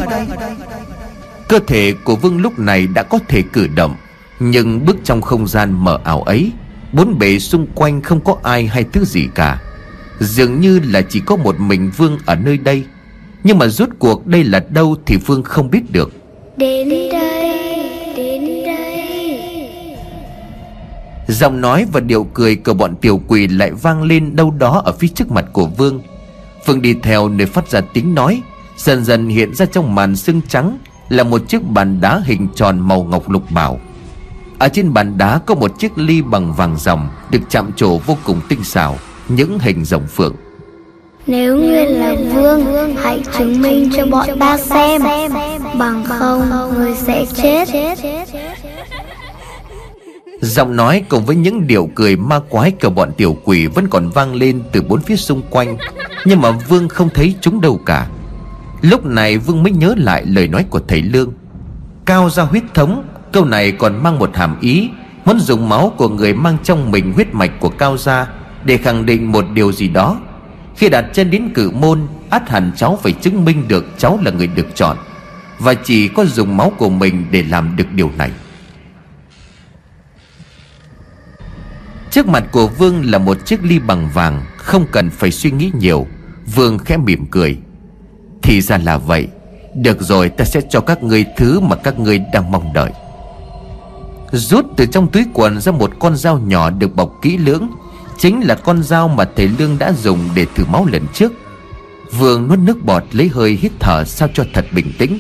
[1.49, 3.97] Cơ thể của Vương lúc này đã có thể cử động
[4.41, 6.53] Nhưng bước trong không gian mờ ảo ấy
[6.93, 9.61] Bốn bề xung quanh không có ai hay thứ gì cả.
[10.21, 12.85] Dường như là chỉ có một mình Vương ở nơi đây
[13.45, 16.13] Nhưng mà rốt cuộc đây là đâu thì Vương không biết được.
[16.57, 17.13] Đến đây,
[18.17, 19.97] đến đây.
[21.29, 24.93] Giọng nói và điệu cười của bọn tiểu quỷ lại vang lên đâu đó ở
[24.93, 26.03] phía trước mặt của Vương.
[26.67, 28.43] Vương đi theo nơi phát ra tiếng nói
[28.77, 30.79] Dần dần hiện ra trong màn sương trắng
[31.09, 33.81] Là một chiếc bàn đá hình tròn màu ngọc lục bảo
[34.59, 38.17] ở trên bàn đá có một chiếc ly bằng vàng ròng Được chạm trổ vô
[38.25, 38.97] cùng tinh xảo
[39.29, 40.35] Những hình rồng phượng.
[41.27, 45.03] Nếu ngươi là vương Hãy chứng minh cho bọn ta xem.
[45.79, 47.69] Bằng không ngươi sẽ chết.
[50.41, 54.11] Giọng nói cùng với những điệu cười ma quái của bọn tiểu quỷ Vẫn còn
[54.11, 55.77] vang lên từ bốn phía xung quanh
[56.25, 58.09] Nhưng mà Vương không thấy chúng đâu cả
[58.85, 61.33] Lúc này Vương mới nhớ lại lời nói của thầy Lương.
[62.05, 64.91] Cao ra huyết thống, Câu này còn mang một hàm ý,
[65.25, 68.27] Muốn dùng máu của người mang trong mình huyết mạch của Cao Gia
[68.65, 70.21] Để khẳng định một điều gì đó.
[70.77, 74.31] Khi đặt chân đến cử môn, át hẳn cháu phải chứng minh được cháu là
[74.31, 74.97] người được chọn,
[75.59, 78.31] Và chỉ có dùng máu của mình để làm được điều này.
[82.11, 85.71] Trước mặt của Vương là một chiếc ly bằng vàng, Không cần phải suy nghĩ
[85.79, 86.07] nhiều.
[86.55, 87.59] Vương khẽ mỉm cười.
[88.45, 89.29] Thì ra là vậy.
[89.75, 92.91] Được rồi, ta sẽ cho các ngươi thứ mà các ngươi đang mong đợi.
[94.33, 97.71] Rút từ trong túi quần ra một con dao nhỏ được bọc kỹ lưỡng.
[98.19, 101.33] Chính là con dao mà thầy Lương đã dùng để thử máu lần trước.
[102.19, 105.19] Vương nuốt nước bọt lấy hơi hít thở sao cho thật bình tĩnh.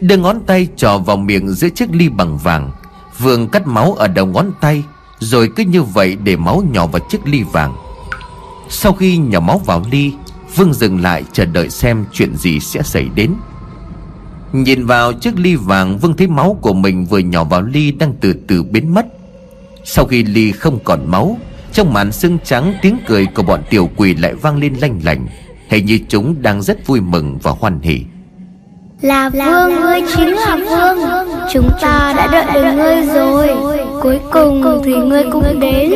[0.00, 2.70] Đưa ngón tay trò vào miệng giữa chiếc ly bằng vàng.
[3.18, 4.84] Vương cắt máu ở đầu ngón tay,
[5.18, 7.74] Rồi cứ như vậy để máu nhỏ vào chiếc ly vàng.
[8.68, 10.12] Sau khi nhỏ máu vào ly
[10.56, 13.34] Vương dừng lại chờ đợi xem chuyện gì sẽ xảy đến.
[14.52, 18.14] Nhìn vào chiếc ly vàng Vương thấy máu của mình vừa nhỏ vào ly Đang
[18.20, 19.06] từ từ biến mất.
[19.84, 21.38] Sau khi ly không còn máu
[21.72, 25.26] Trong màn sương trắng tiếng cười của bọn tiểu quỷ lại vang lên lanh lành
[25.68, 28.00] Hình như chúng đang rất vui mừng và hoan hỉ.
[29.02, 30.98] Là vương, ngươi chính là vương.
[31.52, 33.48] Chúng ta đã đợi được ngươi rồi.
[34.02, 35.92] Cuối cùng thì ngươi cũng đến.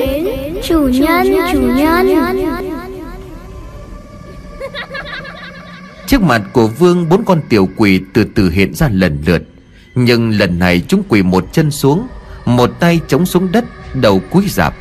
[0.62, 2.09] Chủ nhân, chủ nhân
[6.11, 9.43] Trước mặt của Vương bốn con tiểu quỷ từ từ hiện ra lần lượt.
[9.95, 12.07] Nhưng lần này chúng quỳ một chân xuống
[12.45, 13.65] Một tay chống xuống đất
[13.95, 14.74] Đầu cúi rạp.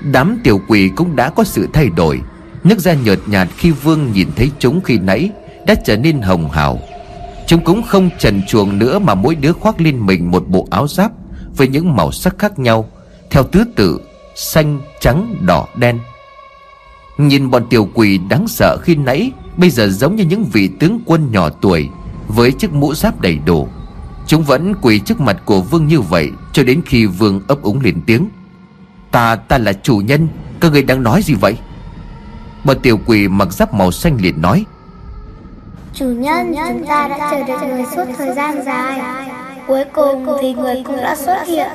[0.00, 2.20] Đám tiểu quỷ cũng đã có sự thay đổi.
[2.64, 5.30] Nước da nhợt nhạt khi Vương nhìn thấy chúng khi nãy
[5.66, 6.78] Đã trở nên hồng hào.
[7.46, 10.88] Chúng cũng không trần chuồng nữa Mà mỗi đứa khoác lên mình một bộ áo
[10.88, 11.12] giáp
[11.56, 12.90] Với những màu sắc khác nhau
[13.30, 14.00] Theo tứ tự
[14.34, 15.98] Xanh, trắng, đỏ, đen.
[17.18, 21.00] Nhìn bọn tiểu quỷ đáng sợ khi nãy Bây giờ giống như những vị tướng
[21.06, 21.88] quân nhỏ tuổi,
[22.28, 23.68] Với chiếc mũ giáp đầy đủ
[24.26, 27.80] Chúng vẫn quỳ trước mặt của vương như vậy Cho đến khi vương ấp úng
[27.80, 28.28] lên tiếng.
[29.10, 30.28] Ta ta là chủ nhân,
[30.60, 31.56] Các người đang nói gì vậy?
[32.64, 34.64] Bà tiểu quỳ mặc giáp màu xanh liền nói.
[35.94, 39.00] Chủ nhân, chúng ta đã chờ đợi người suốt thời gian dài.
[39.66, 41.68] Cuối cùng thì người cũng đã xuất hiện,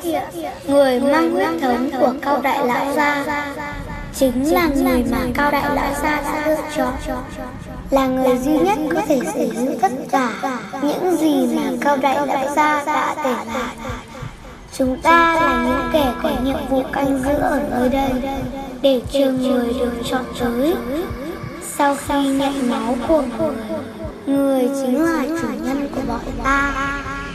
[0.66, 3.24] Người mang huyết thống của cao đại lão gia.
[4.14, 6.94] Chính là người mà cao đại lão gia đã lựa chọn
[7.90, 10.32] là người duy nhất có thể sở hữu tất cả
[10.82, 13.76] Những gì mà cao đại lão gia đã để lại.
[14.72, 18.10] Chúng ta là những kẻ có nhiệm vụ canh giữ ở nơi đây
[18.82, 20.74] Để chờ người được chọn tới.
[21.62, 23.54] Sau khi nhận máu của người
[24.26, 26.72] Người chính là chủ nhân của bọn ta.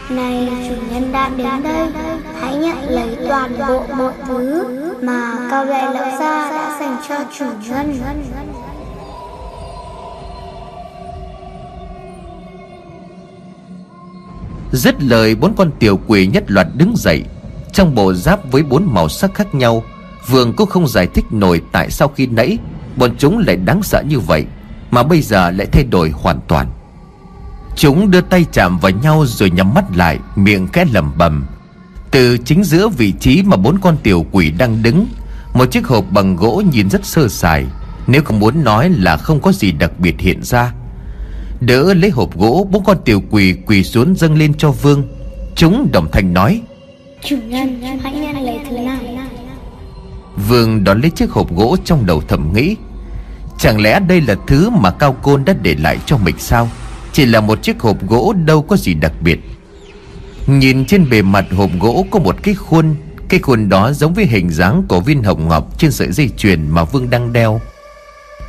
[0.10, 1.88] Này chủ nhân đã đến đây.
[2.42, 4.66] Hãy nhận lấy toàn bộ mọi thứ
[5.02, 8.00] Mà cao đại lão gia đã dành cho chủ nhân
[14.74, 17.24] Dứt lời bốn con tiểu quỷ nhất loạt đứng dậy.
[17.74, 19.84] Trong bộ giáp với bốn màu sắc khác nhau,
[20.28, 22.58] Vương cũng không giải thích nổi tại sao khi nãy
[22.96, 24.46] Bọn chúng lại đáng sợ như vậy,
[24.92, 26.68] Mà bây giờ lại thay đổi hoàn toàn.
[27.76, 31.46] Chúng đưa tay chạm vào nhau rồi nhắm mắt lại, Miệng khẽ lẩm bẩm.
[32.12, 35.08] Từ chính giữa vị trí mà bốn con tiểu quỷ đang đứng,
[35.54, 37.66] Một chiếc hộp bằng gỗ nhìn rất sơ sài,
[38.08, 40.74] Nếu không muốn nói là không có gì đặc biệt hiện ra.
[41.66, 45.04] Đỡ lấy hộp gỗ Bốn con tiểu quỷ quỳ xuống dâng lên cho vương.
[45.56, 46.62] Chúng đồng thanh nói
[47.24, 49.18] Chủ nhân hãy nhận lấy thứ này
[50.50, 52.76] Vương đón lấy chiếc hộp gỗ trong đầu thầm nghĩ
[53.58, 56.70] Chẳng lẽ đây là thứ mà Cao Côn đã để lại cho mình sao?
[57.12, 59.40] Chỉ là một chiếc hộp gỗ đâu có gì đặc biệt.
[60.48, 62.96] Nhìn trên bề mặt hộp gỗ có một cái khuôn
[63.30, 66.70] Cái khuôn đó giống với hình dáng của viên hồng ngọc trên sợi dây chuyền
[66.70, 67.62] mà Vương đang đeo.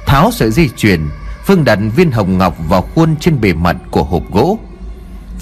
[0.07, 1.01] Tháo sợi dây chuyền
[1.45, 4.59] phương đặt viên hồng ngọc vào khuôn trên bề mặt của hộp gỗ.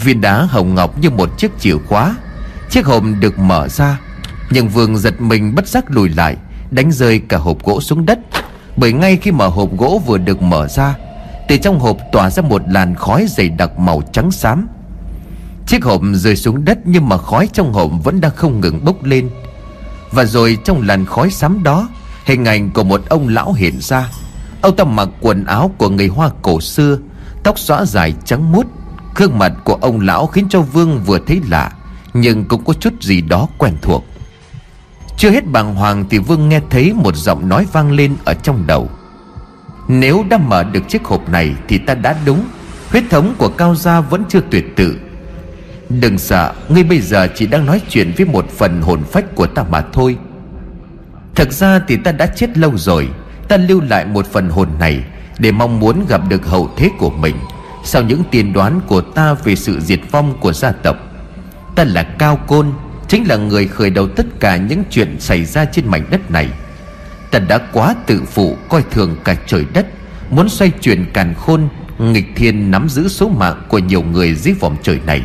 [0.04, 2.16] Viên đá hồng ngọc như một chiếc chìa khóa.
[2.70, 4.00] Chiếc hộp được mở ra,
[4.50, 6.36] Nhưng Vương giật mình bất giác lùi lại,
[6.70, 8.18] Đánh rơi cả hộp gỗ xuống đất.
[8.76, 10.94] Bởi ngay khi mở hộp gỗ vừa được mở ra,
[11.48, 14.68] Từ trong hộp tỏa ra một làn khói dày đặc màu trắng xám.
[15.66, 19.04] Chiếc hộp rơi xuống đất Nhưng mà khói trong hộp vẫn đang không ngừng bốc
[19.04, 19.30] lên.
[20.10, 21.88] Và rồi trong làn khói xám đó,
[22.24, 24.08] Hình ảnh của một ông lão hiện ra.
[24.62, 26.98] Ông ta mặc quần áo của người Hoa cổ xưa,
[27.42, 28.66] Tóc xõa dài trắng mút.
[29.16, 31.72] Gương mặt của ông lão khiến cho Vương vừa thấy lạ,
[32.14, 34.04] Nhưng cũng có chút gì đó quen thuộc.
[35.16, 38.66] Chưa hết bàng hoàng thì Vương nghe thấy một giọng nói vang lên ở trong
[38.66, 38.90] đầu.
[39.88, 42.44] Nếu đã mở được chiếc hộp này thì ta đã đúng,
[42.90, 44.96] Huyết thống của Cao Gia vẫn chưa tuyệt tự.
[45.88, 49.46] Đừng sợ, Ngươi bây giờ chỉ đang nói chuyện với một phần hồn phách của
[49.46, 50.16] ta mà thôi.
[51.34, 53.08] Thật ra thì ta đã chết lâu rồi
[53.52, 55.04] Ta lưu lại một phần hồn này
[55.38, 57.36] Để mong muốn gặp được hậu thế của mình
[57.84, 60.96] Sau những tiên đoán của ta về sự diệt vong của gia tộc.
[61.76, 62.72] Ta là Cao Côn,
[63.08, 66.48] Chính là người khởi đầu tất cả những chuyện xảy ra trên mảnh đất này.
[67.30, 69.86] Ta đã quá tự phụ coi thường cả trời đất,
[70.30, 71.68] Muốn xoay chuyển càn khôn,
[71.98, 75.22] Nghịch thiên nắm giữ số mạng của nhiều người dưới vòng trời này.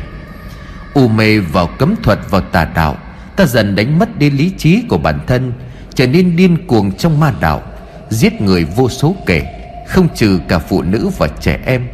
[0.94, 2.98] U mê vào cấm thuật vào tà đạo,
[3.36, 5.54] Ta dần đánh mất đi lý trí của bản thân,
[5.96, 7.64] Trở nên điên cuồng trong ma đạo.
[8.10, 9.44] Giết người vô số kể
[9.88, 11.88] Không trừ cả phụ nữ và trẻ em.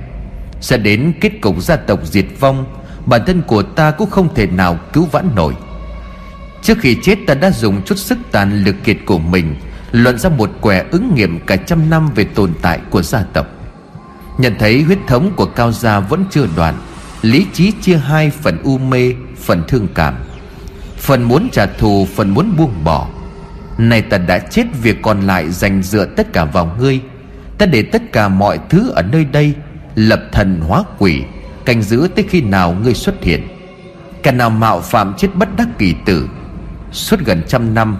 [0.62, 2.66] Sẽ đến kết cục gia tộc diệt vong,
[3.06, 5.54] Bản thân của ta cũng không thể nào cứu vãn nổi.
[6.62, 9.56] Trước khi chết, ta đã dùng chút sức tàn lực kiệt của mình,
[9.92, 13.48] Luận ra một quẻ ứng nghiệm cả trăm năm về tồn tại của gia tộc.
[14.38, 16.76] Nhận thấy huyết thống của Cao Gia vẫn chưa đoạn,
[17.22, 20.16] Lý trí chia hai phần u mê, Phần thương cảm.
[20.98, 23.08] Phần muốn trả thù, Phần muốn buông bỏ
[23.78, 27.02] nay ta đã chết Việc còn lại dành dựa tất cả vào ngươi.
[27.58, 29.54] Ta để tất cả mọi thứ ở nơi đây,
[29.96, 31.24] Lập thần hóa quỷ,
[31.66, 33.48] Canh giữ tới khi nào ngươi xuất hiện.
[34.24, 36.30] Cả nào mạo phạm chết bất đắc kỳ tử,
[36.92, 37.98] Suốt gần trăm năm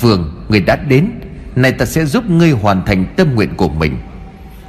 [0.00, 1.10] Vương người đã đến
[1.56, 3.98] Này ta sẽ giúp ngươi hoàn thành tâm nguyện của mình.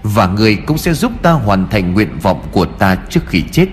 [0.04, 3.68] Và ngươi cũng sẽ giúp ta hoàn thành nguyện vọng của ta trước khi chết.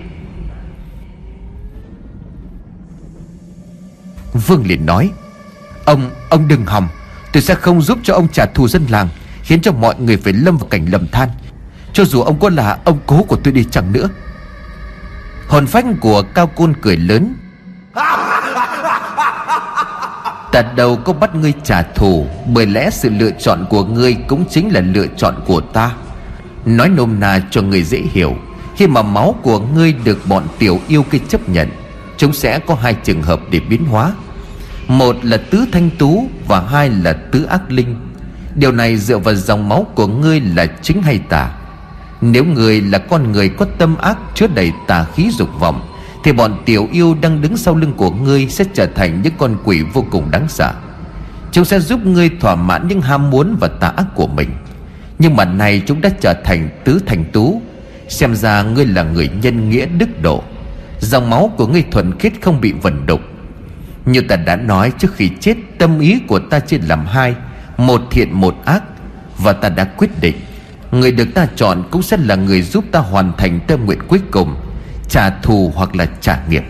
[4.32, 5.10] Vương liền nói
[5.84, 6.88] Ông, ông đừng hòng.
[7.32, 9.08] Tôi sẽ không giúp cho ông trả thù dân làng
[9.42, 11.28] Khiến cho mọi người phải lâm vào cảnh lầm than.
[11.92, 14.08] Cho dù ông có là ông cố của tôi đi chẳng nữa.
[15.48, 17.34] Hồn phách của Cao Côn cười lớn.
[20.52, 24.44] Ta đâu có bắt ngươi trả thù Bởi lẽ sự lựa chọn của ngươi Cũng
[24.50, 25.90] chính là lựa chọn của ta.
[26.64, 28.36] Nói nôm na cho người dễ hiểu
[28.76, 31.70] Khi mà máu của ngươi được bọn tiểu yêu kia chấp nhận
[32.16, 34.12] Chúng sẽ có hai trường hợp để biến hóa
[34.88, 37.96] một là tứ thanh tú Và hai là tứ ác linh.
[38.54, 41.50] Điều này dựa vào dòng máu của ngươi là chính hay tà?
[42.20, 45.88] Nếu người là con người có tâm ác Chứa đầy tà khí dục vọng,
[46.24, 49.56] Thì bọn tiểu yêu đang đứng sau lưng của ngươi Sẽ trở thành những con
[49.64, 50.72] quỷ vô cùng đáng sợ.
[51.52, 54.50] Chúng sẽ giúp ngươi thỏa mãn những ham muốn và tà ác của mình.
[55.18, 57.62] Nhưng mà này chúng đã trở thành tứ thành tú.
[58.08, 60.42] Xem ra ngươi là người nhân nghĩa đức độ.
[61.00, 63.20] Dòng máu của ngươi thuần khiết không bị vần đục.
[64.06, 67.34] Như ta đã nói trước khi chết Tâm ý của ta chia làm hai,
[67.76, 68.82] Một thiện, một ác,
[69.38, 70.40] Và ta đã quyết định,
[70.90, 74.20] Người được ta chọn cũng sẽ là người giúp ta hoàn thành tâm nguyện cuối
[74.30, 74.56] cùng,
[75.08, 76.64] Trả thù hoặc là trả nghiệp.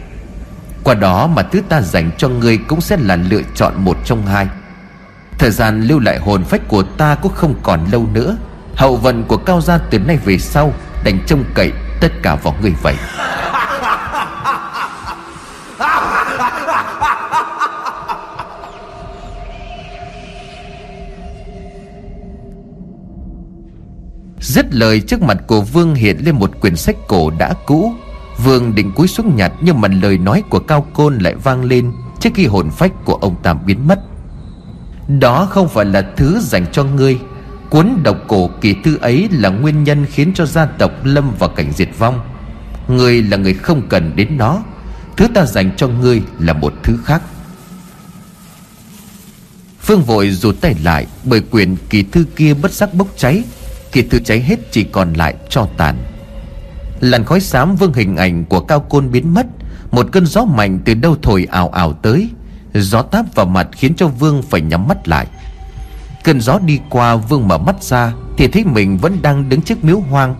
[0.85, 4.27] Qua đó mà thứ ta dành cho ngươi cũng sẽ là lựa chọn một trong
[4.27, 4.47] hai.
[5.39, 8.37] Thời gian lưu lại hồn phách của ta cũng không còn lâu nữa.
[8.75, 10.73] Hậu vận của Cao Gia từ nay về sau
[11.05, 12.95] Đành trông cậy tất cả vào người vậy.
[24.45, 27.93] Dứt lời, trước mặt của Vương hiện lên một quyển sách cổ đã cũ.
[28.45, 31.93] Vương định cúi xuống nhặt, Nhưng mà lời nói của Cao Côn lại vang lên
[32.21, 34.01] Trước khi hồn phách của ông ta biến mất.
[35.09, 37.19] Đó không phải là thứ dành cho ngươi.
[37.71, 41.49] Cuốn độc cổ kỳ thư ấy là nguyên nhân khiến cho gia tộc lâm vào
[41.49, 42.21] cảnh diệt vong.
[42.89, 44.63] Ngươi là người không cần đến nó.
[45.17, 47.23] Thứ ta dành cho ngươi là một thứ khác.
[49.81, 53.45] Phương vội rụt tay lại, Bởi quyển kỳ thư kia bất giác bốc cháy.
[53.95, 55.97] Khi thư cháy hết chỉ còn lại cho tàn.
[57.01, 59.47] Làn khói xám vương hình ảnh của cao côn biến mất,
[59.91, 62.29] Một cơn gió mạnh từ đâu thổi ảo ảo tới.
[62.75, 65.27] Gió táp vào mặt khiến cho Vương phải nhắm mắt lại.
[66.25, 69.85] Cơn gió đi qua, Vương mở mắt ra, Thì thấy mình vẫn đang đứng trước
[69.85, 70.35] miếu hoang.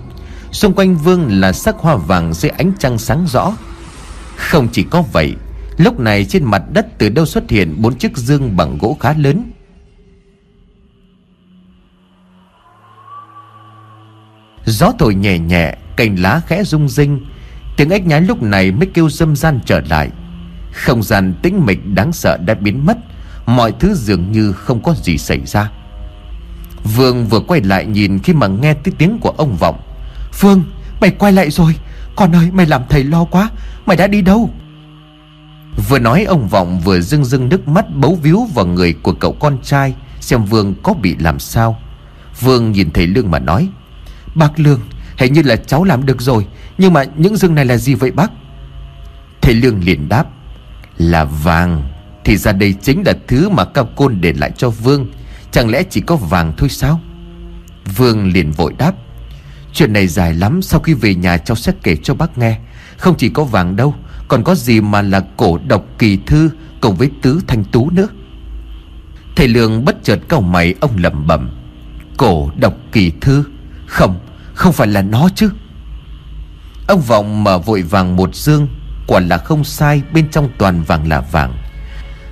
[0.53, 3.57] Xung quanh Vương là sắc hoa vàng dưới ánh trăng sáng rõ.
[4.37, 5.35] Không chỉ có vậy,
[5.77, 9.13] Lúc này trên mặt đất từ đâu xuất hiện Bốn chiếc dương bằng gỗ khá
[9.13, 9.54] lớn.
[14.65, 17.21] Gió thổi nhẹ nhẹ, Cành lá khẽ rung rinh.
[17.77, 20.11] Tiếng ếch nhái lúc này mới kêu dâm gian trở lại.
[20.73, 22.99] Không gian tĩnh mịch đáng sợ đã biến mất.
[23.47, 25.71] Mọi thứ dường như không có gì xảy ra.
[26.97, 29.81] Vương vừa quay lại nhìn khi mà nghe tiếng tiếng của ông Vọng.
[30.33, 30.65] Phương
[31.01, 31.77] mày quay lại rồi.
[32.17, 33.51] Con ơi, mày làm thầy lo quá.
[33.87, 34.51] Mày đã đi đâu?
[35.89, 39.33] Vừa nói, ông Vọng vừa rưng rưng nước mắt bấu víu vào người của cậu
[39.33, 41.81] con trai, Xem Vương có bị làm sao.
[42.41, 43.69] Vương nhìn thấy Lương mà nói
[44.35, 44.81] Bác Lương
[45.17, 46.47] Hãy như là cháu làm được rồi,
[46.79, 48.31] Nhưng mà những rừng này là gì vậy bác?
[49.41, 50.27] Thầy Lương liền đáp,
[50.99, 51.83] Là vàng.
[52.25, 55.07] Thì ra đây chính là thứ mà cao côn để lại cho Vương.
[55.51, 57.01] Chẳng lẽ chỉ có vàng thôi sao?
[57.97, 58.93] Vương liền vội đáp,
[59.73, 62.59] Chuyện này dài lắm, Sau khi về nhà cháu sẽ kể cho bác nghe.
[62.97, 63.95] Không chỉ có vàng đâu,
[64.29, 66.51] Còn có gì mà là cổ độc kỳ thư
[66.81, 68.09] Cùng với tứ thanh tú nữa.
[69.37, 71.51] Thầy Lương bất chợt cau mày, Ông lẩm bẩm,
[72.17, 73.45] Cổ độc kỳ thư.
[73.95, 74.19] Không
[74.55, 75.51] không phải là nó chứ.
[76.87, 78.69] Ông Vọng mở vội vàng một dương
[79.07, 81.55] Quả là không sai, Bên trong toàn vàng là vàng.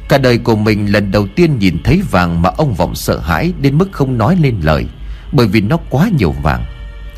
[0.08, 3.52] Cả đời của mình lần đầu tiên nhìn thấy vàng Mà ông Vọng sợ hãi
[3.60, 4.86] Đến mức không nói lên lời,
[5.32, 6.64] Bởi vì nó quá nhiều vàng.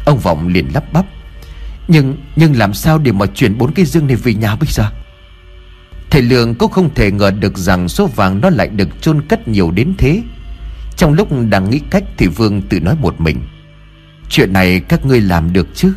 [0.05, 1.05] Ông Vọng liền lắp bắp,
[1.89, 4.91] Nhưng nhưng làm sao để mà chuyển bốn cái dương này về nhà bây giờ?
[6.11, 9.49] Thầy Lương cũng không thể ngờ được rằng Số vàng nó lại được chôn cất
[9.49, 10.23] nhiều đến thế.
[10.97, 13.43] Trong lúc đang nghĩ cách Thì Vương tự nói một mình
[14.29, 15.93] Chuyện này các ngươi làm được chứ?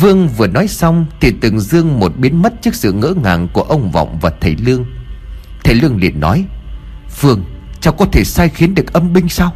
[0.00, 3.62] Vương vừa nói xong Thì từng dương một biến mất trước sự ngỡ ngàng của
[3.62, 4.84] ông Vọng và thầy Lương.
[5.64, 6.44] Thầy Lương liền nói,
[7.20, 7.44] Vương,
[7.80, 9.54] cháu có thể sai khiến được âm binh sao?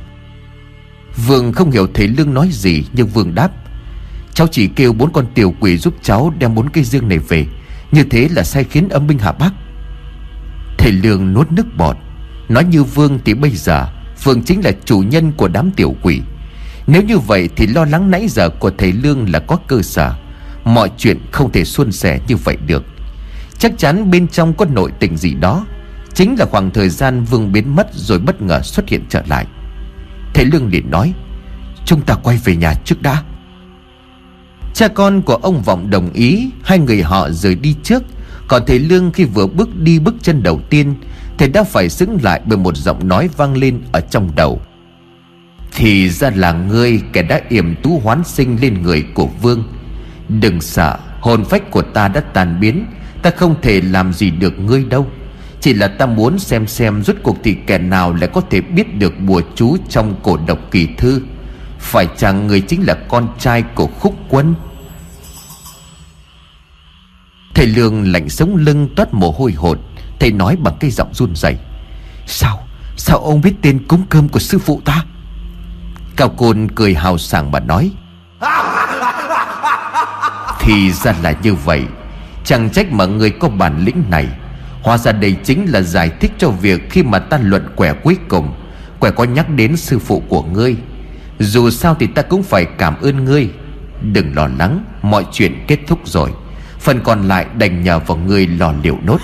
[1.27, 3.51] Vương không hiểu thầy Lương nói gì, Nhưng Vương đáp,
[4.35, 7.47] Cháu chỉ kêu bốn con tiểu quỷ giúp cháu đem bốn cây dương này về,
[7.93, 9.51] Như thế là sai khiến âm binh hạ bác.
[10.79, 11.97] Thầy Lương nuốt nước bọt,
[12.49, 13.89] Nói như Vương thì bây giờ,
[14.23, 16.21] Vương chính là chủ nhân của đám tiểu quỷ
[16.93, 20.15] nếu như vậy thì lo lắng nãy giờ của thầy Lương là có cơ sở.
[20.65, 22.85] Mọi chuyện không thể suôn sẻ như vậy được.
[23.59, 25.67] Chắc chắn bên trong có nội tình gì đó.
[26.15, 29.47] Chính là khoảng thời gian Vương biến mất rồi bất ngờ xuất hiện trở lại.
[30.35, 31.13] Thầy Lương liền nói,
[31.85, 33.23] Chúng ta quay về nhà trước đã.
[34.75, 38.03] Cha con của ông Vọng đồng ý, Hai người họ rời đi trước.
[38.49, 40.95] Còn thầy Lương khi vừa bước đi bước chân đầu tiên,
[41.39, 44.61] Thầy đã phải xứng lại bởi một giọng nói vang lên ở trong đầu
[45.73, 49.65] thì ra là ngươi kẻ đã yểm tú hoán sinh lên người của vương.
[50.29, 52.87] Đừng sợ, Hồn phách của ta đã tàn biến.
[53.23, 55.07] Ta không thể làm gì được ngươi đâu.
[55.61, 58.95] Chỉ là ta muốn xem xem Rốt cuộc thì kẻ nào lại có thể biết
[58.95, 61.23] được Bùa chú trong cổ độc kỳ thư.
[61.79, 64.55] Phải chăng người chính là con trai của khúc quân?
[67.55, 69.79] Thầy Lương lạnh sống lưng toát mồ hôi hột.
[70.21, 71.57] Thầy nói bằng cái giọng run rẩy.
[72.27, 72.69] Sao?
[72.97, 75.05] Sao ông biết tên cúng cơm của sư phụ ta?
[76.21, 77.91] Cao Côn cười hào sảng mà nói.
[80.61, 81.83] Thì ra là như vậy.
[82.45, 84.27] Chẳng trách mà người có bản lĩnh này.
[84.83, 88.17] Hóa ra đây chính là giải thích cho việc Khi mà ta luận quẻ cuối
[88.29, 88.55] cùng,
[88.99, 90.77] Quẻ có nhắc đến sư phụ của ngươi.
[91.39, 93.51] Dù sao thì ta cũng phải cảm ơn ngươi.
[94.03, 96.31] Đừng lo lắng, Mọi chuyện kết thúc rồi.
[96.81, 99.19] Phần còn lại đành nhờ vào ngươi lò liệu nốt.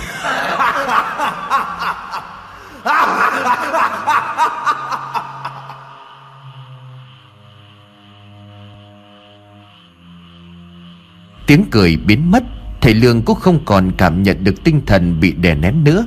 [11.46, 12.44] Tiếng cười biến mất,
[12.80, 16.06] Thầy Lương cũng không còn cảm nhận được tinh thần bị đè nén nữa.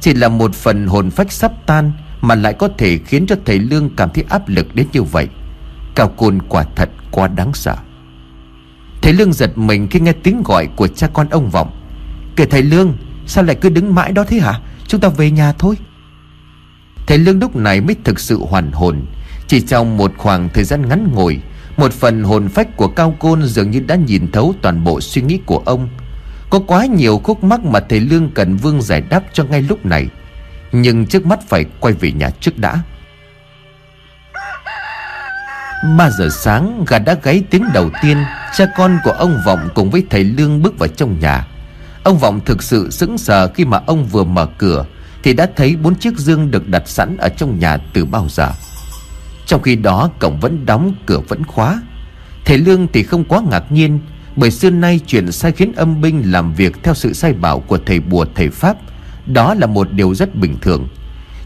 [0.00, 3.58] Chỉ là một phần hồn phách sắp tan Mà lại có thể khiến cho thầy
[3.58, 5.28] Lương cảm thấy áp lực đến như vậy.
[5.94, 7.76] Cao côn quả thật quá đáng sợ.
[9.02, 11.70] Thầy Lương giật mình khi nghe tiếng gọi của cha con ông Vọng.
[12.36, 12.96] Kể thầy Lương,
[13.26, 14.60] Sao lại cứ đứng mãi đó thế hả?
[14.86, 15.76] Chúng ta về nhà thôi.
[17.06, 19.06] Thầy Lương lúc này mới thực sự hoàn hồn.
[19.46, 21.40] Chỉ trong một khoảng thời gian ngắn ngồi
[21.76, 25.22] một phần hồn phách của Cao Côn dường như đã nhìn thấu toàn bộ suy
[25.22, 25.88] nghĩ của ông.
[26.50, 29.86] Có quá nhiều khúc mắc mà thầy Lương cần Vương giải đáp cho ngay lúc
[29.86, 30.06] này.
[30.72, 32.78] Nhưng trước mắt phải quay về nhà trước đã.
[35.98, 38.16] 3 giờ sáng, gà đã gáy tiếng đầu tiên.
[38.56, 41.46] Cha con của ông Vọng cùng với thầy Lương bước vào trong nhà.
[42.04, 44.84] Ông Vọng thực sự sững sờ khi mà ông vừa mở cửa,
[45.22, 48.52] Thì đã thấy bốn chiếc dương được đặt sẵn ở trong nhà từ bao giờ.
[49.46, 51.82] Trong khi đó cổng vẫn đóng cửa vẫn khóa.
[52.44, 53.98] Thầy Lương thì không quá ngạc nhiên,
[54.36, 57.78] Bởi xưa nay chuyện sai khiến âm binh làm việc theo sự sai bảo của
[57.86, 58.76] thầy bùa, thầy Pháp,
[59.26, 60.88] Đó là một điều rất bình thường.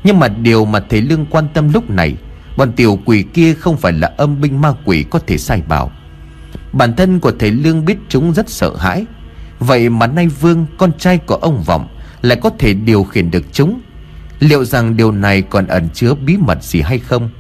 [0.05, 2.17] Nhưng mà điều mà thầy Lương quan tâm lúc này,
[2.57, 5.93] Bọn tiểu quỷ kia không phải là âm binh ma quỷ có thể sai bảo.
[6.73, 9.07] Bản thân của thầy Lương biết chúng rất sợ hãi.
[9.59, 11.89] Vậy mà nay Vương, con trai của ông Vọng,
[12.23, 13.81] Lại có thể điều khiển được chúng.
[14.41, 17.31] Liệu rằng điều này còn ẩn chứa bí mật gì hay không?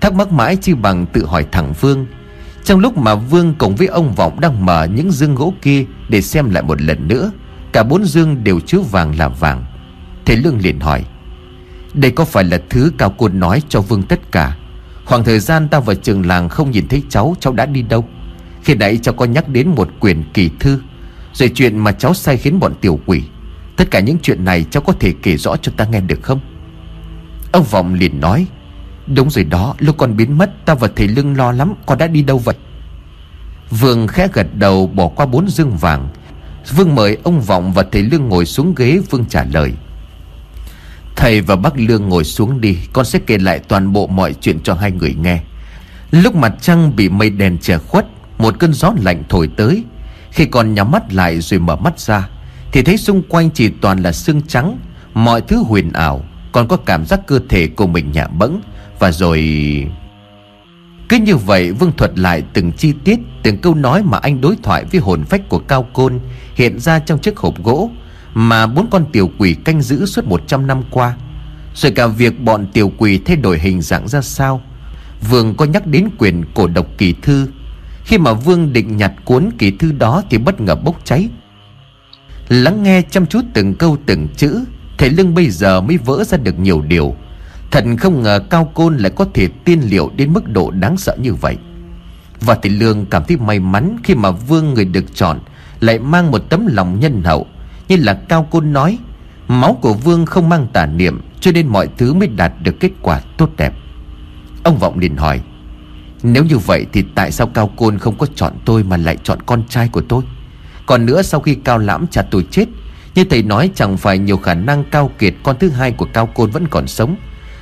[0.00, 2.06] Thắc mắc mãi chi bằng tự hỏi thẳng Vương.
[2.64, 6.22] Trong lúc mà Vương cùng với ông Vọng đang mở những dương gỗ kia Để
[6.22, 7.30] xem lại một lần nữa,
[7.72, 9.64] Cả bốn dương đều chứa vàng là vàng.
[10.24, 11.04] Thầy Lương liền hỏi,
[11.94, 14.56] đây có phải là thứ Cao Côn nói cho Vương tất cả?
[15.04, 18.08] Khoảng thời gian ta vào trường làng không nhìn thấy cháu Cháu đã đi đâu?
[18.62, 20.80] Khi nãy cháu có nhắc đến một quyền kỳ thư,
[21.32, 23.22] Rồi chuyện mà cháu sai khiến bọn tiểu quỷ.
[23.76, 26.40] Tất cả những chuyện này cháu có thể kể rõ cho ta nghe được không?
[27.52, 28.46] Ông Vọng liền nói
[29.06, 32.06] Đúng rồi đó, Lúc con biến mất, Ta và thầy Lương lo lắm, Con đã
[32.06, 32.54] đi đâu vậy?
[33.70, 36.08] Vương khẽ gật đầu, bỏ qua bốn dương vàng.
[36.76, 39.72] Vương mời ông Vọng và thầy Lương ngồi xuống ghế, Vương trả lời.
[41.16, 44.60] Thầy và bác Lương ngồi xuống đi, Con sẽ kể lại toàn bộ mọi chuyện
[44.60, 45.40] cho hai người nghe.
[46.10, 48.06] Lúc mặt trăng bị mây đèn che khuất,
[48.38, 49.84] Một cơn gió lạnh thổi tới.
[50.30, 52.28] Khi con nhắm mắt lại rồi mở mắt ra,
[52.72, 54.78] Thì thấy xung quanh chỉ toàn là xương trắng,
[55.14, 56.24] Mọi thứ huyền ảo.
[56.52, 58.60] Còn có cảm giác cơ thể của mình nhả bẫng
[58.98, 59.40] và rồi...
[61.08, 64.56] Cứ như vậy Vương thuật lại từng chi tiết, Từng câu nói mà anh đối
[64.62, 66.20] thoại với hồn phách của Cao Côn
[66.54, 67.90] Hiện ra trong chiếc hộp gỗ
[68.38, 71.16] mà bốn con tiểu quỷ canh giữ suốt 100 năm qua.
[71.74, 74.62] Rồi cả việc bọn tiểu quỷ thay đổi hình dạng ra sao,
[75.28, 77.48] Vương có nhắc đến quyền cổ độc kỳ thư.
[78.04, 81.28] Khi mà Vương định nhặt cuốn kỳ thư đó Thì bất ngờ bốc cháy.
[82.48, 84.64] Lắng nghe chăm chút từng câu từng chữ,
[84.98, 87.14] Thầy lưng bây giờ mới vỡ ra được nhiều điều.
[87.70, 91.16] Thật không ngờ Cao Côn lại có thể tiên liệu đến mức độ đáng sợ
[91.22, 91.56] như vậy.
[92.40, 95.38] Và thị Lương cảm thấy may mắn khi mà Vương người được chọn
[95.80, 97.46] Lại mang một tấm lòng nhân hậu.
[97.88, 98.98] Như là Cao Côn nói,
[99.48, 102.90] Máu của Vương không mang tà niệm, Cho nên mọi thứ mới đạt được kết
[103.02, 103.72] quả tốt đẹp.
[104.62, 105.40] Ông Vọng liền hỏi,
[106.22, 109.38] Nếu như vậy thì tại sao Cao Côn không có chọn tôi Mà lại chọn
[109.46, 110.22] con trai của tôi?
[110.86, 112.64] Còn nữa sau khi Cao Lãm chặt tôi chết,
[113.14, 116.26] Như thầy nói chẳng phải nhiều khả năng Cao Kiệt Con thứ hai của Cao
[116.26, 117.16] Côn vẫn còn sống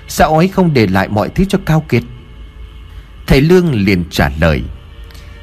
[0.08, 2.02] Sao ấy không để lại mọi thứ cho Cao Kiệt?
[3.26, 4.62] Thầy Lương liền trả lời,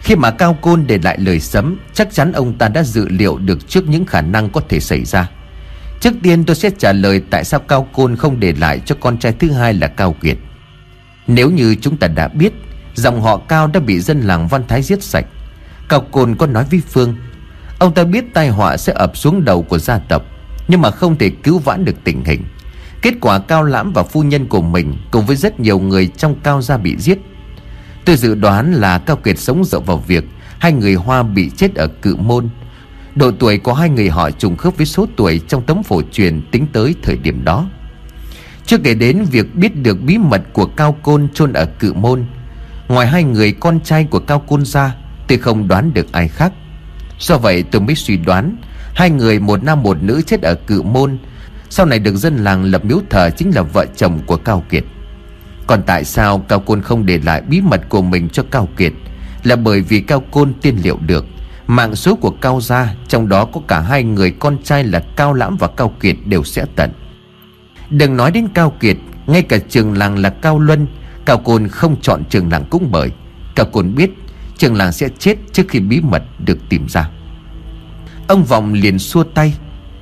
[0.01, 3.37] khi mà Cao Côn để lại lời sấm, Chắc chắn ông ta đã dự liệu
[3.37, 5.29] được trước những khả năng có thể xảy ra.
[5.99, 9.17] Trước tiên tôi sẽ trả lời tại sao Cao Côn không để lại cho con
[9.17, 10.37] trai thứ hai là Cao Kiệt.
[11.27, 12.53] Nếu như chúng ta đã biết,
[12.95, 15.25] Dòng họ Cao đã bị dân làng Văn Thái giết sạch.
[15.89, 17.15] Cao Côn có nói với Phương,
[17.79, 20.23] Ông ta biết tai họa sẽ ập xuống đầu của gia tộc,
[20.67, 22.43] Nhưng mà không thể cứu vãn được tình hình.
[23.01, 26.35] Kết quả Cao Lãm và phu nhân của mình Cùng với rất nhiều người trong
[26.43, 27.17] Cao gia bị giết.
[28.05, 30.23] Tôi dự đoán là Cao Kiệt sống dựa vào việc
[30.59, 32.49] Hai người Hoa bị chết ở cự môn.
[33.15, 36.41] Độ tuổi của hai người họ trùng khớp với số tuổi trong tấm phổ truyền
[36.51, 37.69] tính tới thời điểm đó.
[38.65, 42.25] Chưa kể đến việc biết được bí mật của Cao Côn chôn ở cự môn,
[42.87, 44.95] Ngoài hai người con trai của Cao Côn ra,
[45.27, 46.53] Tôi không đoán được ai khác.
[47.19, 48.55] Do vậy tôi mới suy đoán
[48.93, 51.17] Hai người một nam một nữ chết ở cự môn
[51.73, 54.83] sau này được dân làng lập miếu thờ chính là vợ chồng của Cao Kiệt.
[55.67, 58.93] Còn tại sao Cao Côn không để lại bí mật của mình cho Cao Kiệt?
[59.43, 61.25] Là bởi vì Cao Côn tiên liệu được.
[61.67, 65.33] Mạng số của Cao Gia, Trong đó có cả hai người con trai là Cao
[65.33, 66.91] Lãm và Cao Kiệt đều sẽ tận.
[67.89, 70.87] Đừng nói đến Cao Kiệt, Ngay cả trường làng là Cao Luân,
[71.25, 73.11] Cao Côn không chọn trường làng cũng bởi.
[73.55, 74.11] Cao Côn biết
[74.57, 77.09] trường làng sẽ chết trước khi bí mật được tìm ra.
[78.27, 79.53] Ông Vọng liền xua tay.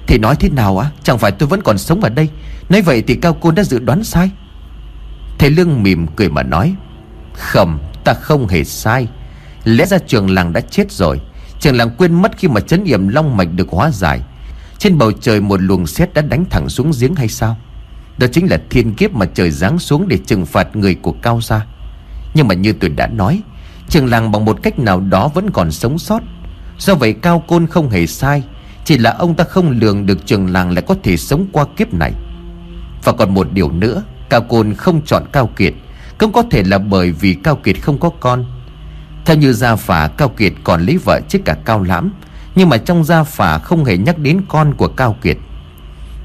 [0.10, 0.90] Thì nói thế nào á?
[1.04, 2.30] Chẳng phải tôi vẫn còn sống ở đây.
[2.70, 4.30] Nói vậy thì Cao Côn đã dự đoán sai.
[5.40, 6.76] Thầy Lương mỉm cười mà nói
[7.34, 9.08] Không ta không hề sai.
[9.64, 11.22] Lẽ ra trường làng đã chết rồi.
[11.60, 14.22] Trường làng quên mất khi mà chấn yểm long mạch được hóa giải.
[14.78, 17.58] Trên bầu trời một luồng xét đã đánh thẳng xuống giếng hay sao?
[18.18, 21.42] Đó chính là thiên kiếp mà trời giáng xuống để trừng phạt người của Cao
[21.42, 21.66] Gia.
[22.34, 23.42] Nhưng mà như tôi đã nói,
[23.90, 26.22] Trường làng bằng một cách nào đó vẫn còn sống sót.
[26.80, 28.44] Do vậy Cao Côn không hề sai.
[28.90, 31.94] Chỉ là ông ta không lường được trường làng lại có thể sống qua kiếp
[31.94, 32.12] này.
[33.04, 35.74] Và còn một điều nữa, Cao Côn không chọn Cao Kiệt,
[36.18, 38.46] Cũng có thể là bởi vì Cao Kiệt không có con.
[39.26, 42.12] Theo như gia phả, Cao Kiệt còn lấy vợ chứ cả Cao Lãm,
[42.56, 45.38] Nhưng mà trong gia phả không hề nhắc đến con của Cao Kiệt.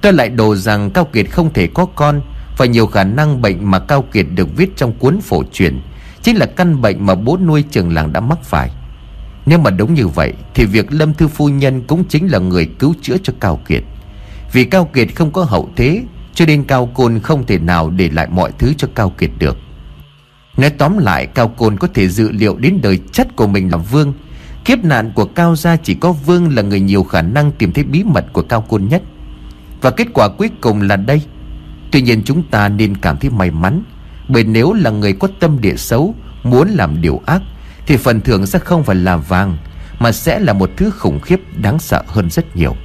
[0.03, 2.21] Tôi lại đồ rằng Cao Kiệt không thể có con,
[2.57, 5.81] Và nhiều khả năng bệnh mà Cao Kiệt được viết trong cuốn phổ truyền
[6.23, 8.71] Chính là căn bệnh mà bố nuôi trường làng đã mắc phải.
[9.47, 12.67] Nếu mà đúng như vậy, Thì việc Lâm Thư Phu Nhân cũng chính là người
[12.79, 13.83] cứu chữa cho Cao Kiệt.
[14.53, 16.03] Vì Cao Kiệt không có hậu thế,
[16.35, 19.57] Cho nên Cao Côn không thể nào để lại mọi thứ cho Cao Kiệt được.
[20.57, 23.77] Nói tóm lại, Cao Côn có thể dự liệu đến đời chất của mình là
[23.77, 24.13] Vương.
[24.65, 27.85] Kiếp nạn của Cao Gia chỉ có Vương là người nhiều khả năng tìm thấy
[27.85, 29.03] bí mật của Cao Côn nhất.
[29.81, 31.23] Và kết quả cuối cùng là đây.
[31.91, 33.83] Tuy nhiên chúng ta nên cảm thấy may mắn,
[34.29, 36.15] Bởi nếu là người có tâm địa xấu,
[36.45, 37.43] Muốn làm điều ác
[37.87, 39.57] thì phần thưởng sẽ không phải là vàng,
[39.99, 42.77] Mà sẽ là một thứ khủng khiếp đáng sợ hơn rất nhiều.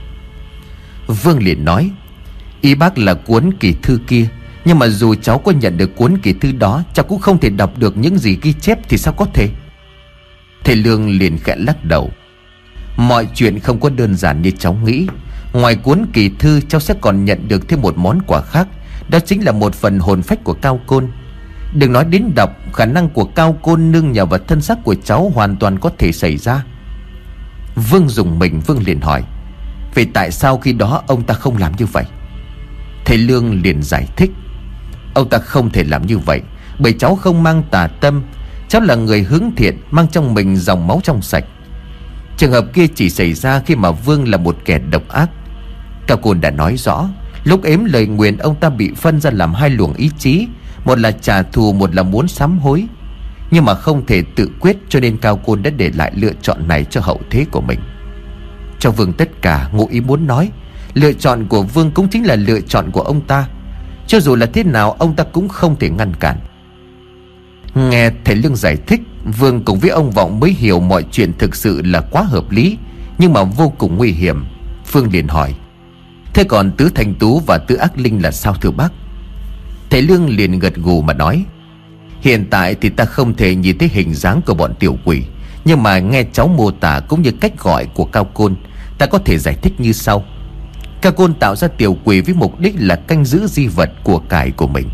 [1.07, 1.91] Vương liền nói
[2.61, 4.27] Ý bác là cuốn kỳ thư kia,
[4.65, 7.49] Nhưng mà dù cháu có nhận được cuốn kỳ thư đó, Cháu cũng không thể
[7.49, 9.49] đọc được những gì ghi chép Thì sao có thể?
[10.63, 12.11] Thầy Lương liền khẽ lắc đầu,
[12.97, 15.07] Mọi chuyện không có đơn giản như cháu nghĩ.
[15.53, 18.67] Ngoài cuốn kỳ thư, cháu sẽ còn nhận được thêm một món quà khác,
[19.09, 21.07] Đó chính là một phần hồn phách của Cao Côn.
[21.73, 24.95] Đừng nói đến đọc Khả năng của Cao Côn nương nhờ vào thân xác của
[24.95, 26.63] cháu hoàn toàn có thể xảy ra.
[27.75, 29.23] Vương dùng mình, Vương liền hỏi,
[29.95, 32.03] Vậy tại sao khi đó ông ta không làm như vậy?
[33.05, 34.31] Thầy Lương liền giải thích,
[35.13, 36.41] Ông ta không thể làm như vậy,
[36.79, 38.23] Bởi cháu không mang tà tâm.
[38.67, 41.45] Cháu là người hướng thiện, Mang trong mình dòng máu trong sạch.
[42.37, 45.29] Trường hợp kia chỉ xảy ra khi mà Vương là một kẻ độc ác.
[46.07, 47.09] Cao Côn đã nói rõ,
[47.43, 50.47] Lúc ếm lời nguyện, ông ta bị phân ra làm hai luồng ý chí.
[50.85, 52.88] Một là trả thù, một là muốn sám hối.
[53.51, 56.68] Nhưng mà không thể tự quyết Cho nên Cao Côn đã để lại lựa chọn
[56.68, 57.80] này cho hậu thế của mình.
[58.80, 60.51] Cho Vương tất cả, ngụ ý muốn nói,
[60.93, 63.47] Lựa chọn của Vương cũng chính là lựa chọn của ông ta.
[64.07, 66.38] Cho dù là thế nào, ông ta cũng không thể ngăn cản.
[67.76, 69.01] Nghe thầy Lương giải thích,
[69.39, 72.77] Vương cùng với ông Vọng mới hiểu mọi chuyện thực sự là quá hợp lý,
[73.18, 74.45] Nhưng mà vô cùng nguy hiểm.
[74.85, 75.56] Phương liền hỏi,
[76.34, 78.89] Thế còn Tứ Thanh Tú và Tứ Ác Linh là sao thưa bác?
[79.90, 81.45] Thầy Lương liền gật gù mà nói,
[82.22, 85.24] Hiện tại thì ta không thể nhìn thấy hình dáng của bọn tiểu quỷ,
[85.66, 88.56] Nhưng mà nghe cháu mô tả cũng như cách gọi của Cao Côn,
[88.98, 90.24] Ta có thể giải thích như sau.
[91.02, 94.20] Cao Côn tạo ra tiểu quỷ với mục đích là canh giữ di vật của
[94.20, 94.90] cải của mình.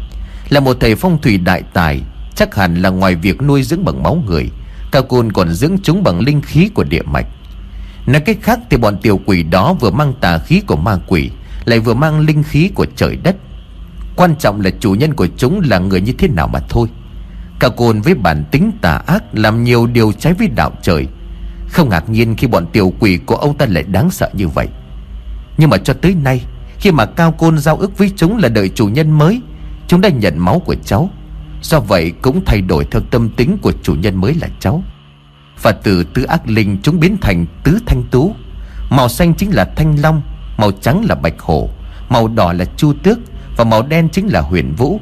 [0.49, 2.01] Là một thầy phong thủy đại tài,
[2.35, 4.49] Chắc hẳn là ngoài việc nuôi dưỡng bằng máu người,
[4.91, 7.25] Cao Côn còn dưỡng chúng bằng linh khí của địa mạch.
[8.07, 11.29] Nói cách khác thì bọn tiểu quỷ đó vừa mang tà khí của ma quỷ,
[11.65, 13.35] Lại vừa mang linh khí của trời đất.
[14.15, 16.87] Quan trọng là chủ nhân của chúng là người như thế nào mà thôi.
[17.59, 21.07] Cao Côn với bản tính tà ác Làm nhiều điều trái với đạo trời.
[21.69, 24.67] Không ngạc nhiên khi bọn tiểu quỷ của ông ta lại đáng sợ như vậy.
[25.57, 26.45] Nhưng mà cho tới nay,
[26.79, 29.41] Khi mà Cao Côn giao ước với chúng là đợi chủ nhân mới,
[29.87, 31.09] Chúng đã nhận máu của cháu.
[31.61, 34.83] Do vậy cũng thay đổi theo tâm tính của chủ nhân mới là cháu.
[35.61, 38.35] Và từ tứ ác linh chúng biến thành tứ thanh tú.
[38.89, 40.21] Màu xanh chính là thanh long,
[40.57, 41.69] Màu trắng là bạch hổ,
[42.09, 43.19] Màu đỏ là chu tước
[43.57, 44.99] và màu đen chính là huyền vũ.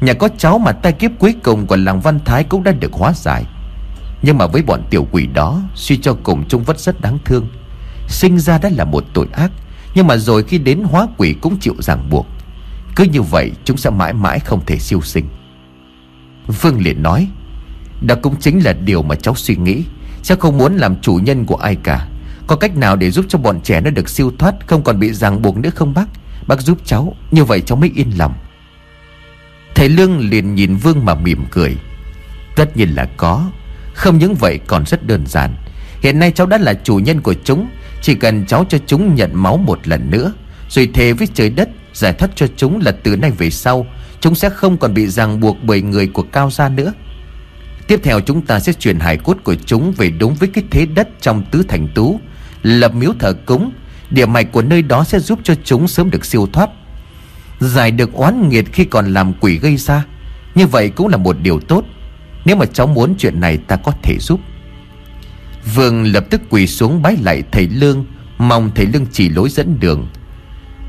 [0.00, 2.92] Nhà có cháu mà tai kiếp cuối cùng của làng Văn Thái cũng đã được
[2.92, 3.44] hóa giải.
[4.22, 7.46] Nhưng mà với bọn tiểu quỷ đó, Suy cho cùng chúng vẫn rất đáng thương.
[8.08, 9.50] Sinh ra đã là một tội ác,
[9.94, 12.26] Nhưng mà rồi khi đến hóa quỷ cũng chịu ràng buộc.
[12.96, 15.28] Cứ như vậy, chúng sẽ mãi mãi không thể siêu sinh.
[16.46, 17.28] Vương liền nói,
[18.00, 19.84] Đó cũng chính là điều mà cháu suy nghĩ.
[20.22, 22.08] Cháu không muốn làm chủ nhân của ai cả.
[22.46, 25.12] Có cách nào để giúp cho bọn trẻ nó được siêu thoát, Không còn bị
[25.12, 26.06] ràng buộc nữa không bác?
[26.50, 28.34] Bác giúp cháu, Như vậy cháu mới yên lòng.
[29.74, 31.76] Thầy Lương liền nhìn Vương mà mỉm cười.
[32.56, 33.50] Tất nhiên là có,
[33.94, 35.56] Không những vậy còn rất đơn giản.
[36.02, 37.68] Hiện nay cháu đã là chủ nhân của chúng,
[38.02, 40.32] Chỉ cần cháu cho chúng nhận máu một lần nữa,
[40.68, 43.86] Rồi thề với trời đất, Giải thoát cho chúng là từ nay về sau,
[44.20, 46.92] Chúng sẽ không còn bị ràng buộc bởi người của Cao Gia nữa.
[47.86, 50.86] Tiếp theo chúng ta sẽ chuyển hải cốt của chúng về đúng với cái thế
[50.86, 52.20] đất trong tứ thành tú,
[52.62, 53.72] Lập miếu thờ cúng
[54.10, 56.70] Điểm mạch của nơi đó sẽ giúp cho chúng sớm được siêu thoát.
[57.60, 60.04] Giải được oán nghiệt khi còn làm quỷ gây ra,
[60.54, 61.84] Như vậy cũng là một điều tốt.
[62.44, 64.40] Nếu mà cháu muốn chuyện này ta có thể giúp.
[65.74, 68.04] Vương lập tức quỳ xuống bái lại thầy Lương,
[68.38, 70.08] Mong thầy Lương chỉ lối dẫn đường.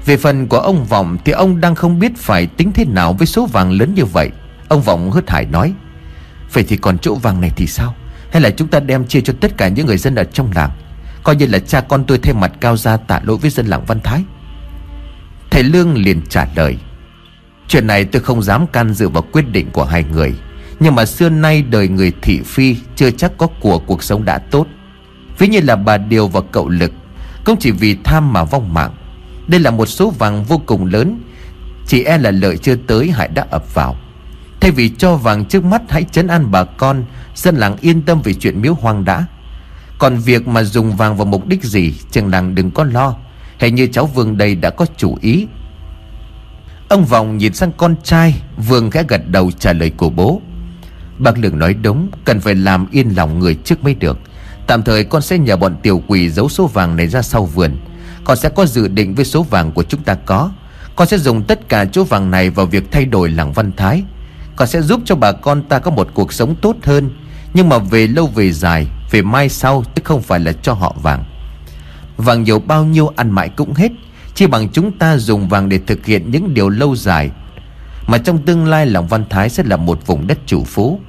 [0.06, 3.27] Về phần của ông Vọng thì ông đang không biết phải tính thế nào với
[3.27, 4.30] số vàng lớn như vậy.
[4.68, 5.73] Ông Vọng hớt hải nói,
[6.53, 7.95] Vậy thì còn chỗ vàng này thì sao?
[8.31, 10.72] Hay là chúng ta đem chia cho tất cả những người dân ở trong làng?
[11.23, 13.85] Coi như là cha con tôi thêm mặt cao ra tạ lỗi với dân làng
[13.85, 14.23] Văn Thái.
[15.52, 16.77] Thầy Lương liền trả lời,
[17.68, 20.34] Chuyện này tôi không dám can dự vào quyết định của hai người,
[20.80, 24.38] Nhưng mà xưa nay đời người thị phi Chưa chắc có của cuộc sống đã
[24.38, 24.68] tốt.
[25.38, 26.91] Ví như là bà Điều và cậu Lực,
[27.45, 28.95] Cũng chỉ vì tham mà vong mạng.
[29.48, 31.22] Đây là một số vàng vô cùng lớn,
[31.88, 33.95] Chỉ e là lợi chưa tới hại đã ập vào.
[34.60, 37.03] Thay vì cho vàng trước mắt, hãy chấn an bà con,
[37.35, 39.26] Dân làng yên tâm về chuyện miếu hoang đã.
[40.02, 43.15] Còn việc mà dùng vàng vào mục đích gì Trường làng đừng có lo.
[43.60, 45.48] Hãy như cháu Vương đây đã có chủ ý.
[46.90, 50.41] Ông Vọng nhìn sang con trai, Vương khẽ gật đầu trả lời của bố.
[51.18, 54.19] Bác lượng nói đúng, Cần phải làm yên lòng người trước mới được.
[54.68, 57.78] Tạm thời con sẽ nhờ bọn tiểu quỷ giấu số vàng này ra sau vườn.
[58.23, 60.52] Con sẽ có dự định với số vàng của chúng ta có.
[60.95, 64.03] Con sẽ dùng tất cả chỗ vàng này vào việc thay đổi làng Văn Thái.
[64.56, 67.10] Con sẽ giúp cho bà con ta có một cuộc sống tốt hơn.
[67.53, 70.95] Nhưng mà về lâu về dài về mai sau chứ không phải là cho họ
[71.01, 71.23] vàng.
[72.17, 73.91] Vàng nhiều bao nhiêu ăn mãi cũng hết,
[74.35, 77.31] Chỉ bằng chúng ta dùng vàng để thực hiện những điều lâu dài,
[78.07, 80.99] Mà trong tương lai lòng Văn Thái sẽ là một vùng đất chủ phú.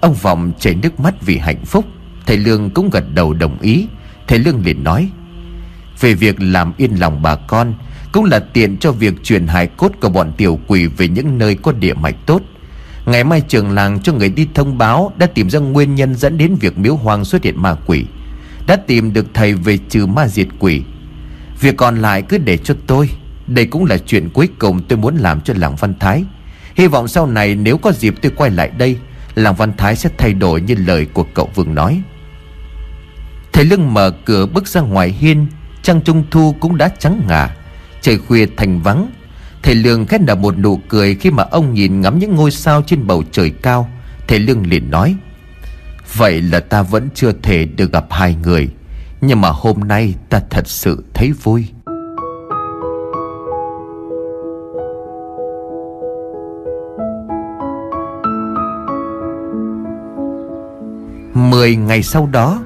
[0.00, 1.84] Ông Vọng chảy nước mắt vì hạnh phúc,
[2.26, 3.86] Thầy Lương cũng gật đầu đồng ý.
[4.28, 5.10] Thầy Lương liền nói,
[6.00, 7.74] Về việc làm yên lòng bà con
[8.12, 11.56] Cũng là tiện cho việc truyền hài cốt của bọn tiểu quỷ Về những nơi
[11.62, 12.42] có địa mạch tốt.
[13.06, 16.38] Ngày mai trường làng cho người đi thông báo Đã tìm ra nguyên nhân dẫn
[16.38, 18.04] đến việc miếu hoang xuất hiện ma quỷ,
[18.66, 20.82] Đã tìm được thầy về trừ ma diệt quỷ.
[21.60, 23.10] Việc còn lại cứ để cho tôi,
[23.46, 26.24] Đây cũng là chuyện cuối cùng tôi muốn làm cho làng Văn Thái.
[26.74, 28.98] Hy vọng sau này nếu có dịp tôi quay lại đây,
[29.34, 32.02] Làng Văn Thái sẽ thay đổi như lời của cậu Vương nói.
[33.52, 35.46] Thầy lưng mở cửa bước ra ngoài hiên
[35.82, 37.56] Trăng trung thu cũng đã trắng ngà,
[38.00, 39.10] Trời khuya thành vắng
[39.64, 42.82] Thầy Lương khét nở một nụ cười Khi mà ông nhìn ngắm những ngôi sao
[42.86, 43.88] trên bầu trời cao.
[44.28, 45.16] Thầy Lương liền nói,
[46.16, 48.68] Vậy là ta vẫn chưa thể được gặp hai người,
[49.20, 51.66] Nhưng mà hôm nay ta thật sự thấy vui.
[61.34, 62.62] Mười ngày sau đó,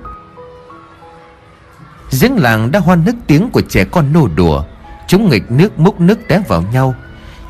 [2.21, 4.65] Giếng làng đã hoan nức tiếng của trẻ con nô đùa.
[5.09, 6.95] Chúng nghịch nước múc nước té vào nhau.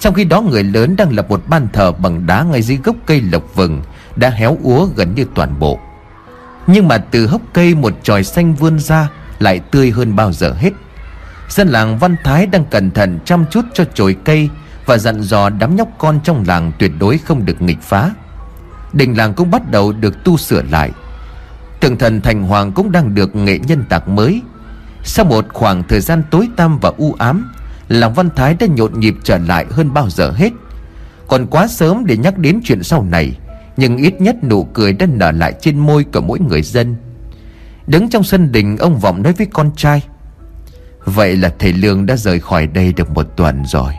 [0.01, 2.97] Trong khi đó người lớn đang lập một ban thờ bằng đá ngay dưới gốc
[3.06, 3.82] cây lộc vừng,
[4.16, 5.78] Đã héo úa gần như toàn bộ.
[6.66, 9.09] Nhưng mà từ hốc cây một tròi xanh vươn ra
[9.39, 10.70] Lại tươi hơn bao giờ hết.
[11.48, 14.48] Dân làng Văn Thái đang cẩn thận chăm chút cho chồi cây
[14.86, 18.10] Và dặn dò đám nhóc con trong làng tuyệt đối không được nghịch phá.
[18.93, 20.90] Đình làng cũng bắt đầu được tu sửa lại.
[21.80, 24.43] Tượng thần Thành Hoàng cũng đang được nghệ nhân tạc mới.
[25.09, 27.52] Sau một khoảng thời gian tối tăm và u ám
[27.89, 30.52] Lòng Văn Thái đã nhộn nhịp trở lại hơn bao giờ hết.
[31.28, 33.39] Còn quá sớm để nhắc đến chuyện sau này,
[33.76, 36.97] Nhưng ít nhất nụ cười đã nở lại trên môi của mỗi người dân.
[37.86, 40.02] Đứng trong sân đình, ông Vọng nói với con trai,
[41.05, 43.93] Vậy là thầy Lương đã rời khỏi đây được một tuần rồi.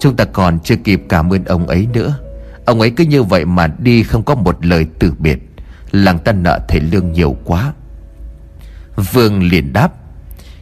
[0.00, 2.18] Chúng ta còn chưa kịp cảm ơn ông ấy nữa.
[2.64, 5.38] Ông ấy cứ như vậy mà đi không có một lời từ biệt.
[5.90, 7.72] Làng ta nợ thầy Lương nhiều quá.
[9.12, 9.92] Vương liền đáp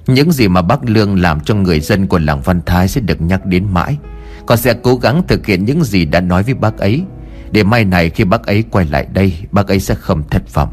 [0.07, 3.21] những gì mà bác Lương làm cho người dân của làng Văn Thái sẽ được
[3.21, 3.97] nhắc đến mãi.
[4.47, 7.03] Con sẽ cố gắng thực hiện những gì đã nói với bác ấy.
[7.51, 10.73] Để mai này khi bác ấy quay lại đây, Bác ấy sẽ không thất vọng.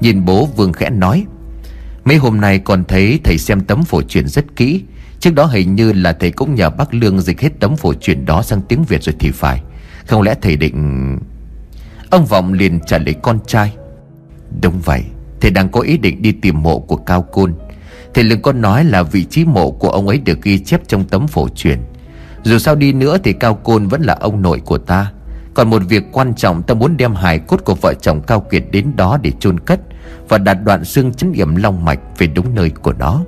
[0.00, 1.26] Nhìn bố Vương khẽ nói,
[2.04, 4.82] Mấy hôm nay con thấy thầy xem tấm phổ truyền rất kỹ.
[5.20, 8.24] Trước đó hình như là thầy cũng nhờ bác Lương dịch hết tấm phổ truyền
[8.24, 9.62] đó sang tiếng Việt rồi thì phải.
[10.06, 11.18] Không lẽ thầy định...
[12.10, 13.72] Ông Vọng liền trả lời con trai,
[14.62, 15.02] Đúng vậy,
[15.40, 17.54] Thầy đang có ý định đi tìm mộ của Cao Côn.
[18.16, 21.04] Thầy Lương có nói là vị trí mộ của ông ấy được ghi chép trong
[21.04, 21.78] tấm phổ truyền.
[22.42, 25.12] Dù sao đi nữa thì Cao Côn vẫn là ông nội của ta.
[25.54, 28.64] Còn một việc quan trọng ta muốn đem hài cốt của vợ chồng Cao Kiệt
[28.70, 29.80] đến đó để chôn cất
[30.28, 33.22] Và đặt đoạn xương chấn yểm long mạch về đúng nơi của nó.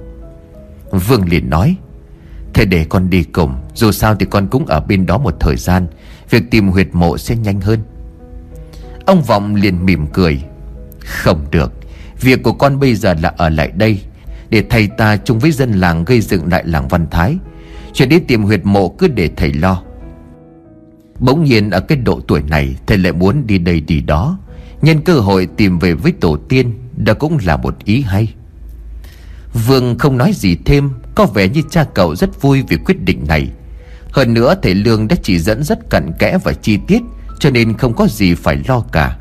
[0.91, 1.77] Vương liền nói
[2.55, 5.57] Thầy để con đi cùng, Dù sao thì con cũng ở bên đó một thời
[5.57, 5.87] gian,
[6.31, 7.81] Việc tìm huyệt mộ sẽ nhanh hơn.
[9.07, 10.43] Ông Vọng liền mỉm cười,
[11.01, 11.73] Không được,
[12.21, 14.01] Việc của con bây giờ là ở lại đây
[14.51, 17.37] để thầy ta chung với dân làng gây dựng lại làng Văn Thái.
[17.93, 19.83] Chuyện đi tìm huyệt mộ cứ để thầy lo.
[21.21, 24.39] Bỗng nhiên ở cái độ tuổi này, Thầy lại muốn đi đây đi đó.
[24.83, 28.35] Nhân cơ hội tìm về với tổ tiên, Đó cũng là một ý hay.
[29.67, 33.25] Vương không nói gì thêm, Có vẻ như cha cậu rất vui vì quyết định
[33.29, 33.49] này.
[34.13, 37.03] Hơn nữa, thầy Lương đã chỉ dẫn rất cặn kẽ và chi tiết,
[37.39, 39.19] cho nên không có gì phải lo cả.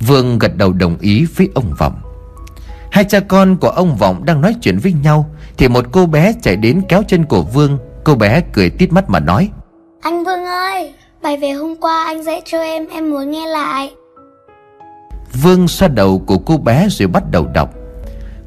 [0.00, 2.03] Vương gật đầu đồng ý với ông Vọng.
[2.94, 6.32] Hai cha con của ông Vọng đang nói chuyện với nhau Thì một cô bé
[6.42, 7.78] chạy đến kéo chân của Vương.
[8.04, 9.50] Cô bé cười tít mắt mà nói
[10.02, 13.94] Anh Vương ơi Bài về hôm qua anh dạy cho em Em muốn nghe lại.
[15.42, 17.74] Vương xoa đầu của cô bé rồi bắt đầu đọc.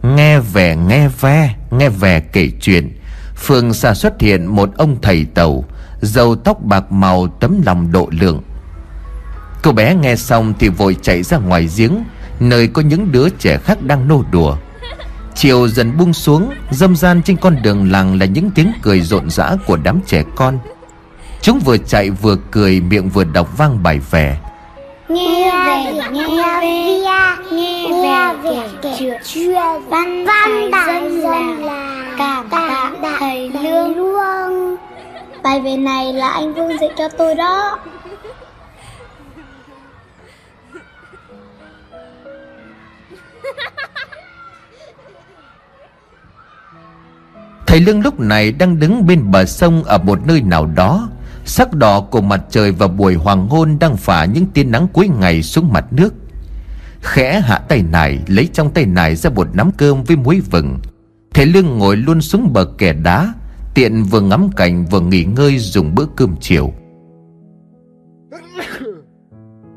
[0.04, 3.00] Nghe về nghe ve Nghe về kể chuyện.
[3.36, 5.64] Phương xa xuất hiện một ông thầy tàu
[6.02, 8.42] Dầu tóc bạc màu tấm lòng độ lượng.
[9.64, 12.04] Cô bé nghe xong thì vội chạy ra ngoài giếng
[12.40, 14.56] Nơi có những đứa trẻ khác đang nô đùa.
[15.36, 19.30] Chiều dần buông xuống Dâm gian trên con đường làng là những tiếng cười rộn
[19.30, 20.60] rã của đám trẻ con.
[21.42, 24.38] Chúng vừa chạy vừa cười miệng vừa đọc vang bài về
[25.10, 26.28] Nghe về, nghe
[26.62, 27.00] về,
[27.52, 29.52] nghe về kể chuyện
[29.90, 34.76] văn văn đại dân là cảm tạ thầy Lương.
[35.44, 37.80] Bài về này là anh Vương dạy cho tôi đó.
[47.68, 51.10] Thầy Lương lúc này đang đứng bên bờ sông ở một nơi nào đó.
[51.46, 55.08] Sắc đỏ của mặt trời và buổi hoàng hôn đang phả những tia nắng cuối
[55.08, 56.14] ngày xuống mặt nước.
[57.02, 60.80] Khẽ hạ tay nải, lấy trong tay nải ra một nắm cơm với muối vừng.
[61.34, 63.34] Thầy Lương ngồi luôn xuống bờ kè đá,
[63.78, 66.74] Tiện vừa ngắm cảnh vừa nghỉ ngơi dùng bữa cơm chiều.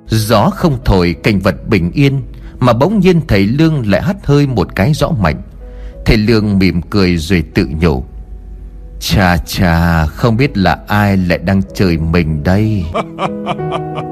[0.06, 2.22] Gió không thổi, cảnh vật bình yên.
[2.61, 5.43] Mà bỗng nhiên thầy Lương lại hắt hơi một cái rõ mạnh.
[6.05, 8.05] Thầy Lương mỉm cười rồi tự nhủ
[9.01, 12.85] Chà chà Không biết là ai lại đang chơi mình đây.